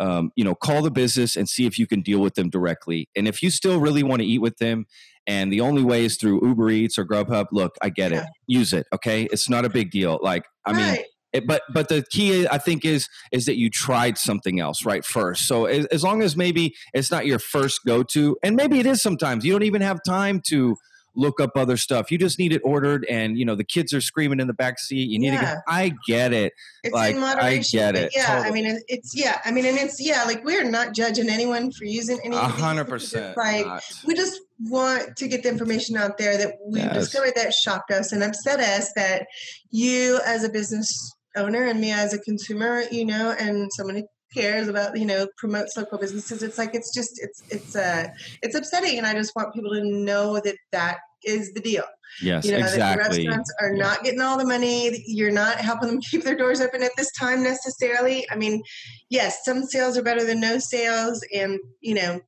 um, 0.00 0.32
you 0.34 0.42
know, 0.42 0.56
call 0.56 0.82
the 0.82 0.90
business 0.90 1.36
and 1.36 1.48
see 1.48 1.64
if 1.64 1.78
you 1.78 1.86
can 1.86 2.02
deal 2.02 2.18
with 2.18 2.34
them 2.34 2.50
directly. 2.50 3.08
And 3.14 3.28
if 3.28 3.44
you 3.44 3.50
still 3.50 3.78
really 3.78 4.02
want 4.02 4.20
to 4.22 4.26
eat 4.26 4.40
with 4.40 4.56
them, 4.58 4.86
and 5.28 5.52
the 5.52 5.60
only 5.60 5.84
way 5.84 6.04
is 6.04 6.16
through 6.16 6.44
Uber 6.44 6.70
Eats 6.70 6.98
or 6.98 7.04
Grubhub, 7.04 7.46
look, 7.52 7.76
I 7.82 7.88
get 7.88 8.10
it. 8.10 8.24
Use 8.48 8.72
it. 8.72 8.86
Okay, 8.92 9.28
it's 9.30 9.48
not 9.48 9.64
a 9.64 9.68
big 9.68 9.92
deal. 9.92 10.18
Like, 10.20 10.44
I 10.64 10.72
mean, 10.72 10.88
right. 10.88 11.04
It, 11.36 11.46
but 11.46 11.62
but 11.72 11.88
the 11.88 12.04
key 12.10 12.46
I 12.48 12.58
think 12.58 12.84
is 12.84 13.08
is 13.32 13.46
that 13.46 13.56
you 13.56 13.70
tried 13.70 14.18
something 14.18 14.60
else 14.60 14.84
right 14.84 15.04
first. 15.04 15.46
So 15.46 15.66
as, 15.66 15.86
as 15.86 16.02
long 16.02 16.22
as 16.22 16.36
maybe 16.36 16.74
it's 16.92 17.10
not 17.10 17.26
your 17.26 17.38
first 17.38 17.84
go 17.84 18.02
to, 18.02 18.36
and 18.42 18.56
maybe 18.56 18.78
it 18.80 18.86
is 18.86 19.00
sometimes 19.02 19.44
you 19.44 19.52
don't 19.52 19.62
even 19.62 19.82
have 19.82 20.00
time 20.04 20.40
to 20.48 20.76
look 21.18 21.40
up 21.40 21.52
other 21.56 21.78
stuff. 21.78 22.10
You 22.10 22.18
just 22.18 22.38
need 22.38 22.52
it 22.52 22.60
ordered, 22.62 23.06
and 23.08 23.38
you 23.38 23.44
know 23.46 23.54
the 23.54 23.64
kids 23.64 23.94
are 23.94 24.00
screaming 24.02 24.38
in 24.38 24.46
the 24.46 24.52
back 24.52 24.78
seat. 24.78 25.08
You 25.08 25.18
need 25.18 25.30
to 25.30 25.36
Yeah. 25.36 25.54
get. 25.54 25.58
I 25.66 25.92
get 26.06 26.32
it. 26.34 26.52
It's 26.84 26.92
like, 26.94 27.16
in 27.16 27.22
I 27.22 27.56
get 27.58 27.96
it, 27.96 28.12
Yeah, 28.14 28.42
I 28.44 28.50
mean, 28.50 28.78
it's 28.88 29.16
yeah. 29.16 29.40
I 29.44 29.50
mean, 29.50 29.64
and 29.64 29.78
it's 29.78 29.98
yeah. 30.00 30.24
Like 30.24 30.44
we're 30.44 30.64
not 30.70 30.94
judging 30.94 31.28
anyone 31.30 31.72
for 31.72 31.84
using 31.84 32.18
any. 32.22 32.36
A 32.36 32.40
hundred 32.40 32.88
percent. 32.88 33.36
Like 33.36 33.66
not. 33.66 33.82
we 34.06 34.14
just 34.14 34.40
want 34.60 35.16
to 35.16 35.26
get 35.28 35.42
the 35.42 35.48
information 35.48 35.96
out 35.96 36.18
there 36.18 36.36
that 36.36 36.54
we 36.66 36.80
Yes. 36.80 36.94
discovered 36.94 37.32
that 37.36 37.52
shocked 37.54 37.90
us 37.90 38.12
and 38.12 38.22
upset 38.22 38.60
us. 38.60 38.92
That 38.94 39.26
you, 39.70 40.20
as 40.26 40.44
a 40.44 40.48
business 40.50 41.15
owner, 41.36 41.64
and 41.66 41.80
me 41.80 41.92
as 41.92 42.12
a 42.12 42.18
consumer, 42.18 42.82
you 42.90 43.04
know, 43.04 43.34
and 43.38 43.70
someone 43.72 43.96
who 43.96 44.06
cares 44.34 44.68
about 44.68 44.98
you 44.98 45.06
know 45.06 45.26
promotes 45.38 45.76
local 45.76 45.98
businesses. 45.98 46.42
It's 46.42 46.58
like 46.58 46.74
it's 46.74 46.92
just 46.94 47.20
it's 47.22 47.42
it's 47.50 47.76
uh 47.76 48.08
it's 48.42 48.54
upsetting, 48.54 48.98
and 48.98 49.06
I 49.06 49.14
just 49.14 49.34
want 49.36 49.54
people 49.54 49.72
to 49.72 49.84
know 49.84 50.40
that 50.40 50.56
that 50.72 50.98
is 51.24 51.52
the 51.54 51.60
deal. 51.60 51.84
Yes, 52.22 52.44
You 52.44 52.52
know, 52.52 52.58
exactly. 52.58 53.26
restaurants 53.26 53.52
are 53.60 53.72
Yeah. 53.74 53.84
not 53.84 54.04
getting 54.04 54.20
all 54.20 54.38
the 54.38 54.46
money. 54.46 55.02
You're 55.06 55.32
not 55.32 55.58
helping 55.58 55.88
them 55.88 56.00
keep 56.10 56.22
their 56.22 56.36
doors 56.36 56.60
open 56.60 56.82
at 56.82 56.92
this 56.96 57.10
time 57.12 57.42
necessarily. 57.42 58.26
I 58.30 58.36
mean, 58.36 58.62
yes, 59.10 59.44
some 59.44 59.64
sales 59.64 59.98
are 59.98 60.02
better 60.02 60.24
than 60.24 60.40
no 60.40 60.58
sales, 60.58 61.24
and 61.34 61.58
you 61.80 61.94
know, 61.94 62.20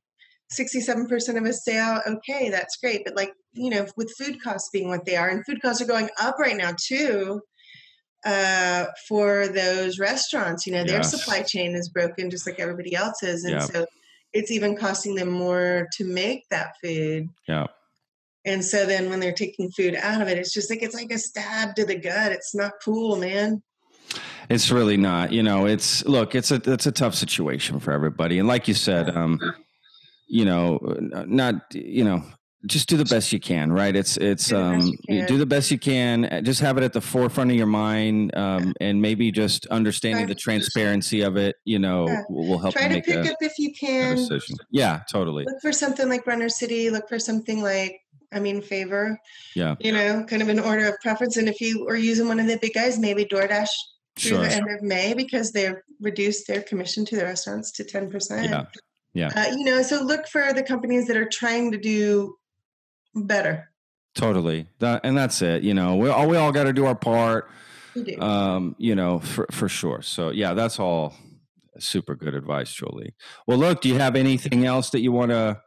67% 0.57 1.37
of 1.37 1.45
a 1.45 1.53
sale, 1.53 2.01
okay, 2.07 2.49
that's 2.49 2.77
great. 2.77 3.03
But 3.05 3.15
like, 3.15 3.31
you 3.53 3.69
know, 3.69 3.85
with 3.95 4.11
food 4.17 4.41
costs 4.41 4.69
being 4.73 4.89
what 4.89 5.05
they 5.05 5.15
are, 5.15 5.29
and 5.29 5.45
food 5.45 5.61
costs 5.61 5.81
are 5.81 5.85
going 5.87 6.09
up 6.19 6.39
right 6.39 6.57
now 6.57 6.73
too. 6.81 7.41
Uh, 8.25 8.85
for 9.07 9.47
those 9.47 9.97
restaurants, 9.97 10.67
you 10.67 10.73
know, 10.73 10.83
their 10.83 10.97
Yes. 10.97 11.11
supply 11.11 11.41
chain 11.41 11.73
is 11.73 11.87
broken 11.87 12.29
just 12.29 12.45
like 12.45 12.59
everybody 12.59 12.93
else's, 12.93 13.45
and 13.45 13.53
Yeah. 13.53 13.59
so 13.65 13.85
it's 14.33 14.51
even 14.51 14.75
costing 14.75 15.15
them 15.15 15.29
more 15.29 15.87
to 15.93 16.03
make 16.03 16.47
that 16.49 16.73
food. 16.83 17.29
Yeah. 17.47 17.67
And 18.45 18.63
so 18.63 18.85
then 18.85 19.09
when 19.09 19.19
they're 19.19 19.31
taking 19.31 19.71
food 19.71 19.95
out 19.95 20.21
of 20.21 20.27
it, 20.27 20.37
it's 20.37 20.53
just 20.53 20.69
like 20.69 20.81
it's 20.83 20.95
like 20.95 21.11
a 21.11 21.17
stab 21.17 21.75
to 21.75 21.85
the 21.85 21.95
gut. 21.95 22.31
It's 22.31 22.53
not 22.53 22.73
cool, 22.83 23.15
man. 23.15 23.61
It's 24.49 24.71
really 24.71 24.97
not. 24.97 25.31
You 25.31 25.43
know, 25.43 25.65
it's 25.65 26.03
look, 26.05 26.35
it's 26.35 26.51
a 26.51 26.61
it's 26.65 26.87
a 26.87 26.91
tough 26.91 27.15
situation 27.15 27.79
for 27.79 27.91
everybody. 27.91 28.39
And 28.39 28.47
like 28.47 28.67
you 28.67 28.73
said, 28.73 29.15
um, 29.15 29.39
you 30.27 30.45
know, 30.45 30.79
not 31.27 31.73
you 31.73 32.03
know, 32.03 32.23
just 32.65 32.89
do 32.89 32.97
the 32.97 33.05
best 33.05 33.31
you 33.31 33.39
can, 33.39 33.71
right? 33.71 33.95
It's 33.95 34.17
it's 34.17 34.47
Do 34.49 34.57
um, 34.57 34.91
do 35.07 35.37
the 35.37 35.45
best 35.45 35.71
you 35.71 35.79
can. 35.79 36.25
uh, 36.25 36.41
Just 36.41 36.59
have 36.61 36.77
it 36.77 36.83
at 36.83 36.91
the 36.93 37.01
forefront 37.01 37.51
of 37.51 37.57
your 37.57 37.67
mind, 37.67 38.35
um, 38.35 38.73
and 38.81 39.01
maybe 39.01 39.31
just 39.31 39.65
understanding 39.67 40.27
the 40.27 40.35
transparency 40.35 41.21
of 41.21 41.37
it. 41.37 41.55
You 41.63 41.79
know, 41.79 42.07
Yeah. 42.07 42.21
will, 42.29 42.59
help 42.59 42.73
Try 42.73 42.83
you 42.83 42.89
to 42.89 42.95
make 42.95 43.05
pick 43.05 43.25
a, 43.25 43.31
up 43.31 43.37
if 43.41 43.53
you 43.57 43.71
can. 43.73 44.27
Yeah, 44.71 45.01
totally. 45.11 45.45
Look 45.45 45.61
for 45.61 45.71
something 45.71 46.09
like 46.09 46.27
Runner 46.27 46.49
City. 46.49 46.89
Look 46.89 47.07
for 47.07 47.17
something 47.19 47.61
like, 47.63 47.99
I 48.33 48.39
mean, 48.39 48.61
Favor. 48.61 49.17
Yeah. 49.55 49.75
You 49.79 49.93
know, 49.93 50.25
kind 50.25 50.41
of 50.41 50.49
an 50.49 50.59
order 50.59 50.87
of 50.89 50.95
preference. 51.01 51.37
And 51.37 51.47
if 51.47 51.61
you 51.61 51.87
are 51.87 51.95
using 51.95 52.27
one 52.27 52.39
of 52.41 52.47
the 52.47 52.57
big 52.57 52.73
guys, 52.73 52.99
maybe 52.99 53.23
DoorDash 53.25 53.69
through 54.17 54.29
Sure. 54.31 54.41
the 54.41 54.51
end 54.53 54.69
of 54.69 54.81
May 54.83 55.13
because 55.13 55.53
they've 55.53 55.75
reduced 56.01 56.45
their 56.47 56.61
commission 56.61 57.05
to 57.05 57.15
the 57.15 57.23
restaurants 57.23 57.71
to 57.71 57.85
10%. 57.85 58.43
Yeah. 58.49 58.65
Yeah. 59.13 59.31
Uh, 59.35 59.55
you 59.55 59.63
know, 59.63 59.81
so 59.81 60.03
look 60.03 60.27
for 60.27 60.53
the 60.53 60.61
companies 60.61 61.07
that 61.07 61.17
are 61.17 61.27
trying 61.27 61.71
to 61.71 61.77
do 61.79 62.35
better. 63.27 63.71
Totally. 64.15 64.67
That, 64.79 65.01
and 65.03 65.17
that's 65.17 65.41
it. 65.41 65.63
You 65.63 65.73
know, 65.73 65.95
we 65.95 66.09
all 66.09 66.27
we 66.27 66.37
all 66.37 66.51
got 66.51 66.63
to 66.63 66.73
do 66.73 66.85
our 66.85 66.95
part. 66.95 67.49
You 67.95 68.03
do. 68.03 68.21
um, 68.21 68.75
you 68.77 68.95
know, 68.95 69.19
for 69.19 69.47
for 69.51 69.69
sure. 69.69 70.01
So 70.01 70.29
yeah, 70.29 70.53
that's 70.53 70.79
all 70.79 71.13
super 71.79 72.15
good 72.15 72.35
advice, 72.35 72.71
Julie. 72.71 73.13
Well, 73.47 73.57
look, 73.57 73.81
do 73.81 73.89
you 73.89 73.95
have 73.95 74.15
anything 74.15 74.65
else 74.65 74.89
that 74.91 75.01
you 75.01 75.11
want 75.11 75.31
to 75.31 75.61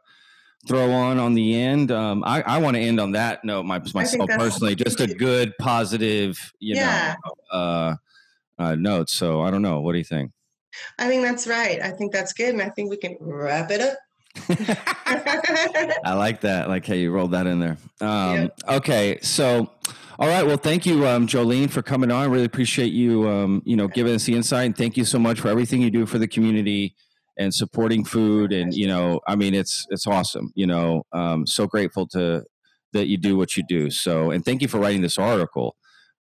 throw 0.67 0.91
on 0.91 1.19
on 1.19 1.33
the 1.33 1.55
end? 1.55 1.91
Um, 1.91 2.23
I, 2.25 2.41
I 2.43 2.57
want 2.59 2.75
to 2.75 2.81
end 2.81 2.99
on 2.99 3.11
that 3.13 3.43
note 3.43 3.63
my, 3.63 3.79
myself 3.93 4.29
personally, 4.29 4.75
just 4.75 4.99
a 4.99 5.07
good 5.07 5.53
positive, 5.59 6.53
you 6.59 6.75
yeah. 6.75 7.15
know, 7.25 7.57
uh, 7.57 7.95
uh, 8.59 8.75
note. 8.75 9.09
So 9.09 9.41
I 9.41 9.51
don't 9.51 9.61
know. 9.61 9.81
What 9.81 9.93
do 9.93 9.97
you 9.97 10.03
think? 10.03 10.31
I 10.97 11.07
think 11.07 11.23
that's 11.23 11.47
right. 11.47 11.81
I 11.81 11.91
think 11.91 12.11
that's 12.11 12.33
good, 12.33 12.49
and 12.49 12.61
I 12.61 12.69
think 12.69 12.89
we 12.89 12.97
can 12.97 13.17
wrap 13.19 13.71
it 13.71 13.81
up. 13.81 13.97
I 14.49 16.13
like 16.15 16.41
that. 16.41 16.67
Like 16.67 16.85
hey, 16.85 17.01
you 17.01 17.11
rolled 17.11 17.31
that 17.31 17.47
in 17.47 17.59
there. 17.59 17.77
Um, 18.01 18.35
yep. 18.35 18.59
Okay, 18.67 19.19
so 19.21 19.69
all 20.19 20.27
right. 20.27 20.45
Well, 20.45 20.57
thank 20.57 20.85
you, 20.85 21.07
um, 21.07 21.27
Joleen, 21.27 21.69
for 21.69 21.81
coming 21.81 22.11
on. 22.11 22.21
I 22.21 22.25
really 22.25 22.45
appreciate 22.45 22.93
you, 22.93 23.27
um, 23.27 23.61
you 23.65 23.75
know, 23.75 23.87
giving 23.87 24.13
us 24.13 24.25
the 24.25 24.35
insight. 24.35 24.65
And 24.67 24.77
thank 24.77 24.95
you 24.95 25.05
so 25.05 25.17
much 25.17 25.39
for 25.39 25.47
everything 25.47 25.81
you 25.81 25.89
do 25.89 26.05
for 26.05 26.19
the 26.19 26.27
community 26.27 26.95
and 27.37 27.53
supporting 27.53 28.05
food. 28.05 28.53
And 28.53 28.73
you 28.73 28.87
know, 28.87 29.21
I 29.27 29.35
mean, 29.35 29.53
it's 29.53 29.85
it's 29.89 30.07
awesome. 30.07 30.51
You 30.55 30.67
know, 30.67 31.03
um, 31.13 31.47
so 31.47 31.67
grateful 31.67 32.07
to 32.09 32.43
that 32.93 33.07
you 33.07 33.17
do 33.17 33.37
what 33.37 33.57
you 33.57 33.63
do. 33.67 33.89
So, 33.89 34.31
and 34.31 34.45
thank 34.45 34.61
you 34.61 34.67
for 34.67 34.79
writing 34.79 35.01
this 35.01 35.17
article. 35.17 35.75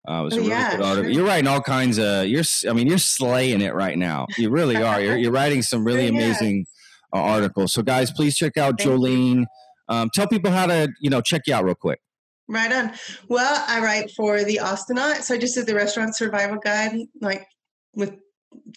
Uh, 0.08 0.22
it 0.22 0.24
was 0.24 0.34
oh, 0.34 0.38
a 0.38 0.40
really 0.40 0.50
yeah, 0.50 0.72
good 0.72 0.86
article. 0.86 1.04
Sure. 1.04 1.12
You're 1.12 1.28
writing 1.28 1.48
all 1.48 1.62
kinds 1.62 2.00
of. 2.00 2.28
You're. 2.28 2.44
I 2.70 2.74
mean, 2.74 2.88
you're 2.88 2.98
slaying 2.98 3.62
it 3.62 3.74
right 3.74 3.98
now. 3.98 4.26
You 4.38 4.50
really 4.50 4.76
are. 4.84 5.02
You're, 5.02 5.18
you're 5.18 5.32
writing 5.32 5.62
some 5.62 5.84
really 5.84 6.08
amazing 6.08 6.66
uh, 7.14 7.18
articles. 7.18 7.74
So, 7.74 7.82
guys, 7.82 8.12
please 8.12 8.36
check 8.36 8.58
out 8.58 8.80
thank 8.80 8.90
Joleen. 8.90 9.46
Um, 9.88 10.10
tell 10.14 10.28
people 10.28 10.52
how 10.52 10.68
to, 10.68 10.90
you 11.02 11.10
know, 11.10 11.22
check 11.22 11.42
you 11.48 11.54
out 11.54 11.66
real 11.66 11.76
quick. 11.76 12.00
Right 12.48 12.72
on. 12.72 12.94
Well, 13.30 13.64
I 13.68 13.82
write 13.82 14.12
for 14.12 14.44
the 14.44 14.60
Austinot. 14.62 15.22
So 15.22 15.36
I 15.36 15.38
just 15.38 15.56
did 15.56 15.68
the 15.68 15.76
restaurant 15.76 16.16
survival 16.16 16.58
guide, 16.64 16.98
like 17.22 17.46
with 17.94 18.18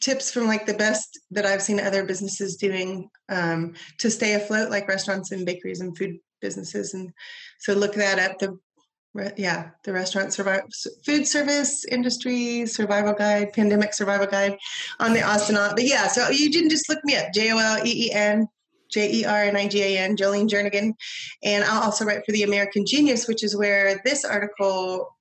tips 0.00 0.30
from 0.30 0.46
like 0.46 0.66
the 0.66 0.74
best 0.74 1.18
that 1.32 1.46
I've 1.46 1.62
seen 1.62 1.80
other 1.80 2.04
businesses 2.04 2.56
doing 2.56 3.08
um, 3.28 3.74
to 3.98 4.10
stay 4.10 4.34
afloat, 4.34 4.70
like 4.70 4.88
restaurants 4.88 5.32
and 5.32 5.44
bakeries 5.44 5.80
and 5.80 5.96
food 5.96 6.18
businesses. 6.40 6.94
And 6.94 7.10
so 7.58 7.72
look 7.72 7.94
that 7.94 8.18
up. 8.18 8.38
The 8.38 8.56
yeah, 9.36 9.70
the 9.84 9.92
restaurant 9.92 10.32
survival 10.32 10.68
food 11.04 11.26
service 11.26 11.84
industry 11.84 12.66
survival 12.66 13.12
guide, 13.12 13.52
pandemic 13.52 13.94
survival 13.94 14.26
guide 14.26 14.56
on 14.98 15.12
the 15.12 15.20
Austinot. 15.20 15.76
But 15.76 15.84
yeah, 15.84 16.08
so 16.08 16.30
you 16.30 16.50
didn't 16.50 16.70
just 16.70 16.88
look 16.88 16.98
me 17.04 17.16
up. 17.16 17.32
J 17.32 17.52
O 17.52 17.58
L 17.58 17.86
E 17.86 18.06
E 18.06 18.12
N 18.12 18.48
J 18.90 19.12
E 19.12 19.24
R 19.24 19.44
N 19.44 19.56
I 19.56 19.68
G 19.68 19.82
A 19.82 19.98
N, 19.98 20.16
Joleen 20.16 20.48
Jernigan. 20.48 20.94
And 21.44 21.64
I'll 21.64 21.82
also 21.82 22.04
write 22.04 22.24
for 22.26 22.32
the 22.32 22.42
American 22.42 22.84
Genius, 22.86 23.28
which 23.28 23.44
is 23.44 23.56
where 23.56 24.00
this 24.04 24.24
article 24.24 25.16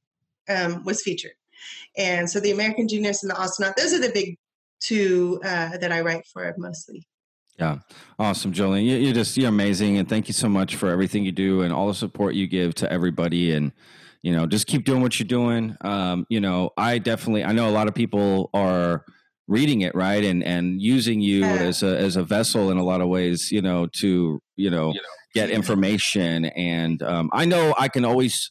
um, 0.50 0.84
was 0.84 1.02
featured. 1.02 1.34
And 1.96 2.30
so 2.30 2.40
the 2.40 2.52
American 2.52 2.88
Genius 2.88 3.24
and 3.24 3.32
the 3.32 3.36
Austinot, 3.36 3.76
those 3.76 3.94
are 3.94 4.02
the 4.02 4.12
big 4.12 4.38
two 4.80 5.40
uh, 5.44 5.78
that 5.78 5.92
I 5.92 6.02
write 6.02 6.26
for 6.26 6.54
mostly. 6.58 7.08
Yeah, 7.60 7.80
awesome, 8.18 8.52
Joleen. 8.52 8.86
You're 9.04 9.14
just 9.14 9.38
you're 9.38 9.50
amazing, 9.50 9.98
and 9.98 10.10
thank 10.10 10.28
you 10.28 10.34
so 10.34 10.50
much 10.50 10.76
for 10.76 10.90
everything 10.90 11.24
you 11.24 11.32
do 11.32 11.62
and 11.62 11.72
all 11.72 11.88
the 11.88 11.94
support 11.94 12.34
you 12.34 12.48
give 12.48 12.74
to 12.76 12.92
everybody. 12.92 13.54
And 13.54 13.72
you 14.24 14.34
know, 14.34 14.48
just 14.48 14.68
keep 14.68 14.86
doing 14.86 15.02
what 15.02 15.20
you're 15.20 15.28
doing. 15.28 15.76
Um, 15.82 16.26
you 16.30 16.42
know, 16.42 16.72
I 16.78 16.98
definitely 16.98 17.44
I 17.44 17.52
know 17.52 17.70
a 17.70 17.72
lot 17.72 17.88
of 17.88 17.94
people 17.94 18.50
are 18.54 19.06
reading 19.48 19.82
it 19.82 19.94
right 19.94 20.24
and 20.24 20.44
and 20.44 20.82
using 20.82 21.20
you 21.20 21.42
yeah. 21.42 21.56
as 21.56 21.84
a 21.84 21.98
as 21.98 22.16
a 22.16 22.24
vessel 22.24 22.72
in 22.72 22.78
a 22.78 22.84
lot 22.84 23.02
of 23.02 23.10
ways 23.10 23.52
you 23.52 23.62
know 23.62 23.88
to 23.88 24.42
you 24.56 24.70
know, 24.70 24.88
you 24.90 25.02
know 25.02 25.08
get 25.34 25.50
information 25.50 26.46
and 26.46 27.02
um, 27.04 27.30
i 27.34 27.44
know 27.44 27.74
i 27.78 27.88
can 27.88 28.06
always 28.06 28.50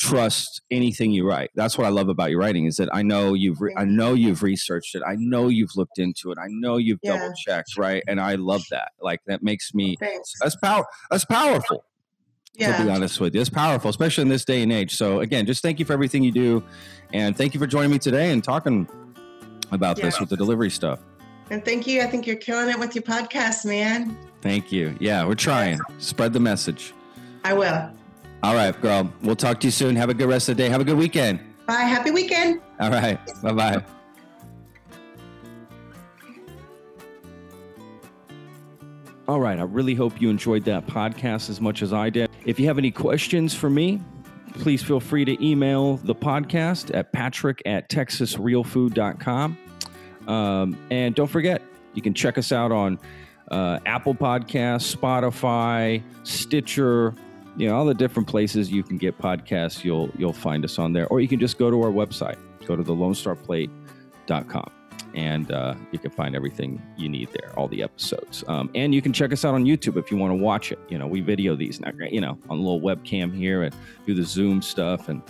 trust 0.00 0.62
anything 0.70 1.12
you 1.12 1.28
write 1.28 1.50
that's 1.54 1.76
what 1.76 1.86
i 1.86 1.90
love 1.90 2.08
about 2.08 2.30
your 2.30 2.40
writing 2.40 2.64
is 2.64 2.76
that 2.76 2.88
i 2.92 3.02
know 3.02 3.34
you've 3.34 3.60
re- 3.60 3.74
i 3.76 3.84
know 3.84 4.14
you've 4.14 4.42
researched 4.42 4.94
it 4.94 5.02
i 5.06 5.14
know 5.16 5.48
you've 5.48 5.76
looked 5.76 5.98
into 5.98 6.32
it 6.32 6.38
i 6.38 6.46
know 6.48 6.78
you've 6.78 6.98
yeah. 7.02 7.18
double 7.18 7.34
checked 7.34 7.76
right 7.76 8.02
and 8.08 8.18
i 8.18 8.34
love 8.34 8.62
that 8.70 8.92
like 9.02 9.20
that 9.26 9.42
makes 9.42 9.74
me 9.74 9.96
oh, 10.00 10.06
Thanks. 10.06 10.32
that's 10.40 10.56
power 10.56 10.86
that's 11.10 11.26
powerful 11.26 11.84
yeah. 12.54 12.78
to 12.78 12.84
be 12.84 12.90
honest 12.90 13.20
with 13.20 13.34
you 13.34 13.42
it's 13.42 13.50
powerful 13.50 13.90
especially 13.90 14.22
in 14.22 14.28
this 14.28 14.44
day 14.44 14.62
and 14.62 14.72
age 14.72 14.94
so 14.94 15.20
again 15.20 15.44
just 15.44 15.62
thank 15.62 15.78
you 15.78 15.84
for 15.84 15.92
everything 15.92 16.24
you 16.24 16.32
do 16.32 16.64
and 17.12 17.36
thank 17.36 17.52
you 17.52 17.60
for 17.60 17.66
joining 17.66 17.90
me 17.90 17.98
today 17.98 18.30
and 18.30 18.42
talking 18.42 18.88
about 19.72 19.98
yeah. 19.98 20.06
this 20.06 20.20
with 20.20 20.28
the 20.28 20.36
delivery 20.36 20.70
stuff. 20.70 21.00
And 21.50 21.64
thank 21.64 21.86
you. 21.86 22.02
I 22.02 22.06
think 22.06 22.26
you're 22.26 22.36
killing 22.36 22.70
it 22.70 22.78
with 22.78 22.94
your 22.94 23.02
podcast, 23.02 23.64
man. 23.64 24.16
Thank 24.40 24.70
you. 24.70 24.96
Yeah, 25.00 25.26
we're 25.26 25.34
trying. 25.34 25.80
Spread 25.98 26.32
the 26.32 26.40
message. 26.40 26.94
I 27.44 27.54
will. 27.54 27.90
All 28.42 28.54
right, 28.54 28.78
girl. 28.80 29.12
We'll 29.22 29.36
talk 29.36 29.60
to 29.60 29.66
you 29.66 29.70
soon. 29.70 29.96
Have 29.96 30.08
a 30.08 30.14
good 30.14 30.28
rest 30.28 30.48
of 30.48 30.56
the 30.56 30.62
day. 30.62 30.68
Have 30.70 30.80
a 30.80 30.84
good 30.84 30.96
weekend. 30.96 31.40
Bye. 31.66 31.74
Happy 31.82 32.10
weekend. 32.10 32.60
All 32.80 32.90
right. 32.90 33.18
Bye 33.42 33.52
bye. 33.52 33.84
All 39.28 39.38
right. 39.40 39.58
I 39.58 39.62
really 39.62 39.94
hope 39.94 40.20
you 40.20 40.30
enjoyed 40.30 40.64
that 40.64 40.86
podcast 40.86 41.50
as 41.50 41.60
much 41.60 41.82
as 41.82 41.92
I 41.92 42.10
did. 42.10 42.30
If 42.46 42.58
you 42.58 42.66
have 42.66 42.78
any 42.78 42.90
questions 42.90 43.54
for 43.54 43.68
me, 43.68 44.00
please 44.54 44.82
feel 44.82 45.00
free 45.00 45.24
to 45.24 45.46
email 45.46 45.98
the 45.98 46.14
podcast 46.14 46.94
at 46.96 47.12
patrick 47.12 47.62
at 47.66 47.88
texasrealfood.com. 47.90 49.58
Um, 50.26 50.86
and 50.90 51.14
don't 51.14 51.28
forget, 51.28 51.62
you 51.94 52.02
can 52.02 52.14
check 52.14 52.38
us 52.38 52.52
out 52.52 52.72
on 52.72 52.98
uh, 53.50 53.78
Apple 53.86 54.14
Podcasts, 54.14 54.94
Spotify, 54.96 56.02
Stitcher, 56.24 57.14
you 57.56 57.68
know, 57.68 57.76
all 57.76 57.84
the 57.84 57.94
different 57.94 58.28
places 58.28 58.70
you 58.70 58.82
can 58.82 58.96
get 58.96 59.18
podcasts. 59.18 59.84
You'll 59.84 60.10
you'll 60.16 60.32
find 60.32 60.64
us 60.64 60.78
on 60.78 60.92
there, 60.92 61.06
or 61.08 61.20
you 61.20 61.28
can 61.28 61.40
just 61.40 61.58
go 61.58 61.70
to 61.70 61.82
our 61.82 61.90
website. 61.90 62.38
Go 62.66 62.76
to 62.76 62.82
the 62.82 62.94
LoneStarPlate.com 62.94 64.70
and 65.14 65.50
uh, 65.50 65.74
you 65.92 65.98
can 65.98 66.10
find 66.10 66.36
everything 66.36 66.80
you 66.96 67.08
need 67.08 67.28
there, 67.32 67.52
all 67.56 67.68
the 67.68 67.82
episodes. 67.82 68.44
Um, 68.46 68.70
and 68.74 68.94
you 68.94 69.02
can 69.02 69.12
check 69.12 69.32
us 69.32 69.44
out 69.44 69.54
on 69.54 69.64
YouTube 69.64 69.96
if 69.96 70.10
you 70.10 70.16
want 70.16 70.30
to 70.30 70.36
watch 70.36 70.72
it. 70.72 70.78
You 70.88 70.98
know, 70.98 71.06
we 71.06 71.20
video 71.20 71.56
these, 71.56 71.80
now, 71.80 71.90
you 72.10 72.20
know, 72.20 72.38
on 72.48 72.58
a 72.58 72.62
little 72.62 72.80
webcam 72.80 73.34
here 73.34 73.62
and 73.64 73.74
do 74.06 74.14
the 74.14 74.22
Zoom 74.22 74.62
stuff, 74.62 75.08
and 75.08 75.22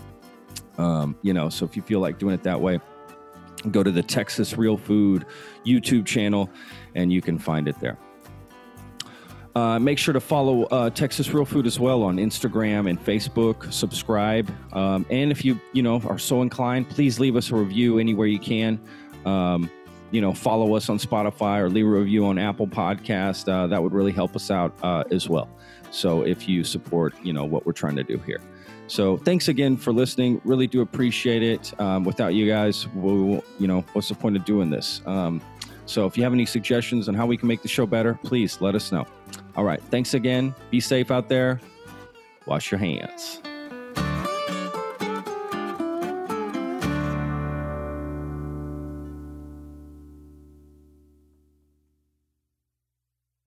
um, 0.78 1.16
you 1.22 1.32
know, 1.32 1.48
so 1.48 1.64
if 1.64 1.76
you 1.76 1.82
feel 1.82 2.00
like 2.00 2.18
doing 2.18 2.34
it 2.34 2.42
that 2.42 2.60
way, 2.60 2.80
go 3.70 3.82
to 3.82 3.90
the 3.90 4.02
Texas 4.02 4.56
Real 4.56 4.76
Food 4.76 5.26
YouTube 5.64 6.06
channel, 6.06 6.50
and 6.94 7.12
you 7.12 7.20
can 7.20 7.38
find 7.38 7.68
it 7.68 7.78
there. 7.80 7.98
Uh, 9.54 9.78
make 9.78 9.98
sure 9.98 10.14
to 10.14 10.20
follow 10.20 10.64
uh, 10.64 10.90
Texas 10.90 11.30
Real 11.30 11.44
Food 11.44 11.66
as 11.66 11.80
well 11.80 12.02
on 12.02 12.18
Instagram 12.18 12.88
and 12.88 13.04
Facebook. 13.04 13.72
Subscribe, 13.72 14.50
um, 14.72 15.04
and 15.10 15.32
if 15.32 15.44
you 15.44 15.60
you 15.72 15.82
know 15.82 16.00
are 16.06 16.18
so 16.18 16.42
inclined, 16.42 16.88
please 16.88 17.18
leave 17.18 17.34
us 17.34 17.50
a 17.50 17.56
review 17.56 17.98
anywhere 17.98 18.28
you 18.28 18.38
can. 18.38 18.80
Um, 19.24 19.68
you 20.12 20.20
know, 20.20 20.32
follow 20.32 20.74
us 20.74 20.88
on 20.88 20.98
Spotify 20.98 21.58
or 21.60 21.68
leave 21.68 21.86
a 21.86 21.88
review 21.88 22.26
on 22.26 22.38
Apple 22.38 22.66
Podcast. 22.66 23.48
Uh, 23.48 23.66
that 23.68 23.82
would 23.82 23.92
really 23.92 24.12
help 24.12 24.34
us 24.34 24.50
out 24.50 24.76
uh, 24.82 25.04
as 25.10 25.28
well. 25.28 25.48
So 25.90 26.22
if 26.22 26.48
you 26.48 26.64
support, 26.64 27.14
you 27.22 27.32
know, 27.32 27.44
what 27.44 27.66
we're 27.66 27.72
trying 27.72 27.96
to 27.96 28.04
do 28.04 28.18
here. 28.18 28.40
So 28.86 29.16
thanks 29.16 29.46
again 29.46 29.76
for 29.76 29.92
listening. 29.92 30.40
Really 30.44 30.66
do 30.66 30.80
appreciate 30.80 31.44
it. 31.44 31.78
Um, 31.80 32.02
without 32.02 32.34
you 32.34 32.48
guys, 32.48 32.88
we'll, 32.88 33.44
you 33.58 33.68
know, 33.68 33.84
what's 33.92 34.08
the 34.08 34.16
point 34.16 34.36
of 34.36 34.44
doing 34.44 34.68
this? 34.68 35.00
Um, 35.06 35.40
so 35.86 36.06
if 36.06 36.16
you 36.16 36.24
have 36.24 36.32
any 36.32 36.46
suggestions 36.46 37.08
on 37.08 37.14
how 37.14 37.26
we 37.26 37.36
can 37.36 37.46
make 37.46 37.62
the 37.62 37.68
show 37.68 37.86
better, 37.86 38.18
please 38.24 38.60
let 38.60 38.74
us 38.74 38.90
know. 38.90 39.06
All 39.56 39.64
right. 39.64 39.82
Thanks 39.90 40.14
again. 40.14 40.54
Be 40.70 40.80
safe 40.80 41.10
out 41.10 41.28
there. 41.28 41.60
Wash 42.46 42.70
your 42.70 42.78
hands. 42.78 43.40